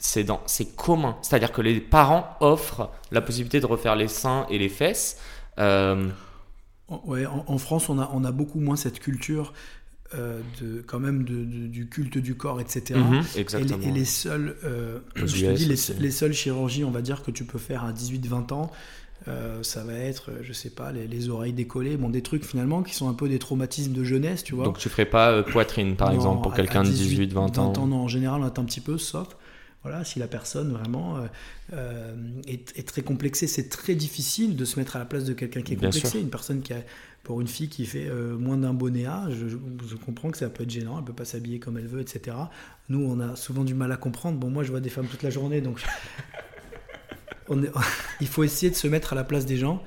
C'est, 0.04 0.24
dans, 0.24 0.40
c'est 0.46 0.74
commun. 0.74 1.16
C'est-à-dire 1.22 1.52
que 1.52 1.62
les 1.62 1.80
parents 1.80 2.36
offrent 2.40 2.90
la 3.12 3.20
possibilité 3.20 3.60
de 3.60 3.66
refaire 3.66 3.94
les 3.94 4.08
seins 4.08 4.46
et 4.50 4.58
les 4.58 4.68
fesses. 4.68 5.16
Euh, 5.60 6.08
ouais, 7.04 7.24
en, 7.24 7.44
en, 7.46 7.58
France, 7.58 7.88
on 7.88 8.00
a, 8.00 8.10
on 8.12 8.24
a 8.24 8.32
beaucoup 8.32 8.58
moins 8.58 8.74
cette 8.74 8.98
culture 8.98 9.52
euh, 10.14 10.40
de, 10.60 10.82
quand 10.86 10.98
même 10.98 11.24
de, 11.24 11.44
du 11.68 11.88
culte 11.88 12.18
du 12.18 12.34
corps, 12.34 12.60
etc. 12.60 12.98
Mhm, 12.98 13.22
et, 13.36 13.90
les, 13.92 14.04
seuls, 14.04 14.56
euh, 14.64 14.98
je 15.14 15.24
te 15.24 15.52
dis, 15.52 15.64
les, 15.64 15.76
les, 16.00 16.10
seules 16.10 16.34
chirurgies, 16.34 16.84
on 16.84 16.90
va 16.90 17.00
dire, 17.00 17.22
que 17.22 17.30
tu 17.30 17.44
peux 17.44 17.58
faire 17.58 17.84
à 17.84 17.92
18-20 17.92 18.52
ans, 18.52 18.70
euh, 19.28 19.62
ça 19.62 19.84
va 19.84 19.94
être, 19.94 20.30
je 20.42 20.52
sais 20.52 20.68
pas, 20.68 20.92
les, 20.92 21.28
oreilles 21.30 21.54
décollées, 21.54 21.96
bon, 21.96 22.10
des 22.10 22.20
trucs 22.20 22.44
finalement 22.44 22.82
qui 22.82 22.94
sont 22.94 23.08
un 23.08 23.14
peu 23.14 23.26
des 23.28 23.38
traumatismes 23.38 23.92
de 23.92 24.04
jeunesse, 24.04 24.42
tu 24.42 24.54
vois. 24.54 24.64
Donc 24.64 24.78
tu 24.78 24.90
ferais 24.90 25.06
pas 25.06 25.42
poitrine, 25.44 25.96
par 25.96 26.10
exemple, 26.12 26.42
pour 26.42 26.52
quelqu'un 26.52 26.82
de 26.82 26.90
18-20 26.90 27.58
ans. 27.58 27.72
ans 27.78 27.86
Non, 27.86 28.02
en 28.02 28.08
général, 28.08 28.42
on 28.42 28.46
est 28.46 28.58
un 28.58 28.64
petit 28.64 28.80
peu, 28.80 28.98
sauf 28.98 29.28
voilà, 29.82 30.04
si 30.04 30.18
la 30.18 30.28
personne 30.28 30.72
vraiment 30.72 31.24
est, 32.46 32.78
est, 32.78 32.86
très 32.86 33.02
complexée, 33.02 33.48
c'est 33.48 33.68
très 33.68 33.94
difficile 33.96 34.56
de 34.56 34.64
se 34.64 34.78
mettre 34.78 34.94
à 34.94 35.00
la 35.00 35.04
place 35.04 35.24
de 35.24 35.32
quelqu'un 35.32 35.62
qui 35.62 35.72
est 35.72 35.76
complexé. 35.76 36.20
Une 36.20 36.30
personne 36.30 36.62
qui 36.62 36.72
a 36.72 36.78
pour 37.22 37.40
une 37.40 37.46
fille 37.46 37.68
qui 37.68 37.86
fait 37.86 38.08
euh, 38.08 38.36
moins 38.36 38.56
d'un 38.56 38.74
bonnet 38.74 39.06
A, 39.06 39.28
je, 39.30 39.96
comprends 39.96 40.30
que 40.30 40.38
ça 40.38 40.48
peut 40.50 40.64
être 40.64 40.70
gênant, 40.70 40.98
elle 40.98 41.04
peut 41.04 41.12
pas 41.12 41.24
s'habiller 41.24 41.60
comme 41.60 41.78
elle 41.78 41.86
veut, 41.86 42.00
etc. 42.00 42.36
Nous, 42.88 43.00
on 43.00 43.20
a 43.20 43.36
souvent 43.36 43.64
du 43.64 43.74
mal 43.74 43.92
à 43.92 43.96
comprendre. 43.96 44.38
Bon, 44.38 44.50
moi, 44.50 44.64
je 44.64 44.70
vois 44.70 44.80
des 44.80 44.90
femmes 44.90 45.06
toute 45.06 45.22
la 45.22 45.30
journée, 45.30 45.60
donc 45.60 45.80
on 47.48 47.62
est... 47.62 47.70
il 48.20 48.26
faut 48.26 48.42
essayer 48.42 48.70
de 48.70 48.76
se 48.76 48.88
mettre 48.88 49.12
à 49.12 49.16
la 49.16 49.24
place 49.24 49.46
des 49.46 49.56
gens. 49.56 49.82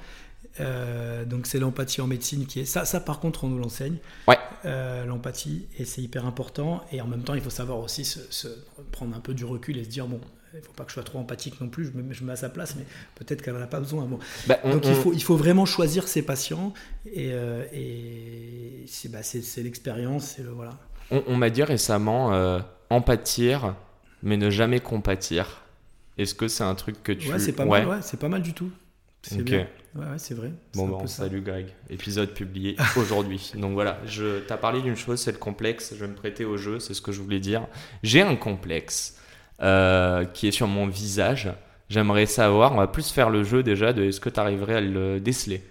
Euh, 0.60 1.26
donc 1.26 1.48
c'est 1.48 1.60
l'empathie 1.60 2.02
en 2.02 2.08
médecine 2.08 2.46
qui 2.46 2.62
est 2.62 2.66
ça. 2.66 2.86
Ça 2.86 3.00
par 3.00 3.20
contre 3.20 3.44
on 3.44 3.48
nous 3.50 3.60
l'enseigne. 3.60 3.98
Ouais. 4.28 4.38
Euh, 4.66 5.06
l'empathie 5.06 5.68
et 5.78 5.86
c'est 5.86 6.02
hyper 6.02 6.26
important. 6.26 6.84
Et 6.92 7.02
en 7.02 7.08
même 7.08 7.24
temps 7.24 7.34
il 7.34 7.42
faut 7.42 7.50
savoir 7.50 7.80
aussi 7.80 8.06
se, 8.06 8.48
prendre 8.92 9.16
un 9.16 9.20
peu 9.20 9.34
du 9.34 9.46
recul 9.46 9.78
et 9.78 9.84
se 9.84 9.90
dire 9.90 10.08
bon 10.08 10.22
il 10.54 10.60
ne 10.60 10.64
faut 10.64 10.72
pas 10.72 10.86
que 10.86 10.90
je 10.90 10.94
sois 10.94 11.04
trop 11.04 11.20
empathique 11.20 11.60
non 11.60 11.68
plus, 11.68 11.88
je 11.88 11.92
me, 11.92 12.14
je 12.14 12.24
mets 12.24 12.32
à 12.32 12.38
sa 12.38 12.48
place, 12.48 12.78
mais 12.78 12.86
peut-être 13.16 13.42
qu'elle 13.42 13.56
n'en 13.56 13.62
a 13.62 13.68
pas 13.68 13.82
besoin. 13.82 14.06
Bon. 14.06 14.20
Bah, 14.48 14.58
Donc 14.64 14.86
il, 14.86 14.96
faut, 14.96 15.12
il 15.12 15.22
faut 15.22 15.36
vraiment 15.36 15.66
choisir 15.66 16.08
ses 16.08 16.22
patients, 16.22 16.74
et, 17.06 17.32
euh, 17.34 17.66
et 17.74 18.86
c'est 18.88 19.12
bah, 19.12 19.20
l'expérience. 19.58 20.38
Le, 20.38 20.52
voilà. 20.52 20.80
On, 21.12 21.22
on 21.28 21.36
m'a 21.36 21.50
dit 21.50 21.62
récemment 21.62 22.32
empathir, 22.90 23.76
mais 24.24 24.38
ne 24.38 24.50
jamais 24.50 24.80
compatir. 24.80 25.66
Est-ce 26.18 26.34
que 26.34 26.48
c'est 26.48 26.64
un 26.64 26.76
truc 26.76 27.04
que 27.04 27.12
tu... 27.12 27.30
Ouais, 27.30 27.40
c'est 27.40 27.52
pas, 27.52 27.66
mal, 27.66 27.86
ouais, 27.88 28.18
pas 28.18 28.30
mal 28.30 28.42
du 28.42 28.54
tout. 28.54 28.72
C'est 29.24 29.42
bien. 29.42 29.68
Ouais, 29.96 30.06
c'est 30.18 30.34
vrai. 30.34 30.52
Bon, 30.74 30.88
bon 30.88 31.08
salut 31.08 31.42
Greg. 31.42 31.68
Épisode 31.90 32.34
publié 32.34 32.76
aujourd'hui. 32.98 33.54
Donc 33.56 33.74
voilà, 33.74 33.98
je 34.06 34.40
t'as 34.40 34.58
parlé 34.58 34.82
d'une 34.82 34.98
chose, 34.98 35.22
c'est 35.22 35.32
le 35.32 35.38
complexe. 35.38 35.94
Je 35.96 36.02
vais 36.02 36.08
me 36.08 36.16
prêter 36.16 36.44
au 36.44 36.58
jeu, 36.58 36.80
c'est 36.80 36.94
ce 36.94 37.02
que 37.02 37.12
je 37.12 37.22
voulais 37.22 37.40
dire. 37.40 37.66
J'ai 38.04 38.22
un 38.22 38.36
complexe. 38.36 39.16
Euh, 39.62 40.26
qui 40.26 40.50
est 40.50 40.52
sur 40.52 40.68
mon 40.68 40.86
visage. 40.86 41.50
J'aimerais 41.90 42.26
savoir, 42.26 42.74
on 42.74 42.78
va 42.78 42.88
plus 42.88 43.10
faire 43.12 43.30
le 43.30 43.46
jeu 43.46 43.64
déjà 43.64 43.94
de 43.94 44.04
est-ce 44.04 44.20
que 44.20 44.28
tu 44.28 44.38
arriverais 44.38 44.76
à 44.76 44.82
le 44.82 45.22
déceler? 45.22 45.64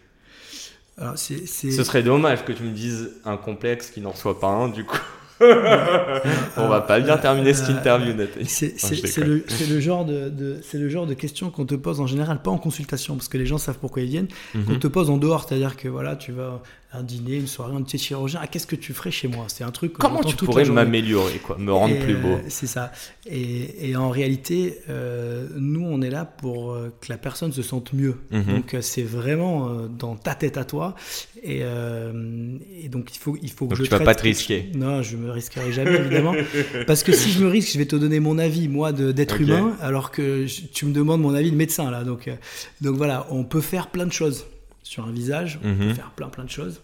Alors, 0.97 1.19
c'est, 1.19 1.47
Ce 1.47 1.85
serait 1.85 2.03
dommage 2.03 2.45
que 2.47 2.53
tu 2.53 2.63
me 2.63 2.73
dises 2.73 3.11
un 3.27 3.37
complexe 3.37 3.91
qui 3.91 4.01
n'en 4.01 4.15
soit 4.15 4.41
pas 4.41 4.47
un 4.47 4.69
du 4.69 4.85
coup. 4.85 5.01
on 6.57 6.69
va 6.69 6.81
pas 6.81 7.01
bien 7.01 7.17
terminer 7.17 7.55
cette 7.55 7.71
euh, 7.71 7.79
interview, 7.79 8.15
Nathalie. 8.15 8.47
C'est 8.47 9.19
le, 9.19 9.45
le, 9.69 9.81
genre 9.81 10.05
de, 10.05 10.29
de 10.29 10.61
c'est 10.63 10.79
le 10.79 10.89
genre 10.89 11.07
de 11.07 11.15
questions 11.15 11.51
qu'on 11.51 11.67
te 11.67 11.75
pose 11.75 12.01
en 12.01 12.07
général, 12.07 12.41
pas 12.41 12.51
en 12.51 12.59
consultation, 12.59 13.17
parce 13.17 13.29
que 13.29 13.39
les 13.39 13.47
gens 13.47 13.59
savent 13.59 13.79
pourquoi 13.79 14.03
ils 14.03 14.09
viennent, 14.09 14.29
mhm. 14.55 14.65
qu'on 14.65 14.79
te 14.79 14.87
pose 14.87 15.11
en 15.11 15.17
dehors. 15.17 15.47
C'est-à-dire 15.47 15.77
que 15.77 15.89
voilà, 15.89 16.15
tu 16.17 16.33
vas 16.33 16.63
un 16.95 17.03
dîner, 17.03 17.37
une 17.37 17.47
soirée, 17.47 17.75
un 17.75 17.83
petit 17.83 17.99
chirurgien. 17.99 18.41
Ah, 18.43 18.47
qu'est-ce 18.47 18.67
que 18.67 18.77
tu 18.77 18.93
ferais 18.93 19.11
chez 19.11 19.29
moi? 19.29 19.47
C'est 19.49 19.65
un 19.65 19.71
truc. 19.71 19.95
Comment 19.95 20.23
tu 20.23 20.37
pourrais 20.37 20.65
m'améliorer, 20.65 21.39
quoi, 21.39 21.57
me 21.59 21.73
rendre 21.73 21.99
plus 21.99 22.17
beau? 22.17 22.39
C'est 22.49 22.67
ça. 22.67 22.93
Et, 23.27 23.91
et, 23.91 23.97
en 23.97 24.11
réalité, 24.11 24.79
euh, 24.89 25.49
nous, 25.57 25.85
on 25.85 26.03
est 26.03 26.11
là 26.11 26.25
pour 26.25 26.73
euh, 26.73 26.95
que 27.01 27.07
la 27.09 27.17
personne 27.17 27.53
se 27.53 27.63
sente 27.63 27.93
mieux. 27.93 28.17
Mhm. 28.31 28.45
Donc, 28.45 28.75
euh, 28.75 28.81
c'est 28.81 29.03
vraiment 29.03 29.71
dans 29.99 30.17
ta 30.17 30.35
tête 30.35 30.57
à 30.57 30.65
toi. 30.65 30.95
Et, 31.43 31.61
et, 31.61 32.89
donc, 32.89 33.15
il 33.15 33.19
faut, 33.19 33.37
il 33.43 33.51
faut 33.51 33.67
que 33.67 33.77
je. 33.77 33.83
Tu 33.83 33.91
vas 33.91 34.01
pas 34.01 34.15
te 34.15 34.23
risquer. 34.23 34.71
Non, 34.75 35.03
je 35.03 35.17
me 35.17 35.31
risquerai 35.31 35.73
jamais, 35.73 35.97
évidemment. 35.97 36.35
Parce 36.87 37.03
que 37.03 37.13
si 37.13 37.31
je 37.31 37.43
me 37.43 37.49
risque, 37.49 37.73
je 37.73 37.79
vais 37.79 37.87
te 37.87 37.97
donner 37.97 38.21
mon 38.21 38.39
avis, 38.39 38.69
moi, 38.69 38.93
d'être 38.93 39.41
humain, 39.41 39.77
alors 39.81 40.11
que 40.11 40.47
tu 40.73 40.87
me 40.87 40.93
demandes 40.93 41.21
mon 41.21 41.35
avis 41.35 41.51
de 41.51 41.57
médecin, 41.57 41.91
là. 41.91 42.05
Donc, 42.05 42.31
donc 42.81 42.97
voilà, 42.97 43.27
on 43.31 43.45
peut 43.45 43.61
faire 43.61 43.89
plein 43.89 44.07
de 44.07 44.13
choses 44.13 44.45
sur 44.85 45.05
un 45.05 45.11
visage, 45.11 45.59
on 45.65 45.75
peut 45.75 45.87
mhm. 45.87 45.95
faire 45.95 46.11
plein 46.11 46.29
plein 46.29 46.45
de 46.45 46.51
choses. 46.51 46.83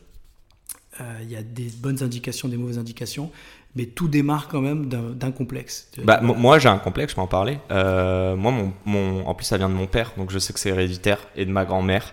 Euh, 1.01 1.19
il 1.23 1.31
y 1.31 1.37
a 1.37 1.43
des 1.43 1.71
bonnes 1.79 2.03
indications, 2.03 2.49
des 2.49 2.57
mauvaises 2.57 2.79
indications, 2.79 3.31
mais 3.77 3.87
tout 3.87 4.09
démarre 4.09 4.49
quand 4.49 4.61
même 4.61 4.89
d'un 4.89 5.31
complexe. 5.31 5.89
Bah, 6.03 6.21
moi 6.21 6.59
j'ai 6.59 6.69
un 6.69 6.79
complexe, 6.79 7.13
je 7.13 7.17
peux 7.17 7.23
en 7.23 7.29
parler. 7.29 7.59
Euh, 7.71 8.35
moi, 8.35 8.51
mon, 8.51 8.73
mon, 8.85 9.27
en 9.27 9.35
plus 9.35 9.45
ça 9.45 9.57
vient 9.57 9.69
de 9.69 9.75
mon 9.75 9.87
père, 9.87 10.13
donc 10.17 10.33
je 10.33 10.39
sais 10.41 10.53
que 10.53 10.59
c'est 10.59 10.71
héréditaire, 10.71 11.21
et 11.37 11.47
de 11.47 11.53
ma 11.53 11.65
grand-mère. 11.65 12.13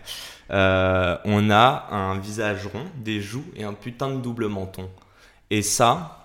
Euh, 0.51 1.17
on 1.25 1.49
a 1.49 1.87
un 1.91 2.19
visage 2.19 2.67
rond, 2.67 2.85
des 3.03 3.19
joues 3.19 3.45
et 3.55 3.63
un 3.63 3.73
putain 3.73 4.09
de 4.09 4.21
double 4.21 4.47
menton. 4.47 4.89
Et 5.49 5.61
ça, 5.61 6.16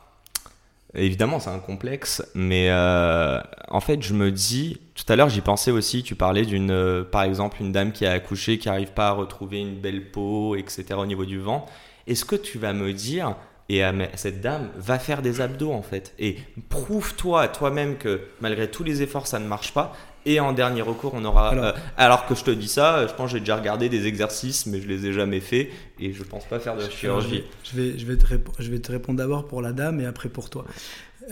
Évidemment, 0.94 1.40
c'est 1.40 1.50
un 1.50 1.58
complexe, 1.58 2.22
mais 2.34 2.68
euh, 2.70 3.40
en 3.68 3.80
fait, 3.80 4.02
je 4.02 4.12
me 4.12 4.30
dis, 4.30 4.78
tout 4.94 5.10
à 5.10 5.16
l'heure, 5.16 5.30
j'y 5.30 5.40
pensais 5.40 5.70
aussi, 5.70 6.02
tu 6.02 6.14
parlais 6.14 6.44
d'une, 6.44 6.70
euh, 6.70 7.02
par 7.02 7.22
exemple, 7.22 7.62
une 7.62 7.72
dame 7.72 7.92
qui 7.92 8.04
a 8.04 8.12
accouché, 8.12 8.58
qui 8.58 8.68
n'arrive 8.68 8.92
pas 8.92 9.08
à 9.08 9.12
retrouver 9.12 9.60
une 9.60 9.80
belle 9.80 10.10
peau, 10.10 10.54
etc., 10.54 10.84
au 10.98 11.06
niveau 11.06 11.24
du 11.24 11.38
vent. 11.38 11.64
Est-ce 12.06 12.26
que 12.26 12.36
tu 12.36 12.58
vas 12.58 12.74
me 12.74 12.92
dire, 12.92 13.36
et 13.68 13.82
cette 14.16 14.40
dame 14.40 14.68
va 14.76 14.98
faire 14.98 15.22
des 15.22 15.40
abdos, 15.40 15.72
en 15.72 15.82
fait, 15.82 16.14
et 16.18 16.36
prouve-toi 16.68 17.42
à 17.42 17.48
toi-même 17.48 17.96
que 17.96 18.20
malgré 18.40 18.70
tous 18.70 18.84
les 18.84 19.02
efforts, 19.02 19.26
ça 19.26 19.38
ne 19.38 19.46
marche 19.46 19.72
pas, 19.72 19.94
et 20.24 20.40
en 20.40 20.52
dernier 20.52 20.82
recours, 20.82 21.12
on 21.14 21.24
aura. 21.24 21.50
Alors, 21.50 21.64
euh, 21.64 21.72
alors, 21.96 22.26
que 22.26 22.34
je 22.34 22.44
te 22.44 22.50
dis 22.50 22.68
ça, 22.68 23.06
je 23.06 23.12
pense 23.12 23.30
que 23.30 23.38
j'ai 23.38 23.40
déjà 23.40 23.56
regardé 23.56 23.88
des 23.88 24.06
exercices, 24.06 24.66
mais 24.66 24.80
je 24.80 24.86
les 24.86 25.06
ai 25.06 25.12
jamais 25.12 25.40
faits 25.40 25.68
et 25.98 26.12
je 26.12 26.22
pense 26.22 26.44
pas 26.44 26.60
faire 26.60 26.76
de 26.76 26.88
chirurgie. 26.88 27.44
Je 27.64 27.76
vais, 27.76 27.98
je 27.98 28.06
vais, 28.06 28.16
te, 28.16 28.26
je 28.58 28.70
vais 28.70 28.78
te 28.78 28.92
répondre 28.92 29.18
d'abord 29.18 29.46
pour 29.48 29.62
la 29.62 29.72
dame 29.72 30.00
et 30.00 30.06
après 30.06 30.28
pour 30.28 30.48
toi. 30.48 30.64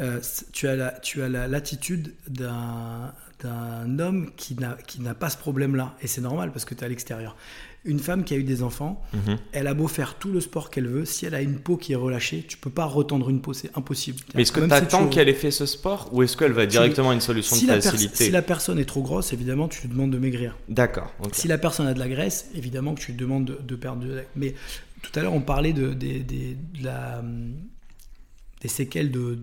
Euh, 0.00 0.20
tu 0.52 0.68
as 0.68 0.76
la, 0.76 0.90
tu 0.92 1.22
as 1.22 1.28
la 1.28 1.48
l'attitude 1.48 2.14
d'un 2.28 3.12
d'un 3.40 3.98
homme 3.98 4.30
qui 4.36 4.54
n'a 4.54 4.76
qui 4.86 5.00
n'a 5.00 5.14
pas 5.14 5.30
ce 5.30 5.36
problème-là 5.36 5.94
et 6.00 6.06
c'est 6.06 6.20
normal 6.20 6.52
parce 6.52 6.64
que 6.64 6.74
tu 6.74 6.82
es 6.82 6.84
à 6.84 6.88
l'extérieur 6.88 7.36
une 7.84 7.98
femme 7.98 8.24
qui 8.24 8.34
a 8.34 8.36
eu 8.36 8.42
des 8.42 8.62
enfants, 8.62 9.02
mhm. 9.14 9.38
elle 9.52 9.66
a 9.66 9.74
beau 9.74 9.88
faire 9.88 10.16
tout 10.16 10.30
le 10.30 10.40
sport 10.40 10.70
qu'elle 10.70 10.86
veut, 10.86 11.04
si 11.04 11.24
elle 11.24 11.34
a 11.34 11.40
une 11.40 11.58
peau 11.58 11.76
qui 11.76 11.92
est 11.92 11.96
relâchée, 11.96 12.44
tu 12.46 12.58
peux 12.58 12.70
pas 12.70 12.84
retendre 12.84 13.30
une 13.30 13.40
peau, 13.40 13.54
c'est 13.54 13.70
impossible. 13.76 14.18
Mais 14.34 14.42
est-ce 14.42 14.52
que 14.52 14.60
tu 14.60 14.72
attends 14.72 15.08
qu'elle 15.08 15.28
ait 15.28 15.34
fait 15.34 15.50
ce 15.50 15.66
sport 15.66 16.10
ou 16.12 16.22
est-ce 16.22 16.36
qu'elle 16.36 16.52
va 16.52 16.66
directement 16.66 17.10
à 17.10 17.14
une 17.14 17.20
solution 17.20 17.56
de 17.56 17.80
facilité 17.80 18.24
Si 18.24 18.30
la 18.30 18.42
personne 18.42 18.78
est 18.78 18.84
trop 18.84 19.02
grosse, 19.02 19.32
évidemment, 19.32 19.68
tu 19.68 19.82
lui 19.82 19.88
demandes 19.88 20.10
de 20.10 20.18
maigrir. 20.18 20.56
D'accord. 20.68 21.12
Si 21.32 21.48
la 21.48 21.58
personne 21.58 21.86
a 21.86 21.94
de 21.94 21.98
la 21.98 22.08
graisse, 22.08 22.50
évidemment 22.54 22.94
que 22.94 23.00
tu 23.00 23.12
lui 23.12 23.18
demandes 23.18 23.44
de, 23.44 23.76
perdre 23.76 24.04
de 24.04 24.22
Mais 24.36 24.54
tout 25.02 25.18
à 25.18 25.22
l'heure, 25.22 25.34
on 25.34 25.40
parlait 25.40 25.72
de, 25.72 25.94
de 25.94 26.56
la 26.82 27.22
des 28.60 28.68
séquelles 28.68 29.10
de, 29.10 29.38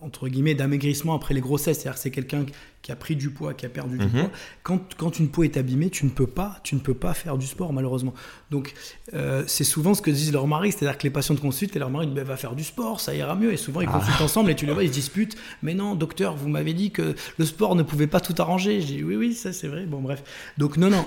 entre 0.00 0.28
guillemets 0.28 0.54
d'amaigrissement 0.54 1.14
après 1.14 1.34
les 1.34 1.40
grossesses. 1.40 1.80
C'est-à-dire 1.80 1.98
c'est 1.98 2.10
quelqu'un 2.10 2.46
qui 2.82 2.90
a 2.90 2.96
pris 2.96 3.14
du 3.14 3.30
poids, 3.30 3.54
qui 3.54 3.64
a 3.64 3.68
perdu 3.68 3.96
du 3.96 4.04
mhm. 4.04 4.10
poids. 4.10 4.30
Quand, 4.64 4.80
quand, 4.96 5.18
une 5.20 5.28
peau 5.28 5.44
est 5.44 5.56
abîmée, 5.56 5.88
tu 5.88 6.04
ne 6.04 6.10
peux 6.10 6.26
pas, 6.26 6.58
tu 6.64 6.74
ne 6.74 6.80
peux 6.80 6.94
pas 6.94 7.14
faire 7.14 7.38
du 7.38 7.46
sport 7.46 7.72
malheureusement. 7.72 8.12
Donc 8.50 8.74
euh, 9.14 9.44
c'est 9.46 9.64
souvent 9.64 9.94
ce 9.94 10.02
que 10.02 10.10
disent 10.10 10.32
leurs 10.32 10.48
maris, 10.48 10.72
c'est-à-dire 10.72 10.98
que 10.98 11.04
les 11.04 11.10
patients 11.10 11.36
te 11.36 11.40
consultent 11.40 11.76
et 11.76 11.78
leur 11.78 11.90
mari 11.90 12.08
dit 12.08 12.14
bah, 12.14 12.24
va 12.24 12.36
faire 12.36 12.56
du 12.56 12.64
sport, 12.64 13.00
ça 13.00 13.14
ira 13.14 13.36
mieux. 13.36 13.52
Et 13.52 13.56
souvent 13.56 13.82
ils 13.82 13.88
ah. 13.88 13.98
consultent 13.98 14.20
ensemble 14.20 14.50
et 14.50 14.56
tu 14.56 14.66
les 14.66 14.72
vois, 14.72 14.82
ils 14.82 14.88
se 14.88 14.94
disputent. 14.94 15.36
Mais 15.62 15.74
non, 15.74 15.94
docteur, 15.94 16.34
vous 16.34 16.48
m'avez 16.48 16.74
dit 16.74 16.90
que 16.90 17.14
le 17.38 17.44
sport 17.44 17.76
ne 17.76 17.84
pouvait 17.84 18.08
pas 18.08 18.20
tout 18.20 18.34
arranger. 18.38 18.80
J'ai 18.80 18.96
dit 18.96 19.04
oui, 19.04 19.14
oui, 19.14 19.34
ça 19.34 19.52
c'est 19.52 19.68
vrai. 19.68 19.86
Bon 19.86 20.00
bref. 20.00 20.24
Donc 20.58 20.76
non, 20.76 20.90
non, 20.90 21.06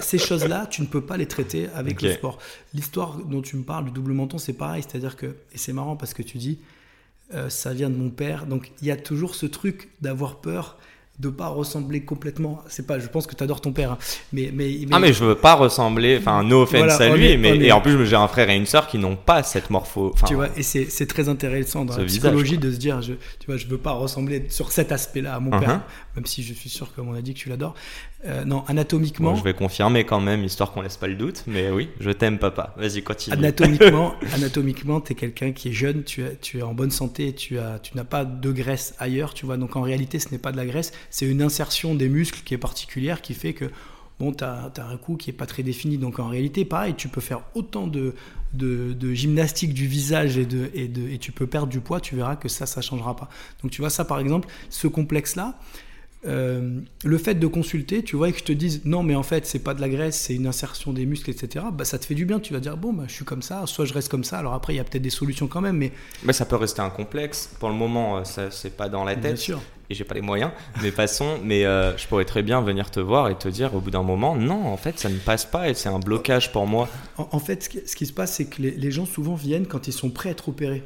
ces 0.00 0.18
choses-là, 0.18 0.66
tu 0.66 0.80
ne 0.80 0.86
peux 0.86 1.02
pas 1.02 1.18
les 1.18 1.26
traiter 1.26 1.68
avec 1.74 2.00
le 2.00 2.12
sport. 2.12 2.38
L'histoire 2.72 3.18
dont 3.18 3.42
tu 3.42 3.56
me 3.56 3.62
parles 3.62 3.84
du 3.84 3.90
double 3.90 4.12
menton, 4.12 4.38
c'est 4.38 4.54
pareil, 4.54 4.82
c'est-à-dire 4.88 5.16
que 5.16 5.26
et 5.26 5.58
c'est 5.58 5.74
marrant 5.74 5.96
parce 5.96 6.14
que 6.14 6.22
tu 6.22 6.38
dis, 6.38 6.60
euh, 7.34 7.48
ça 7.48 7.72
vient 7.72 7.90
de 7.90 7.96
mon 7.96 8.10
père. 8.10 8.46
Donc 8.46 8.72
il 8.80 8.88
y 8.88 8.90
a 8.90 8.96
toujours 8.96 9.34
ce 9.34 9.46
truc 9.46 9.90
d'avoir 10.00 10.40
peur 10.40 10.78
de 11.20 11.28
pas 11.28 11.48
ressembler 11.48 12.00
complètement. 12.02 12.62
C'est 12.68 12.86
pas, 12.86 12.98
je 12.98 13.06
pense 13.06 13.26
que 13.26 13.34
tu 13.34 13.44
adores 13.44 13.60
ton 13.60 13.72
père, 13.72 13.92
hein. 13.92 13.98
mais, 14.32 14.50
mais, 14.54 14.74
Ah 14.90 14.98
mais 14.98 15.12
je 15.12 15.22
veux 15.22 15.34
pas 15.34 15.54
ressembler, 15.54 16.16
enfin 16.18 16.42
no 16.42 16.62
offense 16.62 17.00
à 17.00 17.14
lui, 17.14 17.36
mais 17.36 17.56
et 17.58 17.72
en 17.72 17.80
plus 17.80 18.06
j'ai 18.06 18.16
un 18.16 18.28
frère 18.28 18.48
et 18.48 18.56
une 18.56 18.66
sœur 18.66 18.86
qui 18.86 18.98
n'ont 18.98 19.16
pas 19.16 19.42
cette 19.42 19.68
morpho. 19.68 20.14
Tu 20.26 20.34
vois, 20.34 20.48
et 20.56 20.62
c'est 20.62 21.06
très 21.06 21.28
intéressant 21.28 21.84
dans 21.84 21.96
la 21.96 22.04
psychologie 22.04 22.58
de 22.58 22.72
se 22.72 22.78
dire, 22.78 23.02
je, 23.02 23.12
tu 23.12 23.46
vois, 23.46 23.56
je 23.56 23.66
veux 23.66 23.78
pas 23.78 23.92
ressembler 23.92 24.46
sur 24.48 24.72
cet 24.72 24.92
aspect-là 24.92 25.34
à 25.34 25.40
mon 25.40 25.50
uh-huh. 25.50 25.60
père, 25.60 25.82
même 26.16 26.26
si 26.26 26.42
je 26.42 26.54
suis 26.54 26.70
sûr, 26.70 26.92
comme 26.94 27.08
on 27.08 27.14
a 27.14 27.20
dit, 27.20 27.34
que 27.34 27.38
tu 27.38 27.48
l'adores. 27.50 27.74
Euh, 28.26 28.44
non, 28.44 28.64
anatomiquement. 28.68 29.34
je 29.34 29.42
vais 29.42 29.54
confirmer 29.54 30.04
quand 30.04 30.20
même, 30.20 30.44
histoire 30.44 30.72
qu'on 30.72 30.82
laisse 30.82 30.98
pas 30.98 31.06
le 31.06 31.14
doute, 31.14 31.44
mais 31.46 31.70
oui, 31.70 31.88
je 32.00 32.10
t'aime, 32.10 32.38
papa. 32.38 32.74
Vas-y, 32.76 33.02
continue. 33.02 33.34
Anatomiquement, 33.34 34.14
anatomiquement, 34.34 35.02
es 35.08 35.14
quelqu'un 35.14 35.52
qui 35.52 35.70
est 35.70 35.72
jeune, 35.72 36.04
tu, 36.04 36.22
es, 36.22 36.36
tu 36.36 36.58
es 36.58 36.62
en 36.62 36.74
bonne 36.74 36.90
santé, 36.90 37.34
tu 37.34 37.58
as, 37.58 37.78
tu 37.78 37.96
n'as 37.96 38.04
pas 38.04 38.26
de 38.26 38.52
graisse 38.52 38.94
ailleurs, 38.98 39.32
tu 39.32 39.46
vois. 39.46 39.56
Donc 39.56 39.74
en 39.76 39.80
réalité, 39.80 40.18
ce 40.18 40.30
n'est 40.32 40.38
pas 40.38 40.52
de 40.52 40.58
la 40.58 40.66
graisse, 40.66 40.92
c'est 41.10 41.26
une 41.26 41.42
insertion 41.42 41.94
des 41.94 42.08
muscles 42.08 42.40
qui 42.44 42.54
est 42.54 42.58
particulière, 42.58 43.20
qui 43.22 43.34
fait 43.34 43.52
que 43.52 43.66
bon, 44.18 44.32
tu 44.32 44.44
as, 44.44 44.72
un 44.78 44.96
cou 44.96 45.16
qui 45.16 45.30
est 45.30 45.34
pas 45.34 45.46
très 45.46 45.62
défini. 45.62 45.98
Donc 45.98 46.18
en 46.18 46.28
réalité, 46.28 46.64
pareil, 46.64 46.94
tu 46.96 47.08
peux 47.08 47.20
faire 47.20 47.42
autant 47.54 47.86
de, 47.86 48.14
de, 48.52 49.12
gymnastique 49.12 49.74
du 49.74 49.86
visage 49.86 50.38
et, 50.38 50.46
de, 50.46 50.70
et, 50.74 50.88
de, 50.88 51.08
et 51.08 51.18
tu 51.18 51.32
peux 51.32 51.46
perdre 51.46 51.68
du 51.68 51.80
poids, 51.80 52.00
tu 52.00 52.16
verras 52.16 52.36
que 52.36 52.48
ça, 52.48 52.66
ça 52.66 52.80
changera 52.80 53.16
pas. 53.16 53.28
Donc 53.62 53.72
tu 53.72 53.80
vois, 53.80 53.90
ça 53.90 54.04
par 54.04 54.20
exemple, 54.20 54.48
ce 54.68 54.86
complexe-là, 54.86 55.58
euh, 56.26 56.80
le 57.02 57.18
fait 57.18 57.34
de 57.34 57.46
consulter, 57.46 58.02
tu 58.02 58.14
vois, 58.16 58.28
et 58.28 58.32
que 58.32 58.38
je 58.38 58.44
te 58.44 58.52
dise 58.52 58.82
non, 58.84 59.02
mais 59.02 59.14
en 59.14 59.22
fait, 59.22 59.46
c'est 59.46 59.60
pas 59.60 59.72
de 59.72 59.80
la 59.80 59.88
graisse, 59.88 60.20
c'est 60.20 60.34
une 60.34 60.46
insertion 60.46 60.92
des 60.92 61.06
muscles, 61.06 61.30
etc. 61.30 61.64
Bah, 61.72 61.86
ça 61.86 61.98
te 61.98 62.04
fait 62.04 62.14
du 62.14 62.26
bien. 62.26 62.40
Tu 62.40 62.52
vas 62.52 62.60
dire 62.60 62.76
bon, 62.76 62.92
bah, 62.92 63.04
je 63.06 63.12
suis 63.12 63.24
comme 63.24 63.40
ça, 63.40 63.66
soit 63.66 63.86
je 63.86 63.94
reste 63.94 64.10
comme 64.10 64.24
ça. 64.24 64.38
Alors 64.38 64.52
après, 64.52 64.74
il 64.74 64.76
y 64.76 64.80
a 64.80 64.84
peut-être 64.84 65.02
des 65.02 65.10
solutions 65.10 65.46
quand 65.46 65.62
même, 65.62 65.78
mais. 65.78 65.92
Mais 66.22 66.34
ça 66.34 66.44
peut 66.44 66.56
rester 66.56 66.82
un 66.82 66.90
complexe. 66.90 67.50
Pour 67.58 67.70
le 67.70 67.74
moment, 67.74 68.18
euh, 68.18 68.24
ça 68.24 68.50
c'est 68.50 68.76
pas 68.76 68.90
dans 68.90 69.04
la 69.04 69.14
tête. 69.14 69.22
Bien 69.22 69.36
sûr. 69.36 69.62
Et 69.90 69.94
j'ai 69.94 70.04
pas 70.04 70.14
les 70.14 70.20
moyens, 70.20 70.52
mais 70.82 70.92
passons. 70.92 71.38
Mais 71.44 71.66
euh, 71.66 71.96
je 71.98 72.06
pourrais 72.06 72.24
très 72.24 72.42
bien 72.42 72.60
venir 72.60 72.90
te 72.90 73.00
voir 73.00 73.28
et 73.28 73.36
te 73.36 73.48
dire 73.48 73.74
au 73.74 73.80
bout 73.80 73.90
d'un 73.90 74.02
moment, 74.02 74.36
non, 74.36 74.66
en 74.66 74.76
fait, 74.76 74.98
ça 74.98 75.08
ne 75.08 75.18
passe 75.18 75.44
pas 75.44 75.68
et 75.68 75.74
c'est 75.74 75.88
un 75.88 75.98
blocage 75.98 76.52
pour 76.52 76.66
moi. 76.66 76.88
En, 77.18 77.40
fait, 77.40 77.64
ce 77.64 77.96
qui, 77.96 78.06
se 78.06 78.12
passe, 78.12 78.34
c'est 78.34 78.46
que 78.46 78.62
les, 78.62 78.70
les 78.70 78.90
gens 78.90 79.04
souvent 79.04 79.34
viennent 79.34 79.66
quand 79.66 79.88
ils 79.88 79.92
sont 79.92 80.10
prêts 80.10 80.28
à 80.28 80.32
être 80.32 80.48
opérés. 80.48 80.84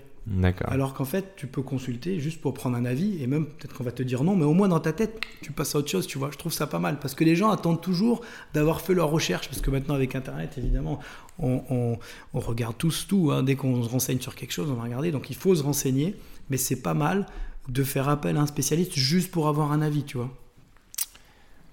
Alors 0.66 0.94
qu'en 0.94 1.04
fait, 1.04 1.34
tu 1.36 1.46
peux 1.46 1.60
consulter 1.60 2.18
juste 2.18 2.40
pour 2.40 2.54
prendre 2.54 2.76
un 2.76 2.86
avis, 2.86 3.22
et 3.22 3.26
même 3.26 3.44
peut-être 3.44 3.74
qu'on 3.74 3.84
va 3.84 3.92
te 3.92 4.02
dire 4.02 4.24
non, 4.24 4.34
mais 4.36 4.46
au 4.46 4.54
moins 4.54 4.68
dans 4.68 4.80
ta 4.80 4.92
tête, 4.92 5.20
tu 5.42 5.52
passes 5.52 5.74
à 5.74 5.78
autre 5.78 5.90
chose, 5.90 6.06
tu 6.06 6.18
vois. 6.18 6.30
Je 6.32 6.38
trouve 6.38 6.52
ça 6.52 6.66
pas 6.66 6.78
mal, 6.78 6.98
parce 6.98 7.14
que 7.14 7.24
les 7.24 7.36
gens 7.36 7.50
attendent 7.50 7.82
toujours 7.82 8.22
d'avoir 8.54 8.80
fait 8.80 8.94
leur 8.94 9.10
recherche, 9.10 9.48
parce 9.48 9.60
que 9.60 9.70
maintenant 9.70 9.94
avec 9.94 10.14
Internet, 10.14 10.54
évidemment, 10.56 10.98
on, 11.38 11.98
regarde 12.32 12.76
tous 12.78 13.06
tout. 13.06 13.30
Hein. 13.32 13.42
Dès 13.42 13.54
qu'on 13.54 13.82
se 13.82 13.88
renseigne 13.88 14.20
sur 14.20 14.34
quelque 14.34 14.52
chose, 14.52 14.70
on 14.70 14.74
va 14.74 14.84
regarder. 14.84 15.12
Donc 15.12 15.28
il 15.28 15.36
faut 15.36 15.54
se 15.54 15.62
renseigner, 15.62 16.16
mais 16.48 16.56
c'est 16.56 16.80
pas 16.80 16.94
mal 16.94 17.26
de 17.68 17.84
faire 17.84 18.08
appel 18.08 18.36
à 18.36 18.40
un 18.40 18.46
spécialiste 18.46 18.94
juste 18.94 19.30
pour 19.30 19.48
avoir 19.48 19.72
un 19.72 19.82
avis, 19.82 20.04
tu 20.04 20.16
vois. 20.16 20.30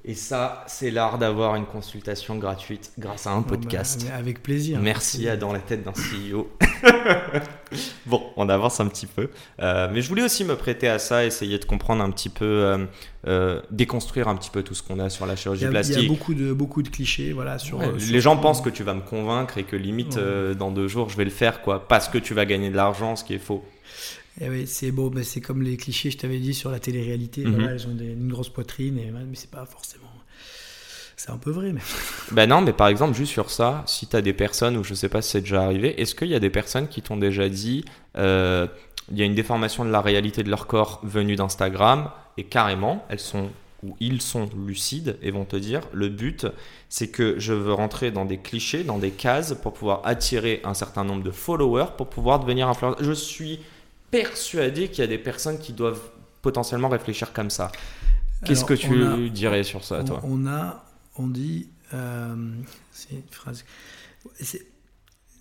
Et 0.03 0.15
ça, 0.15 0.63
c'est 0.65 0.89
l'art 0.89 1.19
d'avoir 1.19 1.55
une 1.55 1.67
consultation 1.67 2.35
gratuite 2.37 2.91
grâce 2.97 3.27
à 3.27 3.31
un 3.31 3.41
bah, 3.41 3.49
podcast. 3.49 4.07
avec 4.11 4.41
plaisir. 4.41 4.79
Merci 4.81 5.29
à 5.29 5.37
Dans 5.37 5.53
la 5.53 5.59
tête 5.59 5.83
d'un 5.83 5.91
CEO. 5.91 6.49
bon, 8.07 8.23
on 8.35 8.49
avance 8.49 8.79
un 8.79 8.87
petit 8.87 9.05
peu. 9.05 9.29
Euh, 9.61 9.89
mais 9.93 10.01
je 10.01 10.09
voulais 10.09 10.23
aussi 10.23 10.43
me 10.43 10.55
prêter 10.55 10.87
à 10.87 10.97
ça, 10.97 11.23
essayer 11.23 11.59
de 11.59 11.65
comprendre 11.65 12.03
un 12.03 12.09
petit 12.09 12.29
peu, 12.29 12.45
euh, 12.45 12.85
euh, 13.27 13.61
déconstruire 13.69 14.27
un 14.27 14.35
petit 14.35 14.49
peu 14.49 14.63
tout 14.63 14.73
ce 14.73 14.81
qu'on 14.81 14.97
a 14.97 15.11
sur 15.11 15.27
la 15.27 15.35
chirurgie 15.35 15.67
plastique. 15.67 15.97
Il 15.97 16.03
y 16.03 16.05
a 16.07 16.09
beaucoup 16.09 16.33
de, 16.33 16.51
beaucoup 16.51 16.81
de 16.81 16.89
clichés. 16.89 17.31
Voilà, 17.31 17.59
sur, 17.59 17.79
les 17.79 18.21
gens 18.21 18.37
pensent 18.37 18.61
que 18.61 18.71
tu 18.71 18.81
vas 18.81 18.95
me 18.95 19.01
convaincre 19.01 19.59
et 19.59 19.63
que 19.65 19.75
limite, 19.75 20.17
dans 20.57 20.71
deux 20.71 20.87
jours, 20.87 21.09
je 21.09 21.17
vais 21.17 21.25
le 21.25 21.29
faire 21.29 21.61
quoi, 21.61 21.87
parce 21.87 22.09
que 22.09 22.17
tu 22.17 22.33
vas 22.33 22.45
gagner 22.45 22.71
de 22.71 22.75
l'argent, 22.75 23.15
ce 23.15 23.23
qui 23.23 23.35
est 23.35 23.39
faux. 23.39 23.63
Eh 24.39 24.49
oui, 24.49 24.65
c'est 24.65 24.91
beau, 24.91 25.09
mais 25.09 25.23
c'est 25.23 25.41
comme 25.41 25.61
les 25.61 25.75
clichés, 25.75 26.09
je 26.09 26.17
t'avais 26.17 26.39
dit, 26.39 26.53
sur 26.53 26.71
la 26.71 26.79
télé-réalité. 26.79 27.43
Mhm. 27.43 27.67
elles 27.69 27.88
ont 27.88 27.97
une 27.97 28.29
grosse 28.29 28.49
poitrine, 28.49 28.97
et, 28.97 29.11
mais 29.11 29.36
c'est 29.36 29.51
pas 29.51 29.65
forcément. 29.65 30.07
C'est 31.17 31.32
un 31.32 31.38
peu 31.38 31.51
vrai, 31.51 31.73
mais. 31.73 31.82
Ben 32.32 32.47
non, 32.47 32.61
mais 32.61 32.73
par 32.73 32.88
exemple, 32.88 33.15
juste 33.15 33.32
sur 33.32 33.51
ça, 33.51 33.84
si 33.86 34.07
tu 34.07 34.15
as 34.15 34.21
des 34.21 34.34
personnes, 34.34 34.77
ou 34.77 34.84
je 34.84 34.93
sais 34.93 35.09
pas 35.09 35.21
si 35.21 35.32
c'est 35.32 35.41
déjà 35.41 35.63
arrivé, 35.63 35.99
est-ce 36.01 36.15
qu'il 36.15 36.29
y 36.29 36.36
a 36.36 36.39
des 36.39 36.49
personnes 36.49 36.88
qui 36.88 37.01
t'ont 37.01 37.17
déjà 37.17 37.49
dit 37.49 37.84
euh, 38.17 38.67
il 39.11 39.17
y 39.17 39.21
a 39.21 39.25
une 39.25 39.36
déformation 39.36 39.84
de 39.84 39.91
la 39.91 40.01
réalité 40.01 40.43
de 40.43 40.49
leur 40.49 40.67
corps 40.67 41.01
venue 41.03 41.36
d'Instagram, 41.36 42.09
et 42.38 42.45
carrément, 42.45 43.05
elles 43.09 43.19
sont 43.19 43.49
ou 43.84 43.95
ils 43.99 44.21
sont 44.21 44.47
lucides 44.55 45.17
et 45.23 45.32
vont 45.32 45.45
te 45.45 45.55
dire 45.55 45.82
le 45.91 46.07
but 46.07 46.45
c'est 46.88 47.07
que 47.09 47.39
je 47.39 47.51
veux 47.53 47.73
rentrer 47.73 48.11
dans 48.11 48.25
des 48.25 48.38
clichés, 48.38 48.84
dans 48.84 48.99
des 48.99 49.09
cases 49.09 49.55
pour 49.55 49.73
pouvoir 49.73 50.01
attirer 50.05 50.61
un 50.63 50.75
certain 50.75 51.03
nombre 51.03 51.23
de 51.23 51.32
followers 51.32 51.88
pour 51.97 52.07
pouvoir 52.07 52.39
devenir 52.39 52.67
influenceur. 52.67 53.03
Je 53.03 53.11
suis 53.11 53.59
persuadé 54.12 54.89
qu'il 54.89 54.99
y 54.99 55.03
a 55.03 55.07
des 55.07 55.18
personnes 55.18 55.57
qui 55.57 55.74
doivent 55.74 56.01
potentiellement 56.41 56.89
réfléchir 56.89 57.34
comme 57.34 57.49
ça. 57.49 57.72
Qu'est-ce 58.45 58.66
que 58.66 58.74
tu 58.74 59.30
dirais 59.30 59.64
sur 59.64 59.84
ça, 59.84 60.03
toi 60.03 60.20
On 60.24 60.47
a, 60.47 60.86
on 61.18 61.28
dit, 61.28 61.70
euh, 61.93 62.36
c'est 62.91 63.12
une 63.12 63.22
phrase. 63.32 63.64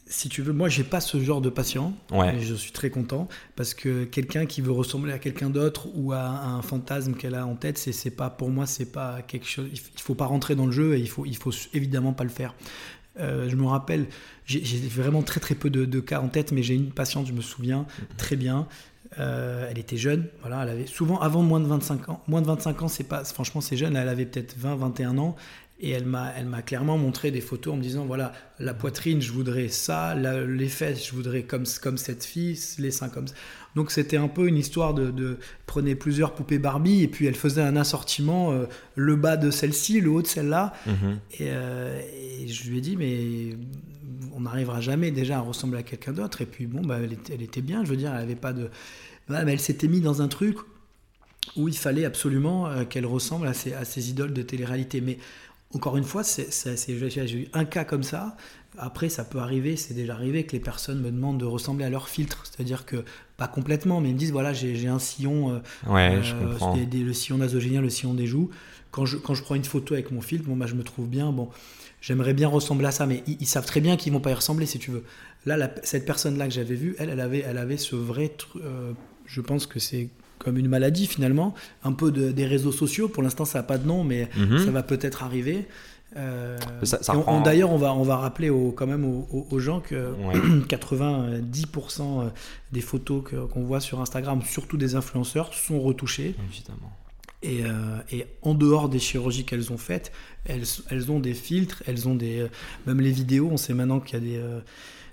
Si 0.07 0.29
tu 0.29 0.43
veux, 0.43 0.53
moi, 0.53 0.69
j'ai 0.69 0.83
pas 0.83 1.01
ce 1.01 1.21
genre 1.21 1.41
de 1.41 1.51
patient. 1.51 1.95
Ouais. 2.11 2.41
je 2.41 2.55
suis 2.55 2.73
très 2.73 2.91
content 2.91 3.29
parce 3.55 3.75
que 3.75 4.05
quelqu'un 4.05 4.45
qui 4.45 4.61
veut 4.61 4.73
ressembler 4.73 5.13
à 5.13 5.21
quelqu'un 5.21 5.51
d'autre 5.51 5.87
ou 5.95 6.13
à 6.13 6.27
un 6.27 6.63
fantasme 6.63 7.15
qu'elle 7.15 7.37
a 7.37 7.47
en 7.47 7.55
tête, 7.55 7.79
c'est, 7.79 7.93
c'est 7.93 8.11
pas 8.11 8.29
pour 8.29 8.51
moi, 8.51 8.67
c'est 8.67 8.91
pas 8.91 9.23
quelque 9.23 9.47
chose. 9.47 9.69
Il 9.73 10.01
faut 10.01 10.17
pas 10.17 10.27
rentrer 10.27 10.57
dans 10.57 10.67
le 10.67 10.73
jeu 10.73 10.97
et 10.97 10.99
il 10.99 11.09
faut, 11.09 11.27
il 11.27 11.37
faut 11.37 11.53
évidemment 11.73 12.13
pas 12.13 12.25
le 12.25 12.31
faire. 12.31 12.55
Euh, 13.19 13.49
je 13.49 13.57
me 13.57 13.67
rappelle, 13.67 14.07
j'ai 14.47 14.79
vraiment 14.89 15.23
très 15.23 15.41
très 15.41 15.55
peu 15.55 15.71
de, 15.71 16.01
cas 16.01 16.21
en 16.21 16.29
tête, 16.29 16.53
mais 16.53 16.63
j'ai 16.63 16.75
une 16.75 16.93
patiente, 16.93 17.27
je 17.27 17.33
me 17.33 17.41
souviens 17.41 17.87
très 18.17 18.37
bien. 18.37 18.67
Euh, 19.19 19.67
elle 19.69 19.79
était 19.79 19.97
jeune, 19.97 20.29
voilà, 20.41 20.63
elle 20.63 20.69
avait 20.69 20.87
souvent 20.87 21.19
avant 21.19 21.43
moins 21.43 21.59
de 21.61 21.67
25 21.67 22.09
ans. 22.09 22.23
Moins 22.29 22.43
de 22.43 22.47
25 22.47 22.83
ans, 22.83 22.89
c'est 22.89 23.05
pas, 23.05 23.25
franchement, 23.25 23.61
c'est 23.61 23.77
jeune. 23.77 23.97
Elle 23.97 24.09
avait 24.09 24.27
peut-être 24.27 24.57
20, 24.57 24.77
21 24.77 25.19
ans. 25.19 25.37
Et 25.83 25.91
elle 25.91 26.05
m'a, 26.05 26.31
elle 26.37 26.45
m'a 26.45 26.61
clairement 26.61 26.99
montré 26.99 27.31
des 27.31 27.41
photos 27.41 27.73
en 27.73 27.77
me 27.79 27.83
disant 27.83 28.05
voilà, 28.05 28.33
la 28.59 28.75
poitrine, 28.75 29.23
je 29.23 29.33
voudrais 29.33 29.69
ça, 29.69 30.15
les 30.15 30.69
fesses, 30.69 31.07
je 31.07 31.13
voudrais 31.15 31.45
comme, 31.45 31.65
comme 31.81 31.97
cette 31.97 32.23
fille, 32.23 32.59
les 32.79 32.91
seins 32.91 33.09
comme 33.09 33.27
ça. 33.27 33.35
Donc 33.77 33.91
c'était 33.91 34.17
un 34.17 34.29
peu 34.29 34.49
une 34.49 34.57
histoire 34.57 34.95
de, 34.95 35.11
de, 35.11 35.39
prenait 35.67 35.95
plusieurs 35.95 36.35
poupées 36.35 36.59
Barbie 36.59 37.03
et 37.03 37.09
puis 37.09 37.27
elle 37.27 37.37
faisait 37.37 37.63
un 37.63 37.77
assortiment, 37.77 38.53
euh, 38.53 38.65
le 38.97 39.17
bas 39.17 39.37
de 39.37 39.51
celle-ci, 39.51 40.01
le 40.01 40.11
haut 40.11 40.23
de 40.23 40.27
celle-là. 40.27 40.73
Mhm. 40.87 41.19
Euh, 41.43 42.01
et, 42.41 42.49
je 42.49 42.71
lui 42.71 42.79
ai 42.79 42.81
dit 42.81 42.97
mais 42.97 43.57
on 44.35 44.41
n'arrivera 44.41 44.81
jamais 44.81 45.11
déjà 45.11 45.37
à 45.37 45.41
ressembler 45.41 45.79
à 45.79 45.83
quelqu'un 45.83 46.13
d'autre. 46.13 46.41
Et 46.41 46.47
puis 46.47 46.67
bon, 46.67 46.81
bah, 46.83 46.99
elle, 47.03 47.13
était, 47.13 47.35
elle 47.35 47.43
était 47.43 47.63
bien, 47.63 47.85
je 47.85 47.91
veux 47.91 47.97
dire, 47.97 48.13
elle 48.15 48.23
avait 48.23 48.35
pas 48.35 48.53
de, 48.53 48.71
mais 49.29 49.53
elle 49.53 49.61
s'était 49.61 49.89
mise 49.89 50.03
dans 50.03 50.23
un 50.23 50.29
truc 50.29 50.57
où 51.57 51.69
il 51.69 51.77
fallait 51.77 52.05
absolument 52.05 52.67
euh, 52.67 52.85
qu'elle 52.85 53.07
ressemble 53.07 53.47
à 53.47 53.55
ses, 53.55 53.73
à 53.73 53.85
ses 53.85 54.11
idoles 54.11 54.33
de 54.33 54.43
télé-réalité. 54.43 55.01
Mais 55.01 55.19
encore 55.75 55.97
une 55.97 56.05
fois, 56.05 56.23
j'ai 56.25 57.35
eu 57.35 57.49
un 57.53 57.65
cas 57.65 57.85
comme 57.85 58.03
ça. 58.03 58.37
Après, 58.79 59.09
ça 59.09 59.25
peut 59.25 59.39
arriver, 59.39 59.77
c'est 59.77 59.95
déjà 59.95 60.15
arrivé 60.15 60.45
que 60.45 60.53
les 60.53 60.61
personnes 60.61 61.01
me 61.01 61.11
demandent 61.11 61.39
de 61.39 61.45
ressembler 61.45 61.85
à 61.85 61.91
leur 61.91 62.09
filtre. 62.09 62.45
C'est-à-dire 62.45 62.87
que, 62.87 63.05
pas 63.41 63.49
complètement, 63.49 64.03
mais 64.03 64.11
ils 64.11 64.15
me 64.15 64.19
disent 64.19 64.33
voilà, 64.33 64.53
j'ai 64.53 64.87
un 64.87 64.99
sillon, 64.99 65.51
euh, 65.55 65.91
ouais, 65.91 66.23
je 66.23 66.35
euh, 66.35 67.07
le 67.07 67.13
sillon 67.15 67.39
nasogénien, 67.39 67.81
le 67.81 67.89
sillon 67.89 68.13
des 68.13 68.27
joues. 68.27 68.51
Quand 68.91 69.07
je, 69.07 69.17
quand 69.17 69.33
je 69.33 69.43
prends 69.43 69.55
une 69.55 69.65
photo 69.65 69.95
avec 69.95 70.11
mon 70.11 70.21
filtre, 70.21 70.47
bon, 70.47 70.57
bah, 70.57 70.67
je 70.67 70.75
me 70.75 70.83
trouve 70.83 71.09
bien. 71.09 71.33
Bon, 71.33 71.49
j'aimerais 72.03 72.35
bien 72.35 72.49
ressembler 72.49 72.89
à 72.89 72.91
ça, 72.91 73.07
mais 73.07 73.25
ils, 73.27 73.47
savent 73.47 73.65
très 73.65 73.81
bien 73.81 73.97
qu'ils 73.97 74.13
vont 74.13 74.21
pas 74.21 74.31
y 74.31 74.35
ressembler, 74.35 74.67
si 74.67 74.79
tu 74.79 74.91
veux. 74.91 75.05
Là, 75.47 75.71
cette 75.83 76.05
personne-là 76.05 76.49
que 76.49 76.53
j'avais 76.53 76.75
vue, 76.75 76.95
elle, 76.99 77.09
elle 77.09 77.21
avait, 77.21 77.39
elle 77.39 77.57
avait 77.57 77.79
ce 77.79 77.97
vrai. 77.97 78.31
Euh, 78.57 78.93
je 79.25 79.41
pense 79.41 79.67
que 79.67 79.79
c'est 79.79 80.11
comme 80.37 80.59
une 80.59 80.69
maladie 80.69 81.07
finalement, 81.07 81.55
un 81.83 81.93
peu 81.93 82.11
des 82.11 82.47
réseaux 82.47 82.73
sociaux. 82.73 83.09
Pour 83.09 83.23
l'instant, 83.23 83.47
ça 83.47 83.61
n'a 83.61 83.63
pas 83.63 83.79
de 83.79 83.87
nom, 83.87 84.05
mais 84.05 84.29
mhm. 84.37 84.59
ça 84.59 84.71
va 84.71 84.83
peut-être 84.83 85.23
arriver. 85.23 85.67
Euh, 86.17 86.59
d'ailleurs, 87.45 87.71
on 87.71 87.77
va, 87.77 87.95
on 87.95 88.03
va 88.03 88.17
rappeler 88.17 88.51
quand 88.75 88.87
même 88.87 89.05
aux, 89.05 89.59
gens 89.59 89.81
que 89.81 90.13
90% 90.69 92.31
des 92.73 92.81
photos 92.81 93.25
qu'on 93.53 93.63
voit 93.63 93.81
sur 93.81 94.01
Instagram, 94.01 94.43
surtout 94.43 94.77
des 94.77 94.95
influenceurs, 94.95 95.55
sont 95.55 95.81
retouchées. 95.81 96.35
Évidemment. 96.51 96.93
Et, 97.43 97.65
euh, 97.65 97.99
et, 98.13 98.27
en 98.43 98.55
dehors 98.55 98.89
des 98.89 98.99
chirurgies 98.99 99.45
qu'elles 99.45 99.73
ont 99.73 99.79
faites, 99.79 100.13
elles, 100.45 100.65
elles, 100.91 101.11
ont 101.11 101.21
des 101.21 101.33
filtres, 101.35 101.83
elles 101.87 102.07
ont 102.09 102.15
des. 102.15 102.41
Euh, 102.41 102.49
même 102.87 103.01
les 103.01 103.13
vidéos, 103.13 103.49
on 103.51 103.57
sait 103.57 103.73
maintenant 103.73 104.01
qu'il 104.01 104.15
y 104.15 104.17
a 104.17 104.21
des 104.21 104.43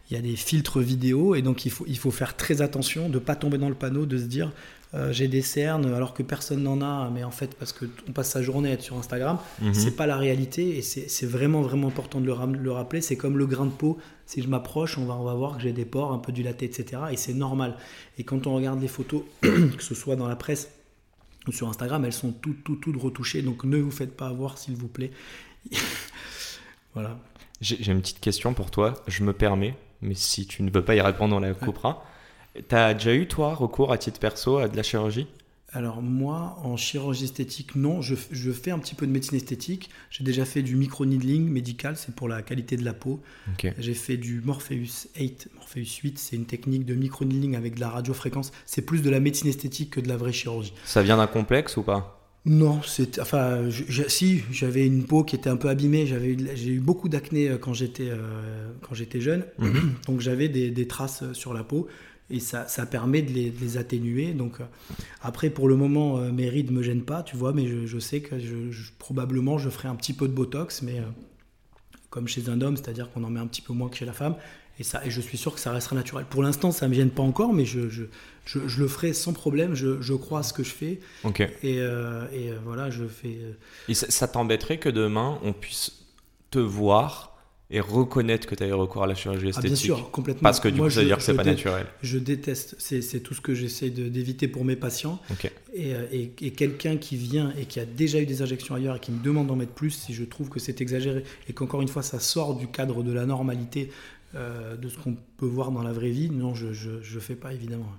il 0.10 0.16
y 0.16 0.18
a 0.18 0.22
des 0.22 0.36
filtres 0.36 0.80
vidéo 0.80 1.36
et 1.36 1.42
donc 1.42 1.66
il 1.66 1.72
faut, 1.72 1.86
il 1.88 1.98
faut 1.98 2.12
faire 2.12 2.38
très 2.38 2.62
attention 2.62 3.10
de 3.10 3.16
ne 3.16 3.20
pas 3.20 3.36
tomber 3.36 3.58
dans 3.58 3.70
le 3.70 3.76
panneau, 3.76 4.06
de 4.06 4.18
se 4.18 4.24
dire 4.24 4.52
euh, 4.94 5.12
j'ai 5.12 5.28
des 5.28 5.42
cernes 5.42 5.94
alors 5.94 6.14
que 6.14 6.24
personne 6.24 6.64
n'en 6.64 6.82
a, 6.82 7.10
mais 7.10 7.24
en 7.24 7.32
fait 7.32 7.56
parce 7.56 7.74
qu'on 7.74 8.12
passe 8.14 8.30
sa 8.30 8.42
journée 8.42 8.70
à 8.70 8.74
être 8.74 8.82
sur 8.82 8.98
Instagram, 8.98 9.38
mhm. 9.62 9.74
c'est 9.74 9.96
pas 9.96 10.08
la 10.08 10.18
réalité 10.18 10.78
et 10.78 10.82
c'est 10.82 11.26
vraiment 11.26 11.62
vraiment 11.62 11.88
important 11.88 12.22
de 12.22 12.26
le, 12.26 12.34
le 12.58 12.72
rappeler. 12.72 13.02
C'est 13.02 13.18
comme 13.18 13.38
le 13.38 13.46
grain 13.46 13.66
de 13.66 13.72
peau, 13.72 13.98
si 14.26 14.42
je 14.42 14.48
m'approche, 14.48 14.98
on 14.98 15.06
va, 15.06 15.16
on 15.16 15.24
va 15.24 15.34
voir 15.34 15.58
que 15.58 15.64
j'ai 15.64 15.74
des 15.74 15.86
pores, 15.86 16.12
un 16.12 16.20
peu 16.20 16.32
dilatés, 16.32 16.66
etc. 16.66 17.04
Et 17.12 17.18
c'est 17.18 17.34
normal. 17.34 17.76
Et 18.18 18.24
quand 18.24 18.48
on 18.48 18.56
regarde 18.56 18.82
les 18.82 18.88
photos, 18.88 19.24
que 19.42 19.84
ce 19.84 19.96
soit 19.96 20.16
dans 20.16 20.28
la 20.28 20.36
presse 20.36 20.70
ou 21.48 21.52
sur 21.52 21.70
Instagram, 21.70 22.04
elles 22.06 22.14
sont 22.14 22.32
toutes, 22.32 22.64
toutes, 22.64 22.82
toutes 22.82 23.02
retouchées, 23.02 23.42
donc 23.42 23.64
ne 23.64 23.78
vous 23.78 23.92
faites 23.92 24.16
pas 24.16 24.28
avoir 24.28 24.58
s'il 24.58 24.76
vous 24.76 24.90
plaît. 24.90 25.12
voilà. 26.94 27.18
J'ai 27.60 27.92
une 27.92 28.02
petite 28.02 28.20
question 28.20 28.54
pour 28.54 28.70
toi, 28.70 28.94
je 29.08 29.24
me 29.24 29.34
permets 29.34 29.76
mais 30.02 30.14
si 30.14 30.46
tu 30.46 30.64
ne 30.64 30.72
veux 30.72 30.84
pas 30.84 30.96
y 30.96 31.02
répondre, 31.02 31.36
on 31.36 31.40
la 31.40 31.54
coupera. 31.54 32.06
As 32.72 32.94
déjà 32.94 33.14
eu, 33.14 33.28
toi, 33.28 33.54
recours 33.54 33.92
à 33.92 33.98
titre 33.98 34.20
perso 34.20 34.58
à 34.58 34.68
de 34.68 34.76
la 34.76 34.84
chirurgie? 34.84 35.28
Alors 35.74 36.02
moi, 36.02 36.58
en 36.64 36.78
chirurgie 36.78 37.26
esthétique, 37.26 37.76
non. 37.76 38.02
Je, 38.02 38.16
fais 38.52 38.72
un 38.72 38.80
petit 38.80 38.96
peu 38.96 39.06
de 39.06 39.12
médecine 39.12 39.36
esthétique. 39.36 39.90
J'ai 40.10 40.24
déjà 40.24 40.46
fait 40.46 40.62
du 40.62 40.76
micro-needling 40.76 41.50
médical, 41.50 41.98
c'est 41.98 42.16
pour 42.16 42.30
la 42.30 42.42
qualité 42.42 42.78
de 42.78 42.86
la 42.86 42.94
peau. 42.94 43.22
J'ai 43.78 43.94
fait 43.94 44.18
du 44.18 44.42
Morpheus 44.42 45.08
8. 45.20 45.50
Morpheus 45.56 46.00
8, 46.04 46.18
c'est 46.18 46.36
une 46.38 46.46
technique 46.46 46.86
de 46.86 46.96
micro-needling 46.96 47.56
avec 47.56 47.76
de 47.76 47.82
la 47.82 47.90
radiofréquence. 47.90 48.54
C'est 48.66 48.82
plus 48.82 49.02
de 49.02 49.10
la 49.10 49.20
médecine 49.20 49.50
esthétique 49.50 49.92
que 49.92 50.00
de 50.00 50.08
la 50.08 50.16
vraie 50.16 50.32
chirurgie. 50.32 50.74
Ça 50.86 51.04
vient 51.04 51.18
d'un 51.18 51.28
complexe 51.28 51.76
ou 51.76 51.84
pas? 51.84 52.18
Non, 52.48 52.80
c'est 52.86 53.20
enfin 53.20 53.70
si 54.08 54.42
j'avais 54.52 54.88
une 54.88 55.04
peau 55.04 55.26
qui 55.26 55.36
était 55.36 55.50
un 55.50 55.58
peu 55.58 55.68
abîmée, 55.68 56.08
j'avais 56.08 56.38
j'ai 56.56 56.70
eu 56.70 56.80
beaucoup 56.80 57.10
d'acné 57.10 57.50
euh, 57.50 57.58
quand 57.58 57.74
j'étais 57.74 58.08
euh, 58.10 58.72
quand 58.82 58.96
j'étais 58.96 59.20
jeune, 59.20 59.44
mhm. 59.60 59.96
donc 60.08 60.22
j'avais 60.22 60.48
des, 60.48 60.72
des, 60.72 60.88
traces 60.88 61.24
euh, 61.24 61.34
sur 61.34 61.54
la 61.54 61.66
peau 61.66 61.90
et 62.30 62.40
ça, 62.40 62.68
ça 62.68 62.86
permet 62.86 63.22
de 63.22 63.32
les, 63.32 63.52
de 63.52 63.60
les, 63.60 63.78
atténuer. 63.78 64.34
Donc 64.34 64.60
après 65.22 65.50
pour 65.50 65.68
le 65.68 65.76
moment 65.76 66.18
mes 66.32 66.50
rides 66.50 66.72
me 66.72 66.84
gênent 66.84 67.06
pas, 67.06 67.24
tu 67.24 67.38
vois, 67.38 67.54
mais 67.54 67.68
je, 67.68 67.86
je 67.86 68.00
sais 68.00 68.22
que 68.22 68.38
je, 68.40 68.92
probablement 69.00 69.58
je 69.58 69.70
ferai 69.70 69.88
un 69.88 69.96
petit 69.96 70.14
peu 70.14 70.28
de 70.28 70.34
botox, 70.34 70.82
mais 70.82 71.02
comme 72.10 72.28
chez 72.28 72.50
un 72.50 72.62
homme, 72.62 72.78
c'est-à-dire 72.78 73.12
qu'on 73.12 73.24
en 73.24 73.30
met 73.30 73.40
un 73.40 73.48
petit 73.48 73.62
peu 73.62 73.74
moins 73.74 73.90
que 73.90 73.96
chez 73.98 74.06
la 74.06 74.14
femme. 74.14 74.36
Et, 74.80 74.84
ça, 74.84 75.04
et 75.06 75.10
je 75.10 75.22
suis 75.22 75.38
sûr 75.38 75.54
que 75.54 75.60
ça 75.60 75.72
restera 75.72 75.96
naturel. 75.96 76.26
Pour 76.30 76.44
l'instant, 76.44 76.72
ça 76.72 76.86
ne 76.86 76.92
me 76.92 76.96
gêne 76.96 77.10
pas 77.10 77.24
encore, 77.24 77.54
mais 77.54 77.66
je, 77.66 77.90
je, 77.90 78.04
je, 78.46 78.80
le 78.80 78.88
ferai 78.88 79.14
sans 79.14 79.34
problème. 79.34 79.74
Je, 79.74 80.14
crois 80.14 80.40
à 80.40 80.44
ce 80.44 80.54
que 80.54 80.64
je 80.64 80.70
fais. 80.70 81.00
Ok. 81.24 81.42
Et, 81.42 81.80
euh, 81.80 82.28
et 82.32 82.52
euh, 82.52 82.58
voilà, 82.64 82.90
je 82.92 83.06
fais. 83.06 83.40
Euh, 83.42 83.54
et 83.88 83.96
ça 83.96 84.28
t'embêterait 84.28 84.78
que 84.78 84.90
demain, 84.90 85.40
on 85.44 85.54
puisse 85.54 86.06
te 86.52 86.60
voir 86.60 87.37
et 87.70 87.82
reconnaître 87.82 88.48
que 88.48 88.56
tu 88.56 88.64
as 88.64 88.68
eu 88.68 88.74
recours 88.74 89.04
à 89.04 89.08
la 89.08 89.16
chirurgie 89.16 89.50
esthétique. 89.50 89.72
Ah, 89.72 89.74
bien 89.74 89.96
sûr, 89.98 90.12
complètement. 90.12 90.44
Parce 90.44 90.60
que 90.60 90.70
du 90.70 90.80
coup, 90.80 90.90
ça 90.90 91.02
veut 91.02 91.08
dire 91.08 91.18
que 91.18 91.24
c'est 91.24 91.34
pas 91.34 91.44
naturel. 91.44 91.86
Je 92.02 92.18
déteste, 92.18 92.76
c'est 92.80 93.20
tout 93.20 93.34
ce 93.34 93.42
que 93.42 93.54
j'essaie 93.54 93.90
d'éviter 93.90 94.48
pour 94.48 94.64
mes 94.64 94.76
patients. 94.76 95.20
Et, 95.74 95.94
euh, 95.94 96.06
et, 96.12 96.32
et 96.42 96.52
quelqu'un 96.52 96.98
qui 96.98 97.18
vient 97.18 97.54
et 97.60 97.66
qui 97.66 97.80
a 97.80 97.86
déjà 97.86 98.20
eu 98.20 98.26
des 98.26 98.42
injections 98.42 98.76
ailleurs 98.76 98.96
et 98.96 99.00
qui 99.00 99.12
me 99.12 99.22
demande 99.22 99.48
d'en 99.48 99.56
mettre 99.56 99.74
plus, 99.74 99.92
si 99.92 100.14
je 100.14 100.24
trouve 100.24 100.50
que 100.50 100.60
c'est 100.60 100.82
exagéré 100.82 101.24
et 101.50 101.54
qu'encore 101.54 101.82
une 101.82 101.88
fois, 101.88 102.04
ça 102.04 102.20
sort 102.20 102.56
du 102.56 102.68
cadre 102.68 103.04
de 103.04 103.12
la 103.12 103.26
normalité 103.26 103.92
euh, 104.36 104.76
de 104.76 104.90
ce 104.90 104.98
qu'on 104.98 105.16
peut 105.38 105.46
voir 105.46 105.72
dans 105.72 105.84
la 105.84 105.92
vraie 105.92 106.10
vie, 106.10 106.30
non, 106.30 106.56
je 106.56 106.68
ne 106.68 107.20
fais 107.20 107.36
pas 107.36 107.54
évidemment. 107.54 107.92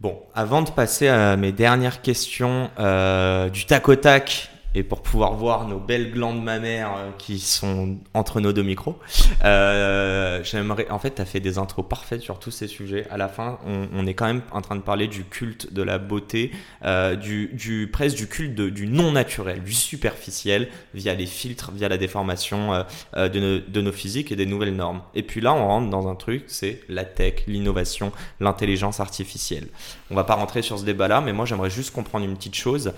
Bon, 0.00 0.18
avant 0.34 0.62
de 0.62 0.70
passer 0.70 1.06
à 1.06 1.36
mes 1.36 1.52
dernières 1.52 2.02
questions 2.02 2.70
euh, 2.78 3.48
du 3.50 3.66
tac 3.66 3.88
au 3.88 3.94
tac, 3.94 4.50
et 4.74 4.82
pour 4.82 5.02
pouvoir 5.02 5.34
voir 5.34 5.68
nos 5.68 5.78
belles 5.78 6.10
glandes 6.10 6.42
mammaires 6.42 6.94
euh, 6.96 7.10
qui 7.18 7.38
sont 7.38 7.98
entre 8.14 8.40
nos 8.40 8.52
deux 8.52 8.62
micros. 8.62 8.98
Euh, 9.44 10.42
j'aimerais, 10.44 10.88
en 10.90 10.98
fait, 10.98 11.16
tu 11.16 11.22
as 11.22 11.24
fait 11.24 11.40
des 11.40 11.58
intros 11.58 11.86
parfaites 11.86 12.22
sur 12.22 12.38
tous 12.38 12.50
ces 12.50 12.68
sujets. 12.68 13.06
À 13.10 13.16
la 13.16 13.28
fin, 13.28 13.58
on, 13.66 14.06
est 14.06 14.14
quand 14.14 14.26
même 14.26 14.42
en 14.50 14.60
train 14.60 14.76
de 14.76 14.80
parler 14.80 15.08
du 15.08 15.24
culte 15.24 15.72
de 15.72 15.82
la 15.82 15.98
beauté, 15.98 16.52
euh, 16.84 17.16
du, 17.16 17.48
du, 17.52 17.88
presque 17.92 18.16
du 18.16 18.26
culte 18.26 18.54
du 18.54 18.86
non 18.86 19.12
naturel, 19.12 19.62
du 19.62 19.72
superficiel, 19.72 20.68
via 20.94 21.14
les 21.14 21.26
filtres, 21.26 21.70
via 21.72 21.88
la 21.88 21.98
déformation 21.98 22.84
de, 23.16 23.38
nos, 23.38 23.58
de 23.60 23.80
nos 23.80 23.92
physiques 23.92 24.32
et 24.32 24.36
des 24.36 24.46
nouvelles 24.46 24.74
normes. 24.74 25.02
Et 25.14 25.22
puis 25.22 25.40
là, 25.40 25.52
on 25.54 25.66
rentre 25.66 25.90
dans 25.90 26.08
un 26.08 26.14
truc, 26.14 26.44
c'est 26.46 26.80
la 26.88 27.04
tech, 27.04 27.46
l'innovation, 27.46 28.12
l'intelligence 28.40 29.00
artificielle. 29.00 29.68
On 30.10 30.14
va 30.14 30.24
pas 30.24 30.34
rentrer 30.34 30.62
sur 30.62 30.78
ce 30.78 30.84
débat-là, 30.84 31.20
mais 31.20 31.32
moi, 31.32 31.44
j'aimerais 31.46 31.70
juste 31.70 31.92
comprendre 31.92 32.24
une 32.24 32.36
petite 32.36 32.56
chose. 32.56 32.92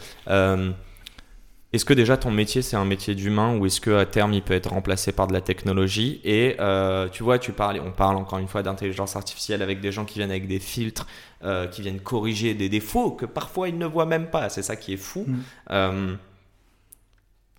Est-ce 1.75 1.85
que 1.85 1.93
déjà 1.93 2.17
ton 2.17 2.31
métier 2.31 2.63
c'est 2.63 2.77
un 2.77 2.85
métier 2.85 3.17
d'humain 3.17 3.57
ou 3.57 3.67
est-ce 3.67 3.81
que 3.81 3.91
à 3.91 4.07
terme 4.07 4.33
il 4.33 4.43
peut 4.43 4.55
être 4.55 4.71
remplacé 4.71 5.11
par 5.11 5.27
de 5.27 5.33
la 5.33 5.41
technologie 5.41 6.21
Et 6.23 6.55
euh, 6.61 7.09
tu 7.09 7.25
vois, 7.25 7.41
tu 7.41 7.51
parles, 7.51 7.81
on 7.85 7.91
parle 7.91 8.15
encore 8.15 8.39
une 8.39 8.47
fois 8.47 8.63
d'intelligence 8.63 9.17
artificielle 9.17 9.61
avec 9.61 9.81
des 9.81 9.91
gens 9.91 10.05
qui 10.05 10.21
viennent 10.21 10.31
avec 10.31 10.47
des 10.47 10.61
filtres, 10.61 11.09
euh, 11.43 11.67
qui 11.67 11.83
viennent 11.83 11.99
corriger 11.99 12.55
des 12.55 12.69
défauts 12.69 13.11
que 13.11 13.27
parfois 13.27 13.69
ils 13.69 13.77
ne 13.77 13.87
voient 13.87 14.07
même 14.07 14.31
pas. 14.31 14.51
C'est 14.51 14.63
ça 14.63 14.77
qui 14.77 14.93
est 14.93 14.97
fou. 14.97 15.25
Mm. 15.27 15.39
Euh, 15.73 16.15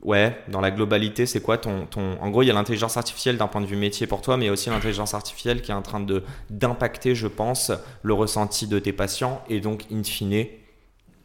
ouais, 0.04 0.42
dans 0.48 0.62
la 0.62 0.72
globalité, 0.72 1.26
c'est 1.26 1.42
quoi 1.42 1.58
ton, 1.58 1.86
ton... 1.86 2.18
En 2.22 2.30
gros, 2.30 2.42
il 2.42 2.46
y 2.46 2.52
a 2.52 2.54
l'intelligence 2.54 2.96
artificielle 2.96 3.36
d'un 3.36 3.48
point 3.48 3.60
de 3.60 3.68
vue 3.68 3.76
métier 3.76 4.08
pour 4.08 4.22
toi, 4.22 4.38
mais 4.38 4.46
il 4.46 4.48
y 4.48 4.50
a 4.50 4.54
aussi 4.54 4.70
l'intelligence 4.70 5.14
artificielle 5.14 5.62
qui 5.62 5.72
est 5.72 5.76
en 5.76 5.82
train 5.82 6.00
de 6.00 6.24
d'impacter, 6.50 7.16
je 7.16 7.28
pense, 7.28 7.74
le 8.02 8.14
ressenti 8.14 8.66
de 8.66 8.80
tes 8.80 8.94
patients 8.94 9.44
et 9.50 9.60
donc, 9.60 9.88
in 9.92 10.04
fine, 10.04 10.46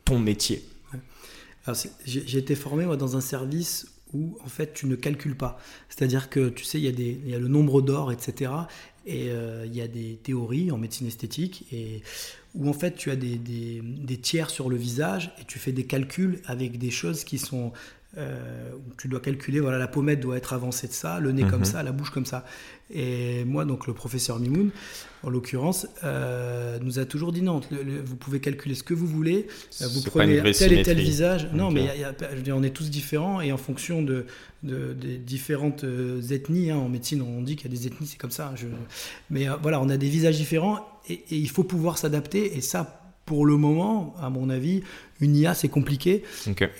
ton 0.04 0.18
métier. 0.18 0.64
J'ai 2.04 2.38
été 2.38 2.54
formé 2.54 2.84
dans 2.96 3.16
un 3.16 3.20
service 3.20 3.86
où 4.12 4.36
en 4.44 4.48
fait 4.48 4.72
tu 4.72 4.86
ne 4.86 4.96
calcules 4.96 5.36
pas. 5.36 5.58
C'est-à-dire 5.88 6.30
que 6.30 6.48
tu 6.48 6.64
sais, 6.64 6.80
il 6.80 7.28
y, 7.28 7.34
a 7.34 7.38
le 7.38 7.48
nombre 7.48 7.82
d'or, 7.82 8.12
etc. 8.12 8.52
Et 9.06 9.30
euh, 9.30 9.64
il 9.66 9.74
y 9.74 9.80
a 9.80 9.88
des 9.88 10.18
théories 10.22 10.70
en 10.70 10.78
médecine 10.78 11.06
esthétique 11.06 11.66
et 11.72 12.02
où 12.54 12.68
en 12.68 12.72
fait 12.72 12.96
tu 12.96 13.10
as 13.10 13.16
des, 13.16 13.36
tiers 14.20 14.50
sur 14.50 14.68
le 14.68 14.76
visage 14.76 15.32
et 15.40 15.44
tu 15.44 15.58
fais 15.58 15.72
des 15.72 15.84
calculs 15.84 16.40
avec 16.44 16.78
des 16.78 16.90
choses 16.90 17.24
qui 17.24 17.38
sont 17.38 17.72
euh, 18.18 18.70
tu 18.98 19.06
dois 19.06 19.20
calculer, 19.20 19.60
voilà, 19.60 19.78
la 19.78 19.86
pommette 19.86 20.18
doit 20.18 20.36
être 20.36 20.52
avancée 20.52 20.88
de 20.88 20.92
ça, 20.92 21.20
le 21.20 21.30
nez 21.30 21.44
comme 21.44 21.60
mhm. 21.60 21.64
ça, 21.64 21.82
la 21.84 21.92
bouche 21.92 22.10
comme 22.10 22.26
ça. 22.26 22.44
Et 22.92 23.44
moi, 23.44 23.64
donc 23.64 23.86
le 23.86 23.94
professeur 23.94 24.40
Mimoun, 24.40 24.70
en 25.22 25.30
l'occurrence, 25.30 25.86
euh, 26.02 26.78
nous 26.82 26.98
a 26.98 27.04
toujours 27.04 27.30
dit 27.30 27.40
non, 27.40 27.60
vous 28.04 28.16
pouvez 28.16 28.40
calculer 28.40 28.74
ce 28.74 28.82
que 28.82 28.94
vous 28.94 29.06
voulez, 29.06 29.46
euh, 29.80 29.86
vous 29.86 30.02
prenez 30.02 30.42
tel 30.52 30.72
et 30.72 30.82
tel 30.82 30.98
visage. 30.98 31.48
Non, 31.52 31.70
mais 31.70 31.88
on 32.52 32.64
est 32.64 32.70
tous 32.70 32.90
différents 32.90 33.40
et 33.40 33.52
en 33.52 33.58
fonction 33.58 34.02
de, 34.02 34.26
des 34.64 35.18
différentes 35.18 35.84
ethnies, 36.30 36.72
hein, 36.72 36.78
en 36.78 36.88
médecine 36.88 37.22
on 37.22 37.42
dit 37.42 37.54
qu'il 37.54 37.70
y 37.70 37.74
a 37.74 37.78
des 37.78 37.86
ethnies, 37.86 38.08
c'est 38.08 38.18
comme 38.18 38.32
ça. 38.32 38.52
Je, 38.56 38.66
mais 39.30 39.46
voilà, 39.62 39.80
on 39.80 39.88
a 39.88 39.96
des 39.96 40.08
visages 40.08 40.36
différents 40.36 40.84
et, 41.08 41.12
et 41.12 41.36
il 41.36 41.48
faut 41.48 41.64
pouvoir 41.64 41.96
s'adapter 41.96 42.56
et 42.56 42.60
ça, 42.60 42.99
pour 43.30 43.46
le 43.46 43.56
moment, 43.56 44.12
à 44.20 44.28
mon 44.28 44.50
avis, 44.50 44.82
une 45.20 45.36
IA, 45.36 45.54
c'est 45.54 45.68
compliqué. 45.68 46.24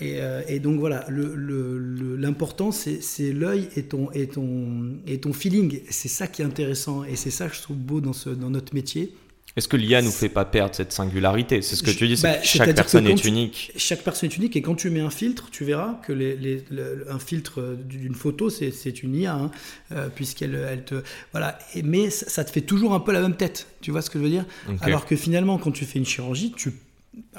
Euh, 0.03 0.43
et, 0.49 0.59
donc 0.59 0.81
voilà, 0.81 1.07
l'important, 1.09 2.73
c'est 2.73 3.33
l'œil 3.33 3.69
et 3.77 3.85
ton, 3.85 4.11
et, 4.11 4.27
ton, 4.27 4.97
et 5.07 5.21
ton 5.21 5.33
feeling. 5.33 5.79
C'est 5.91 6.09
ça 6.09 6.27
qui 6.27 6.43
est 6.43 6.45
intéressant 6.45 7.05
et 7.05 7.15
c'est 7.15 7.31
ça 7.31 7.49
que 7.49 7.55
je 7.55 7.63
trouve 7.63 7.77
beau 7.77 8.01
dans, 8.01 8.13
ce, 8.13 8.31
dans 8.31 8.51
notre 8.51 8.75
métier. 8.75 9.15
Est-ce 9.57 9.67
que 9.67 9.77
l'IA 9.77 10.01
nous 10.01 10.11
fait 10.11 10.29
pas 10.29 10.45
perdre 10.45 10.75
cette 10.75 10.93
singularité? 10.93 11.61
C'est 11.63 11.77
ce 11.77 11.83
que 11.83 11.91
tu 11.91 12.07
dis, 12.07 12.21
bah, 12.23 12.41
chaque 12.43 12.75
personne 12.75 13.07
est 13.07 13.25
unique. 13.25 13.73
Chaque 13.77 14.03
personne 14.03 14.31
est 14.31 14.37
unique 14.37 14.57
et 14.57 14.63
quand 14.63 14.75
tu 14.75 14.91
mets 14.91 15.01
un 15.01 15.11
filtre, 15.11 15.49
tu 15.51 15.65
verras 15.65 16.01
que 16.07 16.13
les, 16.13 16.65
un 17.09 17.19
filtre 17.19 17.77
d'une 17.85 18.15
photo, 18.15 18.49
c'est 18.51 19.03
une 19.03 19.17
IA, 19.17 19.35
hein, 19.35 19.51
euh, 19.93 20.09
puisqu'elle 20.09 20.55
elle 20.55 20.85
te... 20.85 21.03
Voilà, 21.33 21.59
mais 21.83 22.11
ça 22.11 22.45
te 22.45 22.51
fait 22.51 22.61
toujours 22.61 22.95
un 22.95 23.01
peu 23.01 23.13
la 23.13 23.21
même 23.21 23.37
tête, 23.37 23.67
tu 23.81 23.91
vois 23.91 24.03
ce 24.03 24.11
que 24.11 24.19
je 24.19 24.25
veux 24.25 24.31
dire? 24.31 24.47
Alors 24.81 25.07
que 25.07 25.17
finalement, 25.17 25.59
quand 25.59 25.73
tu 25.73 25.85
fais 25.85 25.99
une 25.99 26.07
chirurgie, 26.07 26.53
tu... 26.53 26.73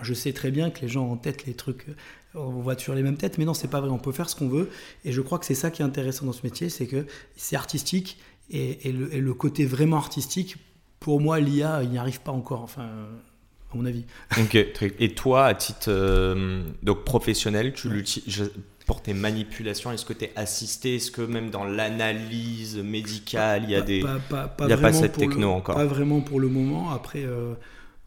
je 0.01 0.13
sais 0.13 0.33
très 0.33 0.51
bien 0.51 0.69
que 0.69 0.81
les 0.81 0.89
gens 0.89 1.05
ont 1.05 1.13
en 1.13 1.17
tête 1.17 1.45
les 1.45 1.53
trucs 1.53 1.85
on 2.33 2.61
voit 2.61 2.75
toujours 2.75 2.95
les 2.95 3.03
mêmes 3.03 3.17
têtes, 3.17 3.37
mais 3.37 3.45
non, 3.45 3.53
c'est 3.53 3.67
pas 3.67 3.81
vrai, 3.81 3.89
on 3.89 3.97
peut 3.97 4.11
faire 4.11 4.29
ce 4.29 4.35
qu'on 4.35 4.47
veut. 4.47 4.69
Et 5.05 5.11
je 5.11 5.21
crois 5.21 5.39
que 5.39 5.45
c'est 5.45 5.55
ça 5.55 5.71
qui 5.71 5.81
est 5.81 5.85
intéressant 5.85 6.25
dans 6.25 6.31
ce 6.31 6.43
métier, 6.43 6.69
c'est 6.69 6.87
que 6.87 7.05
c'est 7.35 7.55
artistique, 7.55 8.17
et, 8.49 8.89
et, 8.89 8.91
le, 8.91 9.33
côté 9.33 9.65
vraiment 9.65 9.97
artistique 9.97 10.57
pour 11.01 11.19
moi, 11.19 11.39
l'IA, 11.39 11.81
il 11.83 11.89
n'y 11.89 11.97
arrive 11.97 12.21
pas 12.21 12.31
encore, 12.31 12.61
enfin, 12.61 12.83
à 12.83 13.75
mon 13.75 13.85
avis. 13.85 14.05
Ok, 14.39 14.55
et 14.55 15.13
toi, 15.15 15.45
à 15.45 15.55
titre 15.55 15.87
euh, 15.89 16.63
donc 16.83 17.03
professionnel, 17.03 17.73
tu 17.73 17.89
l'utilises 17.89 18.51
pour 18.85 19.01
tes 19.01 19.13
manipulations 19.13 19.91
Est-ce 19.91 20.05
que 20.05 20.13
tu 20.13 20.25
es 20.25 20.31
assisté? 20.35 20.95
Est-ce 20.97 21.09
que 21.11 21.23
même 21.23 21.49
dans 21.49 21.65
l'analyse 21.65 22.77
médicale, 22.77 23.63
il 23.63 23.71
y 23.71 23.75
a 23.75 23.81
des. 23.81 23.99
il 23.99 24.65
n'y 24.67 24.73
a 24.73 24.77
pas 24.77 24.93
cette 24.93 25.17
techno 25.17 25.49
encore? 25.49 25.75
Pas 25.75 25.85
vraiment 25.85 26.21
pour 26.21 26.39
le 26.39 26.49
moment. 26.49 26.91
Après, 26.91 27.23
euh, 27.25 27.55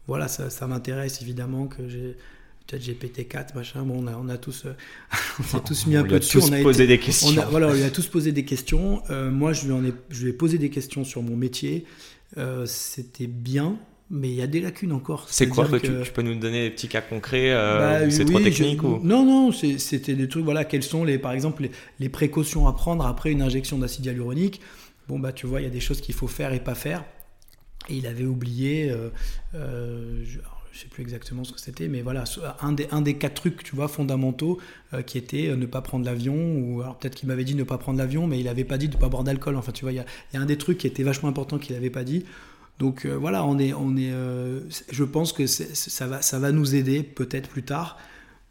voilà, 0.07 0.29
ça, 0.29 0.67
m'intéresse 0.67 1.21
évidemment 1.21 1.67
que 1.67 1.89
j'ai 1.89 2.15
peut-être 2.65 2.81
GPT-4, 2.81 3.55
machin. 3.55 3.83
Bon, 3.83 4.05
on 4.05 4.07
a, 4.07 4.15
on 4.15 4.29
a 4.29 4.37
tous, 4.37 4.67
euh, 4.67 4.73
on 5.53 5.59
tous 5.59 5.85
mis 5.85 5.97
un 5.97 6.03
peu 6.03 6.17
dessus. 6.17 6.39
on 6.41 6.53
a 6.53 6.61
posé 6.61 6.87
des 6.87 6.99
questions. 6.99 7.45
voilà, 7.51 7.67
on 7.67 7.73
lui 7.73 7.83
a 7.83 7.89
tous 7.91 8.07
posé 8.07 8.31
des 8.31 8.45
questions. 8.45 9.01
moi, 9.09 9.51
je 9.51 9.65
lui, 9.65 9.73
en 9.73 9.83
ai, 9.83 9.93
je 10.09 10.23
lui 10.23 10.29
ai 10.29 10.33
posé 10.33 10.57
des 10.57 10.69
questions 10.69 11.03
sur 11.03 11.21
mon 11.21 11.35
métier. 11.35 11.85
Euh, 12.37 12.65
c'était 12.65 13.27
bien, 13.27 13.77
mais 14.09 14.29
il 14.29 14.35
y 14.35 14.41
a 14.41 14.47
des 14.47 14.59
lacunes 14.59 14.91
encore. 14.91 15.27
C'est 15.29 15.47
quoi 15.47 15.67
que... 15.67 15.77
tu, 15.77 16.11
peux 16.11 16.21
nous 16.21 16.35
donner 16.35 16.63
des 16.63 16.69
petits 16.69 16.87
cas 16.87 17.01
concrets 17.01 17.51
euh, 17.51 18.01
bah, 18.01 18.11
C'est 18.11 18.25
trop 18.25 18.39
technique 18.39 18.83
ou... 18.83 18.99
Non, 19.03 19.25
non, 19.25 19.51
c'était 19.51 20.15
des 20.15 20.27
trucs, 20.27 20.43
voilà, 20.43 20.65
quelles 20.65 20.83
sont 20.83 21.03
les, 21.03 21.17
par 21.17 21.31
exemple 21.31 21.69
les, 21.99 22.09
précautions 22.09 22.67
à 22.67 22.73
prendre 22.73 23.05
après 23.05 23.31
une 23.31 23.41
injection 23.41 23.77
d'acide 23.77 24.05
hyaluronique? 24.05 24.61
Bon, 25.07 25.19
bah 25.19 25.31
tu 25.31 25.45
vois, 25.45 25.61
il 25.61 25.63
y 25.63 25.67
a 25.67 25.71
des 25.71 25.79
choses 25.79 26.01
qu'il 26.01 26.15
faut 26.15 26.27
faire 26.27 26.53
et 26.53 26.59
pas 26.59 26.75
faire. 26.75 27.05
Et 27.89 27.95
il 27.95 28.07
avait 28.07 28.25
oublié, 28.25 28.89
euh, 28.89 30.23
je, 30.23 30.39
je 30.75 30.81
sais 30.81 30.87
plus 30.87 31.01
exactement 31.01 31.45
ce 31.45 31.53
que 31.53 31.59
c'était, 31.59 31.87
mais 31.87 32.01
voilà, 32.01 32.25
un 32.59 33.01
des, 33.01 33.13
quatre 33.13 33.35
trucs, 33.35 33.63
tu 33.63 33.75
vois, 33.75 33.87
fondamentaux, 33.87 34.59
qui 35.05 35.17
était 35.17 35.55
ne 35.55 35.65
pas 35.65 35.81
prendre 35.81 36.03
l'avion, 36.03 36.35
ou 36.35 36.81
alors 36.81 36.97
peut-être 36.97 37.15
qu'il 37.15 37.29
m'avait 37.29 37.45
dit 37.45 37.55
ne 37.55 37.63
pas 37.63 37.77
prendre 37.77 37.97
l'avion, 37.97 38.27
mais 38.27 38.39
il 38.39 38.45
n'avait 38.45 38.65
pas 38.65 38.77
dit 38.77 38.89
de 38.89 38.95
ne 38.95 38.99
pas 38.99 39.07
boire 39.07 39.23
d'alcool. 39.23 39.55
Enfin, 39.55 39.71
tu 39.71 39.85
vois, 39.85 39.93
il 39.93 39.95
y 39.95 39.99
a, 39.99 40.05
un 40.41 40.45
des 40.45 40.57
trucs 40.57 40.79
qui 40.79 40.87
était 40.87 41.03
vachement 41.03 41.29
important 41.29 41.59
qu'il 41.59 41.75
n'avait 41.75 41.89
pas 41.89 42.03
dit. 42.03 42.25
Donc 42.77 43.05
voilà, 43.05 43.45
on 43.45 43.57
est, 43.57 43.71
on 43.71 43.95
est, 43.95 44.11
je 44.91 45.03
pense 45.05 45.31
que 45.31 45.47
ça 45.47 46.07
va, 46.07 46.21
ça 46.21 46.39
va 46.39 46.51
nous 46.51 46.75
aider 46.75 47.03
peut-être 47.03 47.47
plus 47.47 47.63
tard. 47.63 47.97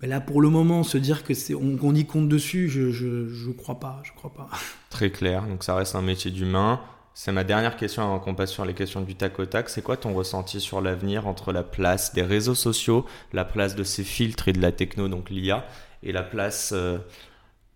Mais 0.01 0.09
là, 0.09 0.21
pour 0.21 0.41
le 0.41 0.49
moment, 0.49 0.83
se 0.83 0.97
dire 0.97 1.25
que 1.25 1.35
c'est, 1.35 1.55
on, 1.55 1.95
y 1.95 2.07
compte 2.07 2.29
dessus, 2.29 2.71
je, 2.71 2.91
je, 2.91 3.29
je 3.29 3.51
crois 3.51 3.81
pas, 3.81 4.01
je 4.03 4.13
crois 4.13 4.33
pas. 4.33 4.49
Très 4.89 5.11
clair. 5.11 5.47
Donc 5.47 5.63
ça 5.63 5.75
reste 5.75 5.95
un 5.95 6.03
métier 6.03 6.31
d'humain 6.31 6.81
C'est 7.17 7.31
ma 7.31 7.45
dernière 7.45 7.77
question 7.77 8.03
avant 8.03 8.19
qu'on 8.19 8.35
passe 8.35 8.51
sur 8.51 8.65
les 8.65 8.75
questions 8.75 9.01
du 9.01 9.15
tac 9.15 9.39
au 9.39 9.47
tac. 9.47 9.69
C'est 9.69 9.83
quoi 9.83 9.97
ton 9.97 10.13
ressenti 10.15 10.61
sur 10.61 10.81
l'avenir 10.81 11.29
entre 11.29 11.53
la 11.53 11.63
place 11.63 12.13
des 12.13 12.23
réseaux 12.23 12.57
sociaux, 12.57 13.07
la 13.33 13.45
place 13.45 13.77
de 13.77 13.85
ces 13.85 14.03
filtres 14.03 14.49
et 14.49 14.53
de 14.53 14.61
la 14.61 14.73
techno, 14.73 15.07
donc 15.07 15.31
l'IA, 15.31 15.65
et 16.03 16.11
la 16.11 16.25
place 16.25 16.73
euh, 16.75 16.99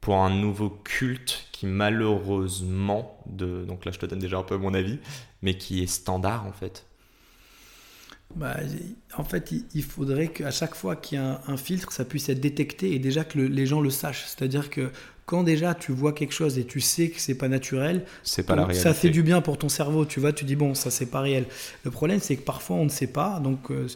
pour 0.00 0.16
un 0.16 0.30
nouveau 0.30 0.70
culte 0.70 1.46
qui 1.52 1.66
malheureusement, 1.66 3.16
de, 3.26 3.64
donc 3.64 3.84
là 3.84 3.92
je 3.92 4.00
te 4.00 4.06
donne 4.06 4.18
déjà 4.18 4.38
un 4.38 4.42
peu 4.42 4.56
mon 4.56 4.74
avis, 4.74 4.98
mais 5.42 5.56
qui 5.56 5.84
est 5.84 5.86
standard 5.86 6.44
en 6.44 6.52
fait? 6.52 6.84
Bah, 8.34 8.56
en 9.16 9.24
fait, 9.24 9.54
il 9.74 9.82
faudrait 9.82 10.28
qu'à 10.28 10.50
chaque 10.50 10.74
fois 10.74 10.96
qu'il 10.96 11.18
y 11.18 11.20
a 11.20 11.40
un, 11.46 11.56
filtre, 11.56 11.92
ça 11.92 12.04
puisse 12.04 12.28
être 12.28 12.40
détecté 12.40 12.92
et 12.92 12.98
déjà 12.98 13.24
que 13.24 13.38
les 13.38 13.66
gens 13.66 13.80
le 13.80 13.88
sachent. 13.88 14.26
C'est-à-dire 14.26 14.68
que 14.68 14.90
quand 15.28 15.42
déjà 15.42 15.74
tu 15.74 15.92
vois 15.92 16.14
quelque 16.14 16.32
chose 16.32 16.58
et 16.58 16.64
tu 16.64 16.80
sais 16.80 17.10
que 17.10 17.20
c'est 17.20 17.34
pas 17.34 17.48
naturel, 17.48 18.06
c'est 18.22 18.44
pas 18.44 18.56
la 18.56 18.64
réalité. 18.64 18.82
ça 18.82 18.94
fait 18.94 19.10
du 19.10 19.22
bien 19.22 19.42
pour 19.42 19.58
ton 19.58 19.68
cerveau. 19.68 20.06
Tu 20.06 20.20
vois, 20.20 20.32
tu 20.32 20.46
dis 20.46 20.56
bon, 20.56 20.74
ça 20.74 20.90
c'est 20.90 21.10
pas 21.10 21.20
réel. 21.20 21.44
Le 21.84 21.90
problème, 21.90 22.18
c'est 22.18 22.36
que 22.36 22.44
parfois 22.44 22.76
on 22.76 22.86
ne 22.86 22.88
sait 22.88 23.08
pas. 23.08 23.38
Donc 23.38 23.70
euh, 23.70 23.86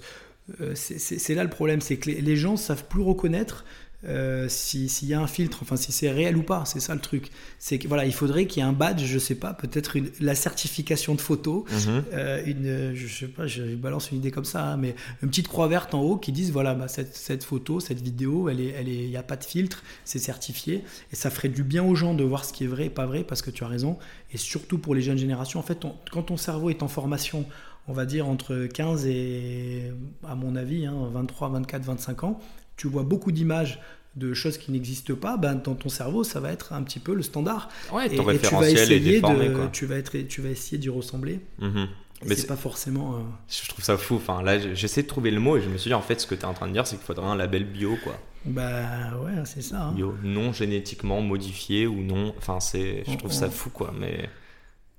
euh, 0.61 0.75
c'est 0.75 1.35
là 1.35 1.43
le 1.43 1.49
problème, 1.49 1.81
c'est 1.81 1.97
que 1.97 2.11
les, 2.11 2.21
les 2.21 2.37
gens 2.37 2.59
savent 2.59 2.85
plus 2.85 3.01
reconnaître 3.01 3.65
euh, 4.05 4.49
s'il 4.49 5.09
y 5.09 5.15
a 5.15 5.21
un 5.21 5.27
filtre, 5.27 5.59
enfin 5.63 5.77
si 5.77 5.93
c'est 5.93 6.11
réel 6.11 6.37
ou 6.37 6.43
pas, 6.43 6.65
c'est 6.65 6.81
ça 6.81 6.95
le 6.95 7.01
truc. 7.01 7.31
C'est 7.59 7.79
que 7.79 7.87
voilà, 7.87 8.05
il 8.05 8.13
faudrait 8.13 8.47
qu'il 8.47 8.63
y 8.63 8.67
ait 8.67 8.69
un 8.69 8.73
badge, 8.73 9.05
je 9.05 9.19
sais 9.19 9.35
pas, 9.35 9.55
peut-être 9.55 9.97
la 10.21 10.35
certification 10.35 11.15
de 11.15 11.21
photo, 11.21 11.65
mhm. 11.71 12.05
euh, 12.13 12.43
une, 12.45 12.95
je 12.95 13.07
sais 13.07 13.29
pas, 13.29 13.47
je 13.47 13.75
balance 13.77 14.11
une 14.11 14.19
idée 14.19 14.31
comme 14.31 14.45
ça, 14.45 14.73
hein, 14.73 14.77
mais 14.77 14.95
une 15.23 15.29
petite 15.29 15.49
croix 15.49 15.69
verte 15.69 15.95
en 15.95 16.01
haut 16.03 16.17
qui 16.17 16.33
dise 16.33 16.51
voilà, 16.51 16.75
bah, 16.75 16.89
cette, 16.89 17.15
cette, 17.15 17.45
photo, 17.45 17.79
cette 17.79 18.01
vidéo, 18.01 18.49
elle 18.49 18.61
est, 18.61 18.75
elle 18.79 18.89
est, 18.89 19.05
il 19.05 19.11
n'y 19.11 19.17
a 19.17 19.23
pas 19.23 19.37
de 19.37 19.45
filtre, 19.45 19.83
c'est 20.05 20.19
certifié, 20.19 20.83
et 21.13 21.17
ça 21.17 21.31
ferait 21.31 21.49
du 21.49 21.63
bien 21.63 21.85
aux 21.85 21.95
gens 21.95 22.15
de 22.15 22.25
voir 22.25 22.45
ce 22.45 22.53
qui 22.53 22.65
est 22.65 22.69
vrai 22.69 22.87
et 22.87 22.91
pas 22.91 23.07
vrai, 23.07 23.23
parce 23.23 23.43
que 23.43 23.51
tu 23.51 23.63
as 23.63 23.69
raison, 23.69 23.99
et 24.33 24.37
surtout 24.37 24.79
pour 24.79 24.95
les 24.95 25.03
jeunes 25.03 25.19
générations, 25.19 25.61
en 25.61 25.65
fait, 25.65 25.87
quand 26.11 26.23
ton 26.23 26.37
cerveau 26.37 26.71
est 26.71 26.83
en 26.83 26.89
formation, 26.89 27.47
on 27.89 27.93
va 27.93 28.07
dire 28.07 28.29
entre 28.29 28.67
15 28.67 29.07
et, 29.07 29.93
à 30.27 30.35
mon 30.35 30.57
avis, 30.57 30.87
23, 30.87 31.51
24, 31.51 31.83
25 31.83 32.25
ans, 32.25 32.41
tu 32.77 32.89
vois 32.89 33.03
beaucoup 33.03 33.33
d'images 33.33 33.81
de 34.17 34.35
choses 34.35 34.59
qui 34.59 34.73
n'existent 34.73 35.15
pas, 35.15 35.37
ben, 35.37 35.55
dans 35.55 35.75
ton 35.75 35.89
cerveau, 35.89 36.23
ça 36.23 36.41
va 36.41 36.53
être 36.53 36.73
un 36.73 36.83
petit 36.83 36.99
peu 36.99 37.15
le 37.15 37.23
standard. 37.23 37.69
Ouais, 37.93 38.09
ton 38.11 38.29
et, 38.29 38.39
tu 38.39 38.55
vas 38.55 38.71
essayer 38.71 39.01
déformé, 39.01 39.49
de, 39.49 39.67
tu 39.73 39.87
vas 39.87 39.97
être, 39.97 40.17
tu 40.29 40.43
vas 40.43 40.51
essayer 40.51 40.79
d'y 40.79 40.91
ressembler. 40.91 41.41
Mhm. 41.59 41.89
Mais 42.25 42.37
c'est 42.37 42.47
pas 42.47 42.57
forcément. 42.57 43.17
Euh, 43.17 43.23
je 43.49 43.69
trouve 43.69 43.85
ça 43.85 43.97
fou. 43.97 44.15
Enfin, 44.15 44.43
là, 44.43 44.75
j'essaie 44.75 45.03
de 45.03 45.09
trouver 45.09 45.31
le 45.31 45.41
mot 45.41 45.57
et 45.57 45.63
je 45.63 45.69
me 45.69 45.77
suis 45.77 45.89
dit, 45.89 45.95
en 45.95 46.03
fait, 46.03 46.21
ce 46.21 46.27
que 46.27 46.35
tu 46.35 46.43
es 46.43 46.45
en 46.45 46.55
train 46.55 46.69
de 46.69 46.73
dire, 46.73 46.87
c'est 46.87 46.97
qu'il 46.97 47.05
faudrait 47.05 47.27
un 47.27 47.35
label 47.35 47.65
bio, 47.65 47.97
quoi. 48.05 48.17
Bah 48.45 49.17
ouais, 49.25 49.33
c'est 49.45 49.63
ça. 49.63 49.85
Hein. 49.85 49.93
Bio, 49.93 50.15
non 50.23 50.53
génétiquement 50.53 51.21
modifié 51.21 51.87
ou 51.87 52.03
non. 52.03 52.35
Enfin, 52.39 52.61
c'est, 52.61 53.05
je 53.09 53.17
trouve 53.17 53.33
ça 53.33 53.51
fou, 53.51 53.71
quoi. 53.71 53.93
Mais 53.99 54.29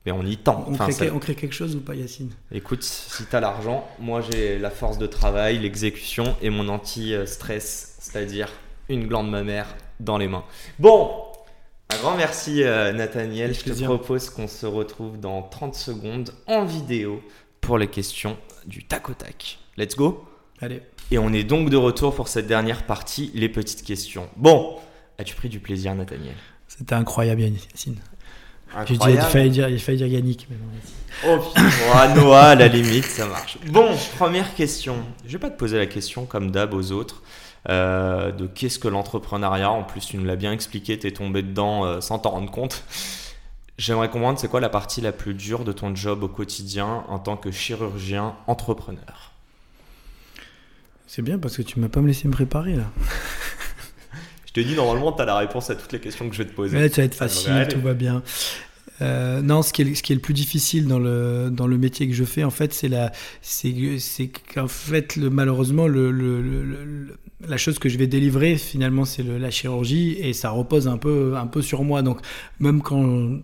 mais 0.05 0.11
on 0.11 0.23
y 0.23 0.37
tend. 0.37 0.65
On, 0.67 1.19
crée, 1.19 1.35
quelque 1.35 1.53
chose 1.53 1.75
ou 1.75 1.79
pas, 1.79 1.95
Yacine? 1.95 2.31
Écoute, 2.51 2.83
si 2.83 3.25
tu 3.25 3.35
as 3.35 3.39
l'argent, 3.39 3.87
moi 3.99 4.21
j'ai 4.21 4.59
la 4.59 4.69
force 4.69 4.97
de 4.97 5.07
travail, 5.07 5.59
l'exécution 5.59 6.35
et 6.41 6.49
mon 6.49 6.67
anti-stress, 6.67 7.95
c'est-à-dire 7.99 8.49
une 8.89 9.07
glande 9.07 9.29
mammaire 9.29 9.75
dans 9.99 10.17
les 10.17 10.27
mains. 10.27 10.43
Bon, 10.79 11.09
un 11.89 11.97
grand 11.97 12.17
merci 12.17 12.63
euh, 12.63 12.91
Nathaniel. 12.91 13.53
Je 13.53 13.63
te 13.63 13.83
propose 13.83 14.29
qu'on 14.29 14.47
se 14.47 14.65
retrouve 14.65 15.19
dans 15.19 15.41
30 15.41 15.75
secondes 15.75 16.31
en 16.47 16.65
vidéo 16.65 17.21
pour 17.61 17.77
les 17.77 17.87
questions 17.87 18.37
du 18.65 18.83
tac 18.83 19.09
au 19.09 19.13
tac. 19.13 19.59
Let's 19.77 19.95
go 19.95 20.25
Allez. 20.61 20.81
Et 21.11 21.17
on 21.17 21.31
est 21.33 21.43
donc 21.43 21.69
de 21.69 21.77
retour 21.77 22.15
pour 22.15 22.27
cette 22.27 22.47
dernière 22.47 22.85
partie, 22.85 23.31
les 23.33 23.49
petites 23.49 23.83
questions. 23.83 24.29
Bon, 24.35 24.77
as-tu 25.17 25.35
pris 25.35 25.49
du 25.49 25.59
plaisir 25.59 25.93
Nathaniel? 25.95 26.35
C'était 26.67 26.95
incroyable 26.95 27.41
Yacine. 27.41 27.97
J'ai 28.85 28.97
dit, 28.97 29.05
il 29.09 29.21
fallait 29.21 29.49
dire, 29.49 29.69
il 29.69 29.79
fallait 29.79 29.97
dire 29.97 30.07
Yannick. 30.07 30.47
Mais 30.49 30.57
oh 31.27 31.37
putain, 31.39 32.15
Noah, 32.15 32.49
à 32.49 32.55
la 32.55 32.67
limite, 32.67 33.05
ça 33.05 33.27
marche. 33.27 33.57
Bon, 33.67 33.95
première 34.17 34.53
question. 34.55 34.97
Je 35.25 35.33
vais 35.33 35.39
pas 35.39 35.49
te 35.49 35.57
poser 35.57 35.77
la 35.77 35.85
question 35.85 36.25
comme 36.25 36.51
d'hab 36.51 36.73
aux 36.73 36.91
autres. 36.91 37.21
Euh, 37.69 38.31
de 38.33 38.45
qu'est-ce 38.45 38.77
que 38.77 38.89
l'entrepreneuriat. 38.89 39.71
En 39.71 39.83
plus, 39.83 40.01
tu 40.05 40.17
nous 40.17 40.25
l'as 40.25 40.35
bien 40.35 40.51
expliqué, 40.51 40.99
tu 40.99 41.07
es 41.07 41.11
tombé 41.11 41.41
dedans 41.41 41.85
euh, 41.85 42.01
sans 42.01 42.19
t'en 42.19 42.31
rendre 42.31 42.51
compte. 42.51 42.83
J'aimerais 43.77 44.09
comprendre, 44.09 44.37
c'est 44.37 44.49
quoi 44.49 44.59
la 44.59 44.69
partie 44.69 45.01
la 45.01 45.11
plus 45.11 45.33
dure 45.33 45.63
de 45.63 45.71
ton 45.71 45.95
job 45.95 46.23
au 46.23 46.27
quotidien 46.27 47.05
en 47.07 47.19
tant 47.19 47.37
que 47.37 47.51
chirurgien 47.51 48.35
entrepreneur? 48.47 49.31
C'est 51.07 51.21
bien 51.21 51.39
parce 51.39 51.55
que 51.57 51.61
tu 51.61 51.79
m'as 51.79 51.89
pas 51.89 52.01
me 52.01 52.07
laissé 52.07 52.27
me 52.27 52.33
préparer 52.33 52.75
là. 52.75 52.85
Je 54.55 54.61
te 54.61 54.67
dis, 54.67 54.75
normalement, 54.75 55.11
tu 55.11 55.21
as 55.21 55.25
la 55.25 55.37
réponse 55.37 55.69
à 55.69 55.75
toutes 55.75 55.91
les 55.93 55.99
questions 55.99 56.29
que 56.29 56.35
je 56.35 56.43
vais 56.43 56.49
te 56.49 56.53
poser. 56.53 56.77
Ouais, 56.77 56.89
ça 56.89 57.01
va 57.01 57.05
être 57.05 57.15
facile, 57.15 57.67
tout 57.69 57.81
va 57.81 57.93
bien. 57.93 58.21
Euh, 59.01 59.41
non, 59.41 59.63
ce 59.63 59.73
qui, 59.73 59.81
est, 59.81 59.95
ce 59.95 60.03
qui 60.03 60.13
est 60.13 60.15
le 60.15 60.21
plus 60.21 60.35
difficile 60.35 60.87
dans 60.87 60.99
le, 60.99 61.49
dans 61.51 61.65
le 61.65 61.77
métier 61.79 62.07
que 62.07 62.13
je 62.13 62.23
fais, 62.23 62.43
en 62.43 62.51
fait, 62.51 62.73
c'est 62.73 62.87
la, 62.87 63.11
c'est, 63.41 63.73
qu'en 64.53 64.67
fait, 64.67 65.15
le, 65.15 65.31
malheureusement, 65.31 65.87
le, 65.87 66.11
le, 66.11 67.17
la 67.47 67.57
chose 67.57 67.79
que 67.79 67.89
je 67.89 67.97
vais 67.97 68.05
délivrer, 68.05 68.55
finalement, 68.55 69.05
c'est 69.05 69.23
la 69.23 69.49
chirurgie 69.49 70.17
et 70.19 70.33
ça 70.33 70.51
repose 70.51 70.87
un 70.87 70.97
peu, 70.97 71.35
un 71.35 71.47
peu 71.47 71.63
sur 71.63 71.83
moi. 71.83 72.03
Donc, 72.03 72.19
même 72.59 72.83
quand 72.83 73.39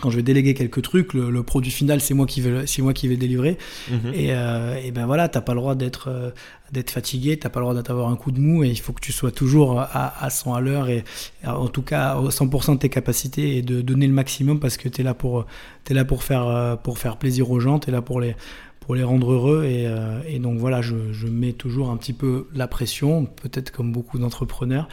quand 0.00 0.10
je 0.10 0.16
vais 0.16 0.22
déléguer 0.22 0.54
quelques 0.54 0.82
trucs, 0.82 1.14
le, 1.14 1.42
produit 1.42 1.70
final, 1.70 2.00
c'est 2.00 2.14
moi 2.14 2.26
qui 2.26 2.40
vais, 2.40 2.66
c'est 2.66 2.82
moi 2.82 2.92
qui 2.92 3.08
vais 3.08 3.16
délivrer. 3.16 3.58
Mhm. 3.90 4.12
Et, 4.14 4.28
euh, 4.32 4.80
et, 4.82 4.90
ben 4.90 5.06
voilà, 5.06 5.28
t'as 5.28 5.40
pas 5.40 5.54
le 5.54 5.60
droit 5.60 5.74
d'être, 5.74 6.08
euh, 6.08 6.30
d'être 6.72 6.90
fatigué, 6.90 7.36
t'as 7.36 7.48
pas 7.48 7.60
le 7.60 7.66
droit 7.66 7.82
d'avoir 7.82 8.08
un 8.08 8.16
coup 8.16 8.30
de 8.30 8.40
mou, 8.40 8.64
et 8.64 8.68
il 8.68 8.78
faut 8.78 8.92
que 8.92 9.00
tu 9.00 9.12
sois 9.12 9.30
toujours 9.30 9.80
à, 9.80 10.24
à 10.24 10.30
100 10.30 10.54
à 10.54 10.60
l'heure 10.60 10.88
et 10.88 11.04
en 11.44 11.68
tout 11.68 11.82
cas 11.82 12.10
à 12.10 12.20
100% 12.20 12.74
de 12.74 12.78
tes 12.78 12.88
capacités 12.88 13.56
et 13.56 13.62
de 13.62 13.80
donner 13.80 14.06
le 14.06 14.12
maximum 14.12 14.60
parce 14.60 14.76
que 14.76 14.88
t'es 14.88 15.02
là 15.02 15.14
pour, 15.14 15.46
es 15.88 15.94
là 15.94 16.04
pour 16.04 16.22
faire, 16.22 16.46
euh, 16.46 16.76
pour 16.76 16.98
faire 16.98 17.16
plaisir 17.16 17.50
aux 17.50 17.60
gens, 17.60 17.78
t'es 17.78 17.90
là 17.90 18.02
pour 18.02 18.20
les, 18.20 18.36
pour 18.80 18.94
les 18.94 19.02
rendre 19.02 19.32
heureux. 19.32 19.64
Et, 19.64 19.86
euh, 19.86 20.20
et 20.28 20.38
donc 20.38 20.58
voilà, 20.58 20.82
je, 20.82 21.12
je, 21.12 21.26
mets 21.26 21.52
toujours 21.52 21.90
un 21.90 21.96
petit 21.96 22.12
peu 22.12 22.46
la 22.54 22.68
pression, 22.68 23.24
peut-être 23.24 23.70
comme 23.72 23.92
beaucoup 23.92 24.18
d'entrepreneurs. 24.18 24.88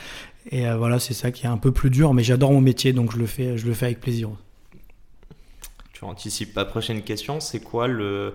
Et 0.52 0.66
voilà, 0.78 1.00
c'est 1.00 1.16
ça 1.16 1.32
qui 1.32 1.48
est 1.48 1.50
un 1.50 1.58
peu 1.58 1.72
plus 1.72 1.90
dur, 1.90 2.14
mais 2.14 2.22
j'adore 2.22 2.52
mon 2.52 2.62
métier, 2.62 2.94
donc 2.94 3.12
je 3.12 3.18
le 3.18 3.26
fais, 3.26 3.58
je 3.58 3.66
le 3.66 3.74
fais 3.74 3.88
avec 3.88 4.00
plaisir 4.00 4.30
tu 5.96 6.04
anticipes 6.04 6.56
ma 6.58 6.66
prochaine 6.66 7.02
question, 7.04 7.40
c'est 7.40 7.62
quoi 7.62 7.88
le, 7.88 8.34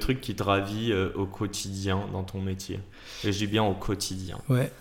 truc 0.00 0.20
qui 0.20 0.34
te 0.34 0.42
ravit 0.42 0.90
euh, 0.90 1.10
au 1.14 1.24
quotidien 1.24 2.00
dans 2.12 2.24
ton 2.24 2.40
métier? 2.40 2.80
Et 3.22 3.32
je 3.32 3.38
dis 3.38 3.46
bien 3.46 3.62
au 3.62 3.74
quotidien. 3.74 4.38
Ouais, 4.48 4.72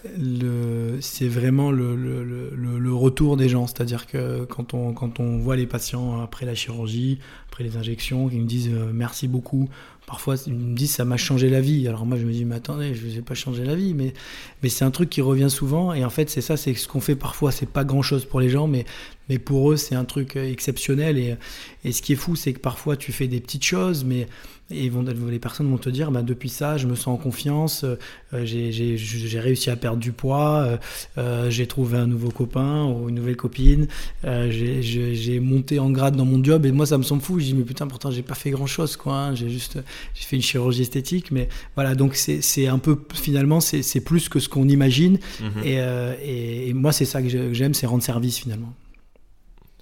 c'est 1.02 1.28
vraiment 1.28 1.72
le, 1.72 2.94
retour 2.94 3.38
des 3.38 3.48
gens. 3.48 3.68
C'est-à-dire 3.68 4.08
que 4.08 4.44
quand 4.46 4.74
on 4.74 5.38
voit 5.38 5.56
les 5.56 5.68
patients 5.68 6.20
après 6.20 6.48
la 6.48 6.56
chirurgie, 6.56 7.20
après 7.56 7.64
les 7.64 7.78
injections, 7.78 8.28
qui 8.28 8.38
me 8.38 8.46
disent 8.46 8.70
euh, 8.74 8.92
merci 8.94 9.30
beaucoup. 9.30 9.70
Parfois 10.08 10.36
ils 10.46 10.54
me 10.54 10.76
disent 10.76 10.92
ça 10.92 11.06
m'a 11.06 11.16
changé 11.16 11.50
la 11.50 11.62
vie. 11.62 11.88
Alors 11.88 12.06
moi 12.06 12.18
je 12.18 12.26
me 12.26 12.32
dis 12.34 12.44
mais 12.44 12.56
attendez, 12.56 12.94
je 12.94 13.02
vous 13.02 13.18
ai 13.18 13.22
pas 13.22 13.34
changé 13.34 13.64
la 13.64 13.76
vie, 13.76 13.94
mais 13.94 14.14
mais 14.62 14.68
c'est 14.68 14.84
un 14.84 14.92
truc 14.92 15.10
qui 15.10 15.22
revient 15.22 15.50
souvent. 15.50 15.94
Et 15.94 16.04
en 16.04 16.10
fait 16.10 16.30
c'est 16.30 16.42
ça, 16.42 16.58
c'est 16.58 16.74
ce 16.74 16.90
qu'on 16.90 17.00
fait 17.00 17.16
parfois, 17.16 17.54
c'est 17.54 17.70
pas 17.70 17.86
grand 17.86 18.02
chose 18.02 18.26
pour 18.26 18.42
les 18.42 18.50
gens, 18.50 18.68
mais 18.68 18.84
mais 19.30 19.40
pour 19.40 19.72
eux 19.72 19.78
c'est 19.78 19.96
un 19.96 20.04
truc 20.04 20.36
exceptionnel. 20.36 21.18
Et 21.18 21.38
et 21.86 21.94
ce 21.94 22.02
qui 22.02 22.12
est 22.12 22.18
fou 22.18 22.36
c'est 22.36 22.52
que 22.52 22.60
parfois 22.60 22.98
tu 22.98 23.14
fais 23.14 23.30
des 23.30 23.40
petites 23.40 23.64
choses, 23.64 24.04
mais 24.04 24.28
et 24.72 24.90
vont, 24.90 25.06
les 25.30 25.38
personnes 25.38 25.70
vont 25.70 25.78
te 25.78 25.90
dire, 25.90 26.10
bah, 26.10 26.24
depuis 26.24 26.50
ça, 26.50 26.78
je 26.78 26.88
me 26.88 26.96
sens 26.96 27.08
en 27.08 27.18
confiance, 27.18 27.84
euh, 27.84 28.46
j'ai 28.46 29.40
réussi 29.40 29.70
à 29.70 29.76
perdre 29.76 30.00
du 30.00 30.12
poids, 30.12 30.64
euh, 30.64 30.78
euh, 31.20 31.50
j'ai 31.52 31.68
trouvé 31.68 32.00
un 32.00 32.08
nouveau 32.08 32.32
copain 32.32 32.86
ou 32.86 33.10
une 33.10 33.16
nouvelle 33.16 33.36
copine, 33.36 33.88
j'ai 34.24 35.40
monté 35.40 35.78
en 35.78 35.92
grade 35.92 36.16
dans 36.16 36.26
mon 36.26 36.44
job. 36.44 36.66
Et 36.66 36.72
moi 36.72 36.88
ça 36.88 36.98
me 36.98 37.04
semble 37.04 37.22
fou. 37.22 37.40
Je 37.46 37.52
dis, 37.52 37.58
mais 37.58 37.64
putain, 37.64 37.88
pourtant 37.88 38.12
j'ai 38.12 38.24
pas 38.24 38.36
fait 38.36 38.52
grand 38.52 38.68
chose, 38.68 38.98
quoi. 38.98 39.14
Hein. 39.14 39.36
j'ai 39.36 39.50
juste 39.50 39.80
j'ai 40.14 40.24
fait 40.24 40.36
une 40.36 40.42
chirurgie 40.42 40.82
esthétique, 40.82 41.32
mais 41.32 41.48
voilà, 41.76 41.96
donc 41.96 42.16
c'est 42.16 42.68
un 42.68 42.80
peu, 42.80 43.00
finalement, 43.14 43.60
c'est 43.60 44.02
plus 44.02 44.30
que 44.30 44.40
ce 44.40 44.50
qu'on 44.50 44.68
imagine. 44.68 45.20
Mhm. 45.40 45.64
et, 45.64 46.70
et, 46.70 46.74
moi, 46.74 46.92
c'est 46.92 47.06
ça 47.06 47.22
que 47.22 47.54
j'aime, 47.54 47.74
c'est 47.74 47.86
rendre 47.86 48.04
service 48.04 48.38
finalement. 48.38 48.74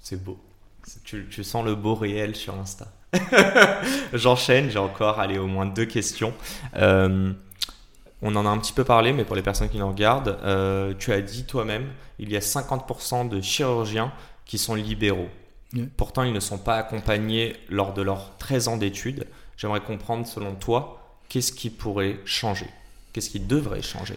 C'est 0.02 0.22
beau. 0.22 0.38
Tu, 1.04 1.26
tu 1.30 1.42
sens 1.44 1.64
le 1.64 1.74
beau 1.74 1.94
réel 1.94 2.36
sur 2.36 2.54
Insta. 2.54 2.92
J'enchaîne, 4.12 4.70
j'ai 4.70 4.78
encore 4.78 5.18
allez, 5.20 5.38
au 5.38 5.46
moins 5.46 5.66
deux 5.66 5.86
questions. 5.86 6.34
Euh, 6.76 7.32
on 8.22 8.34
en 8.36 8.46
a 8.46 8.48
un 8.48 8.58
petit 8.58 8.72
peu 8.72 8.84
parlé, 8.84 9.12
mais 9.12 9.24
pour 9.24 9.36
les 9.36 9.42
personnes 9.42 9.68
qui 9.68 9.78
nous 9.78 9.88
regardent, 9.88 10.38
euh, 10.44 10.94
tu 10.98 11.12
as 11.12 11.20
dit 11.20 11.44
toi-même, 11.44 11.86
il 12.18 12.30
y 12.30 12.36
a 12.36 12.40
50% 12.40 13.28
de 13.28 13.40
chirurgiens 13.40 14.12
qui 14.44 14.58
sont 14.58 14.74
libéraux. 14.74 15.28
Pourtant, 15.96 16.22
ils 16.22 16.32
ne 16.32 16.40
sont 16.40 16.58
pas 16.58 16.76
accompagnés 16.76 17.56
lors 17.68 17.94
de 17.94 18.02
leurs 18.02 18.36
13 18.38 18.68
ans 18.68 18.76
d'études. 18.76 19.26
J'aimerais 19.56 19.80
comprendre, 19.80 20.26
selon 20.26 20.54
toi, 20.54 21.18
qu'est-ce 21.28 21.52
qui 21.52 21.70
pourrait 21.70 22.18
changer? 22.24 22.68
Qu'est-ce 23.12 23.30
qui 23.30 23.40
devrait 23.40 23.82
changer? 23.82 24.16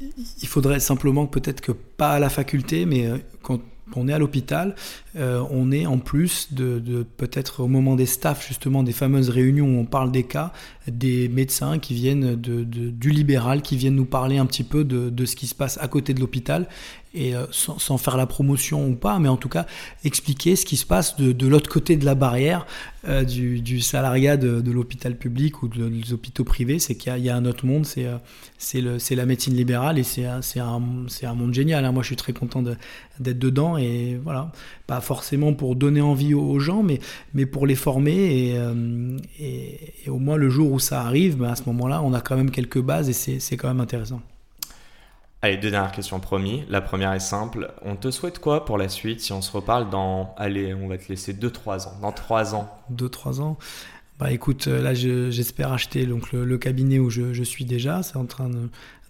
Il 0.00 0.48
faudrait 0.48 0.80
simplement 0.80 1.26
peut-être 1.26 1.60
que 1.60 1.72
pas 1.72 2.12
à 2.12 2.18
la 2.18 2.30
faculté, 2.30 2.86
mais 2.86 3.06
euh, 3.06 3.18
quand 3.42 3.60
on 3.96 4.08
est 4.08 4.12
à 4.12 4.18
l'hôpital, 4.18 4.74
euh, 5.16 5.42
on 5.50 5.72
est 5.72 5.86
en 5.86 5.98
plus 5.98 6.52
de, 6.52 7.04
peut-être 7.16 7.60
au 7.60 7.68
moment 7.68 7.96
des 7.96 8.06
staffs, 8.06 8.46
justement, 8.46 8.82
des 8.82 8.92
fameuses 8.92 9.30
réunions 9.30 9.66
où 9.66 9.80
on 9.80 9.86
parle 9.86 10.12
des 10.12 10.24
cas, 10.24 10.52
des 10.90 11.28
médecins 11.28 11.78
qui 11.78 11.94
viennent 11.94 12.34
de, 12.34 12.64
du 12.64 13.10
libéral, 13.10 13.62
qui 13.62 13.76
viennent 13.76 13.96
nous 13.96 14.04
parler 14.04 14.38
un 14.38 14.46
petit 14.46 14.64
peu 14.64 14.84
de, 14.84 15.26
ce 15.26 15.36
qui 15.36 15.46
se 15.46 15.54
passe 15.54 15.78
à 15.80 15.88
côté 15.88 16.14
de 16.14 16.20
l'hôpital. 16.20 16.68
et 17.14 17.34
euh, 17.34 17.46
sans, 17.50 17.98
faire 17.98 18.16
la 18.16 18.26
promotion 18.26 18.86
ou 18.86 18.94
pas, 18.94 19.18
mais 19.18 19.28
en 19.28 19.36
tout 19.36 19.48
cas 19.48 19.66
expliquer 20.04 20.56
ce 20.56 20.66
qui 20.66 20.76
se 20.76 20.86
passe 20.86 21.16
de, 21.16 21.46
l'autre 21.46 21.70
côté 21.70 21.96
de 21.96 22.04
la 22.04 22.14
barrière 22.14 22.66
euh, 23.06 23.24
du, 23.24 23.80
salariat 23.80 24.36
de, 24.36 24.70
l'hôpital 24.70 25.16
public 25.16 25.62
ou 25.62 25.68
des 25.68 26.12
hôpitaux 26.12 26.44
privés. 26.44 26.78
C'est 26.78 26.94
qu'il 26.94 27.16
y, 27.18 27.30
a 27.30 27.36
un 27.36 27.44
autre 27.44 27.66
monde, 27.66 27.86
c'est 27.86 28.06
euh, 28.06 28.98
la 29.10 29.26
médecine 29.26 29.54
libérale 29.54 29.98
et 29.98 30.04
c'est 30.04 30.26
un, 30.26 30.40
un, 30.60 31.34
monde 31.34 31.54
génial. 31.54 31.84
Hein. 31.84 31.92
Moi, 31.92 32.02
je 32.02 32.08
suis 32.08 32.16
très 32.16 32.32
content 32.32 32.62
d'être 32.62 33.38
dedans 33.38 33.76
et 33.76 34.20
voilà, 34.22 34.52
pas 34.88 35.00
forcément 35.02 35.52
pour 35.52 35.76
donner 35.76 36.00
envie 36.00 36.34
aux, 36.34 36.58
gens, 36.58 36.82
mais, 36.82 36.98
mais 37.34 37.46
pour 37.46 37.66
les 37.66 37.76
former 37.76 38.10
et, 38.12 38.56
et, 39.38 40.08
au 40.08 40.18
moins 40.18 40.36
le 40.36 40.48
jour 40.48 40.72
où 40.72 40.80
ça 40.80 41.02
arrive, 41.02 41.36
ben, 41.36 41.50
à 41.50 41.56
ce 41.56 41.62
moment-là, 41.66 42.02
on 42.02 42.14
a 42.14 42.22
quand 42.22 42.36
même 42.36 42.50
quelques 42.50 42.80
bases 42.80 43.10
et 43.10 43.38
c'est 43.38 43.56
quand 43.58 43.68
même 43.68 43.80
intéressant. 43.80 44.22
Allez, 45.40 45.58
deux 45.58 45.70
dernières 45.70 45.92
questions 45.92 46.18
promis. 46.18 46.64
La 46.68 46.80
première 46.80 47.12
est 47.12 47.20
simple. 47.20 47.70
On 47.82 47.94
te 47.94 48.10
souhaite 48.10 48.40
quoi 48.40 48.64
pour 48.64 48.78
la 48.78 48.88
suite 48.88 49.20
si 49.20 49.32
on 49.32 49.42
se 49.42 49.52
reparle 49.52 49.90
dans, 49.90 50.34
allez, 50.36 50.74
on 50.74 50.88
va 50.88 50.98
te 50.98 51.08
laisser 51.08 51.32
2-3 51.32 51.86
ans, 51.86 51.92
dans 52.00 52.10
3 52.10 52.56
ans? 52.56 52.68
2-3 52.92 53.40
ans 53.42 53.58
Bah 54.18 54.32
écoute, 54.32 54.66
euh, 54.66 54.82
là 54.82 54.94
j'espère 54.94 55.72
acheter 55.72 56.06
donc, 56.06 56.32
le, 56.32 56.58
cabinet 56.58 56.98
où 56.98 57.08
je, 57.08 57.42
suis 57.44 57.64
déjà, 57.66 58.02
c'est 58.02 58.16
en 58.16 58.24
train 58.24 58.50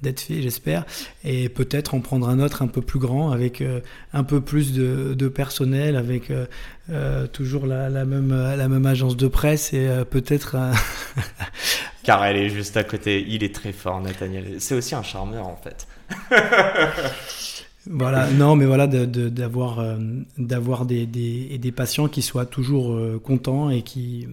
d'être 0.03 0.20
fait, 0.20 0.42
j'espère, 0.42 0.84
et 1.24 1.49
peut-être 1.49 1.94
en 1.94 2.01
prendre 2.01 2.28
un 2.28 2.38
autre 2.38 2.62
un 2.62 2.68
peu 2.68 2.82
plus 2.82 2.99
grand, 2.99 3.30
avec 3.30 3.61
euh, 3.61 3.80
un 4.12 4.24
peu 4.24 4.40
plus 4.40 4.72
de, 4.72 5.28
personnel, 5.28 5.96
avec 5.96 6.30
euh, 6.30 7.26
toujours 7.28 7.66
la, 7.66 7.88
même, 8.05 8.30
la 8.30 8.68
même 8.68 8.86
agence 8.86 9.16
de 9.16 9.28
presse 9.28 9.72
et 9.72 9.88
peut-être... 10.11 10.57
Car 12.09 12.24
elle 12.24 12.36
est 12.36 12.49
juste 12.49 12.76
à 12.78 12.84
côté, 12.84 13.22
il 13.28 13.44
est 13.44 13.55
très 13.55 13.72
fort, 13.72 14.01
Nathaniel. 14.01 14.55
C'est 14.61 14.74
aussi 14.74 14.94
un 14.94 15.03
charmeur 15.03 15.46
en 15.46 15.57
fait. 15.57 15.86
voilà, 17.86 18.30
non, 18.30 18.57
mais 18.57 18.66
voilà, 18.66 18.86
d'avoir 18.86 19.80
euh, 19.80 19.96
d'avoir 20.38 20.86
des, 20.86 21.07
des, 21.07 21.59
des, 21.59 21.72
patients 21.72 22.09
qui 22.09 22.22
soient 22.22 22.46
toujours 22.46 22.94
euh, 22.94 23.20
contents 23.22 23.70
et 23.70 23.82
qui, 23.82 24.26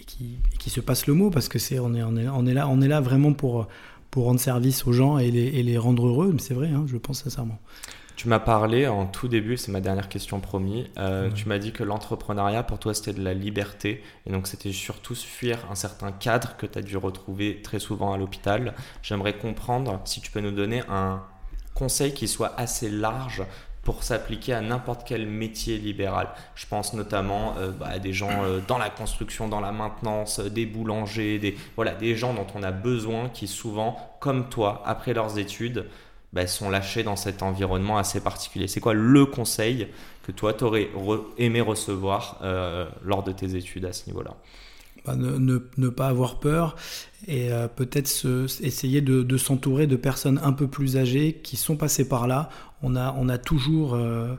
et 0.00 0.04
qui, 0.04 0.36
qui, 0.58 0.70
se 0.70 0.80
passent 0.80 1.06
le 1.06 1.14
mot 1.14 1.30
parce 1.30 1.48
que 1.48 1.58
c'est 1.58 1.78
on 1.78 1.94
est, 1.94 2.02
on 2.02 2.16
est, 2.16 2.28
on 2.28 2.46
est 2.46 2.54
là 2.54 2.68
on 2.68 2.80
est 2.80 2.88
là 2.88 3.00
vraiment 3.00 3.32
pour 3.32 3.66
pour 4.12 4.26
rendre 4.26 4.38
service 4.38 4.86
aux 4.86 4.92
gens 4.92 5.18
et 5.18 5.32
les, 5.32 5.46
et 5.46 5.62
les 5.64 5.78
rendre 5.78 6.06
heureux. 6.06 6.36
C'est 6.38 6.54
vrai, 6.54 6.68
hein, 6.68 6.84
je 6.86 6.96
pense 6.98 7.24
sincèrement. 7.24 7.58
Tu 8.14 8.28
m'as 8.28 8.38
parlé 8.38 8.86
en 8.86 9.06
tout 9.06 9.26
début, 9.26 9.56
c'est 9.56 9.72
ma 9.72 9.80
dernière 9.80 10.08
question 10.08 10.38
promis. 10.38 10.86
Euh, 10.98 11.30
tu 11.30 11.48
m'as 11.48 11.58
dit 11.58 11.72
que 11.72 11.82
l'entrepreneuriat 11.82 12.62
pour 12.62 12.78
toi 12.78 12.92
c'était 12.92 13.14
de 13.14 13.24
la 13.24 13.32
liberté 13.32 14.02
et 14.26 14.30
donc 14.30 14.46
c'était 14.46 14.70
surtout 14.70 15.14
fuir 15.14 15.58
un 15.70 15.74
certain 15.74 16.12
cadre 16.12 16.56
que 16.58 16.66
tu 16.66 16.78
as 16.78 16.82
dû 16.82 16.96
retrouver 16.98 17.62
très 17.62 17.78
souvent 17.78 18.12
à 18.12 18.18
l'hôpital. 18.18 18.74
J'aimerais 19.02 19.36
comprendre 19.36 20.00
si 20.04 20.20
tu 20.20 20.30
peux 20.30 20.40
nous 20.40 20.52
donner 20.52 20.82
un 20.90 21.22
conseil 21.74 22.12
qui 22.12 22.28
soit 22.28 22.52
assez 22.60 22.90
large 22.90 23.42
pour 23.82 24.04
s'appliquer 24.04 24.52
à 24.52 24.60
n'importe 24.60 25.02
quel 25.06 25.26
métier 25.26 25.76
libéral. 25.78 26.28
Je 26.54 26.66
pense 26.66 26.94
notamment 26.94 27.54
euh, 27.58 27.70
bah, 27.70 27.88
à 27.90 27.98
des 27.98 28.12
gens 28.12 28.44
euh, 28.44 28.60
dans 28.66 28.78
la 28.78 28.90
construction, 28.90 29.48
dans 29.48 29.60
la 29.60 29.72
maintenance, 29.72 30.40
des 30.40 30.66
boulangers, 30.66 31.38
des, 31.38 31.56
voilà, 31.76 31.94
des 31.94 32.14
gens 32.14 32.32
dont 32.32 32.46
on 32.54 32.62
a 32.62 32.70
besoin 32.70 33.28
qui 33.28 33.48
souvent, 33.48 34.16
comme 34.20 34.48
toi, 34.48 34.82
après 34.86 35.14
leurs 35.14 35.38
études, 35.38 35.86
bah, 36.32 36.46
sont 36.46 36.70
lâchés 36.70 37.02
dans 37.02 37.16
cet 37.16 37.42
environnement 37.42 37.98
assez 37.98 38.20
particulier. 38.20 38.66
C'est 38.66 38.80
quoi 38.80 38.94
le 38.94 39.26
conseil 39.26 39.88
que 40.22 40.32
toi, 40.32 40.54
tu 40.54 40.64
aurais 40.64 40.88
aimé 41.36 41.60
recevoir 41.60 42.38
euh, 42.42 42.86
lors 43.04 43.22
de 43.22 43.32
tes 43.32 43.54
études 43.56 43.84
à 43.84 43.92
ce 43.92 44.06
niveau-là? 44.06 44.36
Bah, 45.04 45.16
ne, 45.16 45.88
pas 45.88 46.06
avoir 46.06 46.38
peur 46.38 46.76
et 47.26 47.52
euh, 47.52 47.66
peut-être 47.66 48.08
essayer 48.62 49.00
de 49.00 49.36
s'entourer 49.36 49.88
de 49.88 49.96
personnes 49.96 50.40
un 50.44 50.52
peu 50.52 50.68
plus 50.68 50.96
âgées 50.96 51.40
qui 51.42 51.56
sont 51.56 51.76
passées 51.76 52.08
par 52.08 52.28
là. 52.28 52.48
On 52.82 52.96
a, 52.96 53.14
on 53.18 53.28
a 53.28 53.38
toujours 53.38 53.94
euh, 53.94 54.34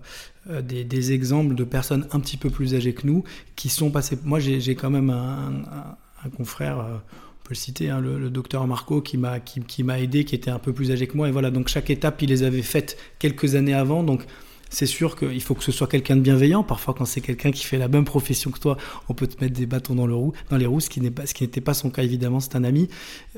des, 0.62 0.84
des, 0.84 1.12
exemples 1.14 1.56
de 1.56 1.64
personnes 1.64 2.08
un 2.12 2.20
petit 2.20 2.38
peu 2.38 2.50
plus 2.50 2.76
âgées 2.76 2.94
que 2.94 3.08
nous 3.08 3.24
qui 3.56 3.70
sont 3.70 3.89
passées. 3.89 4.18
Moi, 4.24 4.39
j'ai 4.39 4.76
quand 4.76 4.89
même 4.89 5.10
un, 5.10 5.64
un, 5.72 5.98
un 6.26 6.30
confrère 6.30 7.02
on 7.44 7.48
peut 7.48 7.56
le 7.56 7.60
citer, 7.60 7.89
hein, 7.89 8.00
le, 8.00 8.30
docteur 8.30 8.66
Marco 8.68 9.02
qui 9.02 9.18
m'a 9.18 9.41
qui, 9.41 9.60
qui 9.60 9.84
aidé, 10.00 10.24
qui 10.24 10.34
était 10.34 10.50
un 10.50 10.60
peu 10.60 10.72
plus 10.72 10.91
âgé 10.91 11.08
que 11.08 11.18
moi. 11.18 11.28
Et 11.28 11.32
voilà, 11.32 11.52
donc 11.52 11.68
chaque 11.68 11.89
étape, 11.89 12.22
il 12.22 12.30
les 12.30 12.44
avait 12.44 12.62
faites 12.62 12.98
quelques 13.20 13.56
années 13.56 13.74
avant. 13.74 14.02
Donc 14.02 14.26
c'est 14.74 14.88
sûr 14.88 15.15
qu'il 15.15 15.41
faut 15.41 15.53
que 15.53 15.63
ce 15.63 15.71
soit 15.71 15.88
quelqu'un 15.88 16.15
de 16.15 16.21
bienveillant. 16.21 16.63
Parfois, 16.63 16.95
quand 16.97 17.05
c'est 17.05 17.21
quelqu'un 17.21 17.51
qui 17.51 17.63
fait 17.63 17.78
la 17.78 17.88
même 17.88 18.05
profession 18.05 18.49
que 18.49 18.59
toi, 18.59 18.78
on 19.07 19.13
peut 19.13 19.28
te 19.28 19.41
mettre 19.43 19.55
des 19.55 19.67
bâtons 19.67 19.93
dans, 19.93 20.07
le 20.07 20.15
dans 20.49 20.57
les 20.57 20.65
roues, 20.65 20.80
ce 20.80 20.89
qui 20.89 20.99
n'était 20.99 21.61
pas, 21.61 21.74
son 21.74 21.89
cas 21.91 22.03
évidemment, 22.03 22.39
c'est 22.39 22.55
un 22.55 22.63
ami. 22.63 22.89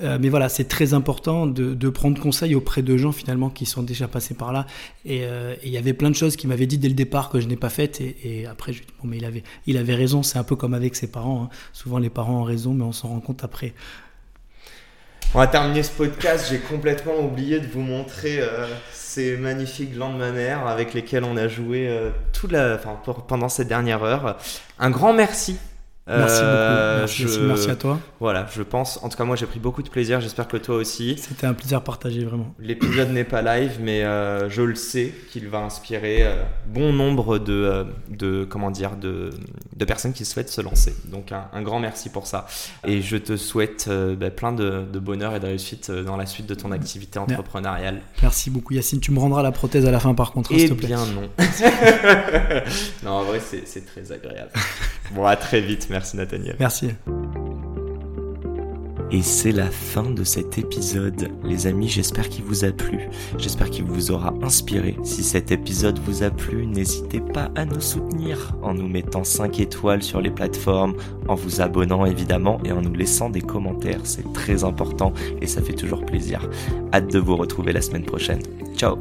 Euh, 0.01 0.17
mais 0.19 0.29
voilà, 0.29 0.47
c'est 0.49 0.65
très 0.65 0.93
important 0.93 1.45
de, 1.45 1.89
prendre 1.89 2.19
conseil 2.21 2.55
auprès 2.55 2.81
de 2.81 2.97
gens 2.97 3.11
finalement 3.11 3.49
qui 3.49 3.65
sont 3.65 3.83
déjà 3.83 4.07
passés 4.07 4.33
par 4.33 4.51
là. 4.51 4.65
Euh, 5.07 5.55
et 5.61 5.67
il 5.67 5.71
y 5.71 5.77
avait 5.77 5.93
plein 5.93 6.09
de 6.09 6.15
choses 6.15 6.35
qu'il 6.35 6.49
m'avait 6.49 6.67
dit 6.67 6.77
dès 6.77 6.89
le 6.89 6.93
départ 6.93 7.29
que 7.29 7.39
je 7.39 7.47
n'ai 7.47 7.57
pas 7.57 7.69
faites. 7.69 8.01
Et, 8.01 8.45
après, 8.45 8.73
je 8.73 8.81
dis, 8.81 8.87
bon, 9.01 9.09
mais 9.09 9.17
il 9.17 9.25
avait, 9.25 9.43
il 9.67 9.77
avait 9.77 9.95
raison. 9.95 10.23
C'est 10.23 10.39
un 10.39 10.43
peu 10.43 10.55
comme 10.55 10.73
avec 10.73 10.95
ses 10.95 11.07
parents. 11.07 11.43
Hein. 11.43 11.49
Souvent, 11.73 11.99
les 11.99 12.09
parents 12.09 12.41
ont 12.41 12.43
raison, 12.43 12.73
mais 12.73 12.83
on 12.83 12.91
s'en 12.91 13.09
rend 13.09 13.19
compte 13.19 13.43
après. 13.43 13.73
On 15.33 15.39
va 15.39 15.47
terminer 15.47 15.83
ce 15.83 15.91
podcast. 15.91 16.47
J'ai 16.49 16.59
complètement 16.59 17.19
oublié 17.19 17.59
de 17.59 17.67
vous 17.67 17.81
montrer 17.81 18.39
euh, 18.39 18.67
ces 18.93 19.35
magnifiques 19.37 19.93
glandes 19.93 20.17
mammaires 20.17 20.67
avec 20.67 20.93
lesquelles 20.93 21.23
on 21.23 21.35
a 21.37 21.47
joué 21.47 21.87
euh, 21.89 22.11
toute 22.31 22.51
la, 22.51 22.77
pendant 23.27 23.49
cette 23.49 23.67
dernière 23.67 24.03
heure. 24.03 24.37
Un 24.79 24.89
grand 24.89 25.13
merci 25.13 25.57
Merci 26.07 26.35
beaucoup. 26.35 26.47
Euh, 26.47 26.99
merci, 26.99 27.39
merci, 27.41 27.69
à 27.71 27.75
toi. 27.75 27.99
Voilà, 28.19 28.47
je 28.55 28.61
pense. 28.61 28.99
En 29.03 29.09
tout 29.09 29.17
cas, 29.17 29.23
moi, 29.23 29.35
j'ai 29.35 29.47
pris 29.47 29.59
beaucoup 29.59 29.81
de 29.81 29.89
plaisir. 29.89 30.21
J'espère 30.21 30.47
que 30.47 30.57
toi 30.57 30.75
aussi. 30.75 31.17
C'était 31.17 31.47
un 31.47 31.53
plaisir 31.53 31.81
partagé, 31.81 32.23
vraiment. 32.23 32.53
L'épisode 32.59 33.09
n'est 33.09 33.23
pas 33.23 33.41
live, 33.41 33.77
mais 33.81 34.03
euh, 34.03 34.47
je 34.49 34.61
le 34.61 34.75
sais 34.75 35.11
qu'il 35.31 35.47
va 35.47 35.59
inspirer 35.59 36.23
euh, 36.23 36.43
bon 36.67 36.93
nombre 36.93 37.39
de, 37.39 37.87
de 38.09 38.45
comment 38.47 38.69
dire, 38.69 38.97
de, 38.97 39.31
de, 39.75 39.85
personnes 39.85 40.13
qui 40.13 40.25
souhaitent 40.25 40.49
se 40.49 40.61
lancer. 40.61 40.95
Donc, 41.05 41.31
un, 41.31 41.61
grand 41.63 41.79
merci 41.79 42.09
pour 42.09 42.27
ça. 42.27 42.45
Et 42.85 43.01
je 43.01 43.17
te 43.17 43.35
souhaite 43.35 43.89
bah, 43.89 44.29
plein 44.29 44.51
de, 44.51 44.83
de, 44.91 44.99
bonheur 44.99 45.35
et 45.35 45.39
de 45.39 45.47
réussite 45.47 45.89
dans 45.89 46.17
la 46.17 46.27
suite 46.27 46.45
de 46.45 46.53
ton 46.55 46.71
activité 46.71 47.17
entrepreneuriale. 47.17 48.01
Merci 48.21 48.51
beaucoup, 48.51 48.75
Yacine. 48.75 48.99
Tu 48.99 49.11
me 49.11 49.19
rendras 49.19 49.41
la 49.41 49.51
prothèse 49.51 49.87
à 49.87 49.91
la 49.91 49.99
fin, 49.99 50.13
par 50.13 50.33
contre, 50.33 50.53
s'il 50.53 50.69
te 50.69 50.75
plaît. 50.75 50.89
Eh 50.91 50.93
bien, 50.93 51.05
non. 51.07 51.29
non, 53.03 53.11
en 53.11 53.23
vrai, 53.23 53.39
c'est 53.39 53.85
très 53.85 54.11
agréable. 54.11 54.51
Bon, 55.11 55.25
à 55.25 55.35
très 55.35 55.61
vite. 55.61 55.89
Merci 55.95 56.17
Nathaniel. 56.17 56.57
Merci. 56.59 56.89
Et 59.11 59.21
c'est 59.21 59.53
la 59.53 59.67
fin 59.67 60.09
de 60.09 60.25
cet 60.25 60.57
épisode. 60.57 61.29
Les 61.45 61.67
amis, 61.67 61.87
j'espère 61.87 62.27
qu'il 62.27 62.43
vous 62.43 62.65
a 62.65 62.71
plu. 62.73 63.07
J'espère 63.37 63.69
qu'il 63.69 63.85
vous 63.85 64.11
aura 64.11 64.33
inspiré. 64.41 64.97
Si 65.03 65.23
cet 65.23 65.53
épisode 65.53 65.97
vous 65.99 66.23
a 66.23 66.31
plu, 66.31 66.67
n'hésitez 66.67 67.21
pas 67.21 67.49
à 67.55 67.63
nous 67.63 67.79
soutenir 67.79 68.57
en 68.61 68.73
nous 68.73 68.89
mettant 68.89 69.23
5 69.23 69.57
étoiles 69.61 70.03
sur 70.03 70.19
les 70.19 70.31
plateformes, 70.31 70.95
en 71.29 71.35
vous 71.35 71.61
abonnant 71.61 72.05
évidemment 72.05 72.59
et 72.65 72.73
en 72.73 72.81
nous 72.81 72.93
laissant 72.93 73.29
des 73.29 73.41
commentaires. 73.41 74.01
C'est 74.03 74.33
très 74.33 74.65
important 74.65 75.13
et 75.41 75.47
ça 75.47 75.61
fait 75.61 75.75
toujours 75.75 76.05
plaisir. 76.05 76.49
Hâte 76.91 77.09
de 77.09 77.19
vous 77.19 77.37
retrouver 77.37 77.71
la 77.71 77.81
semaine 77.81 78.03
prochaine. 78.03 78.41
Ciao 78.75 78.97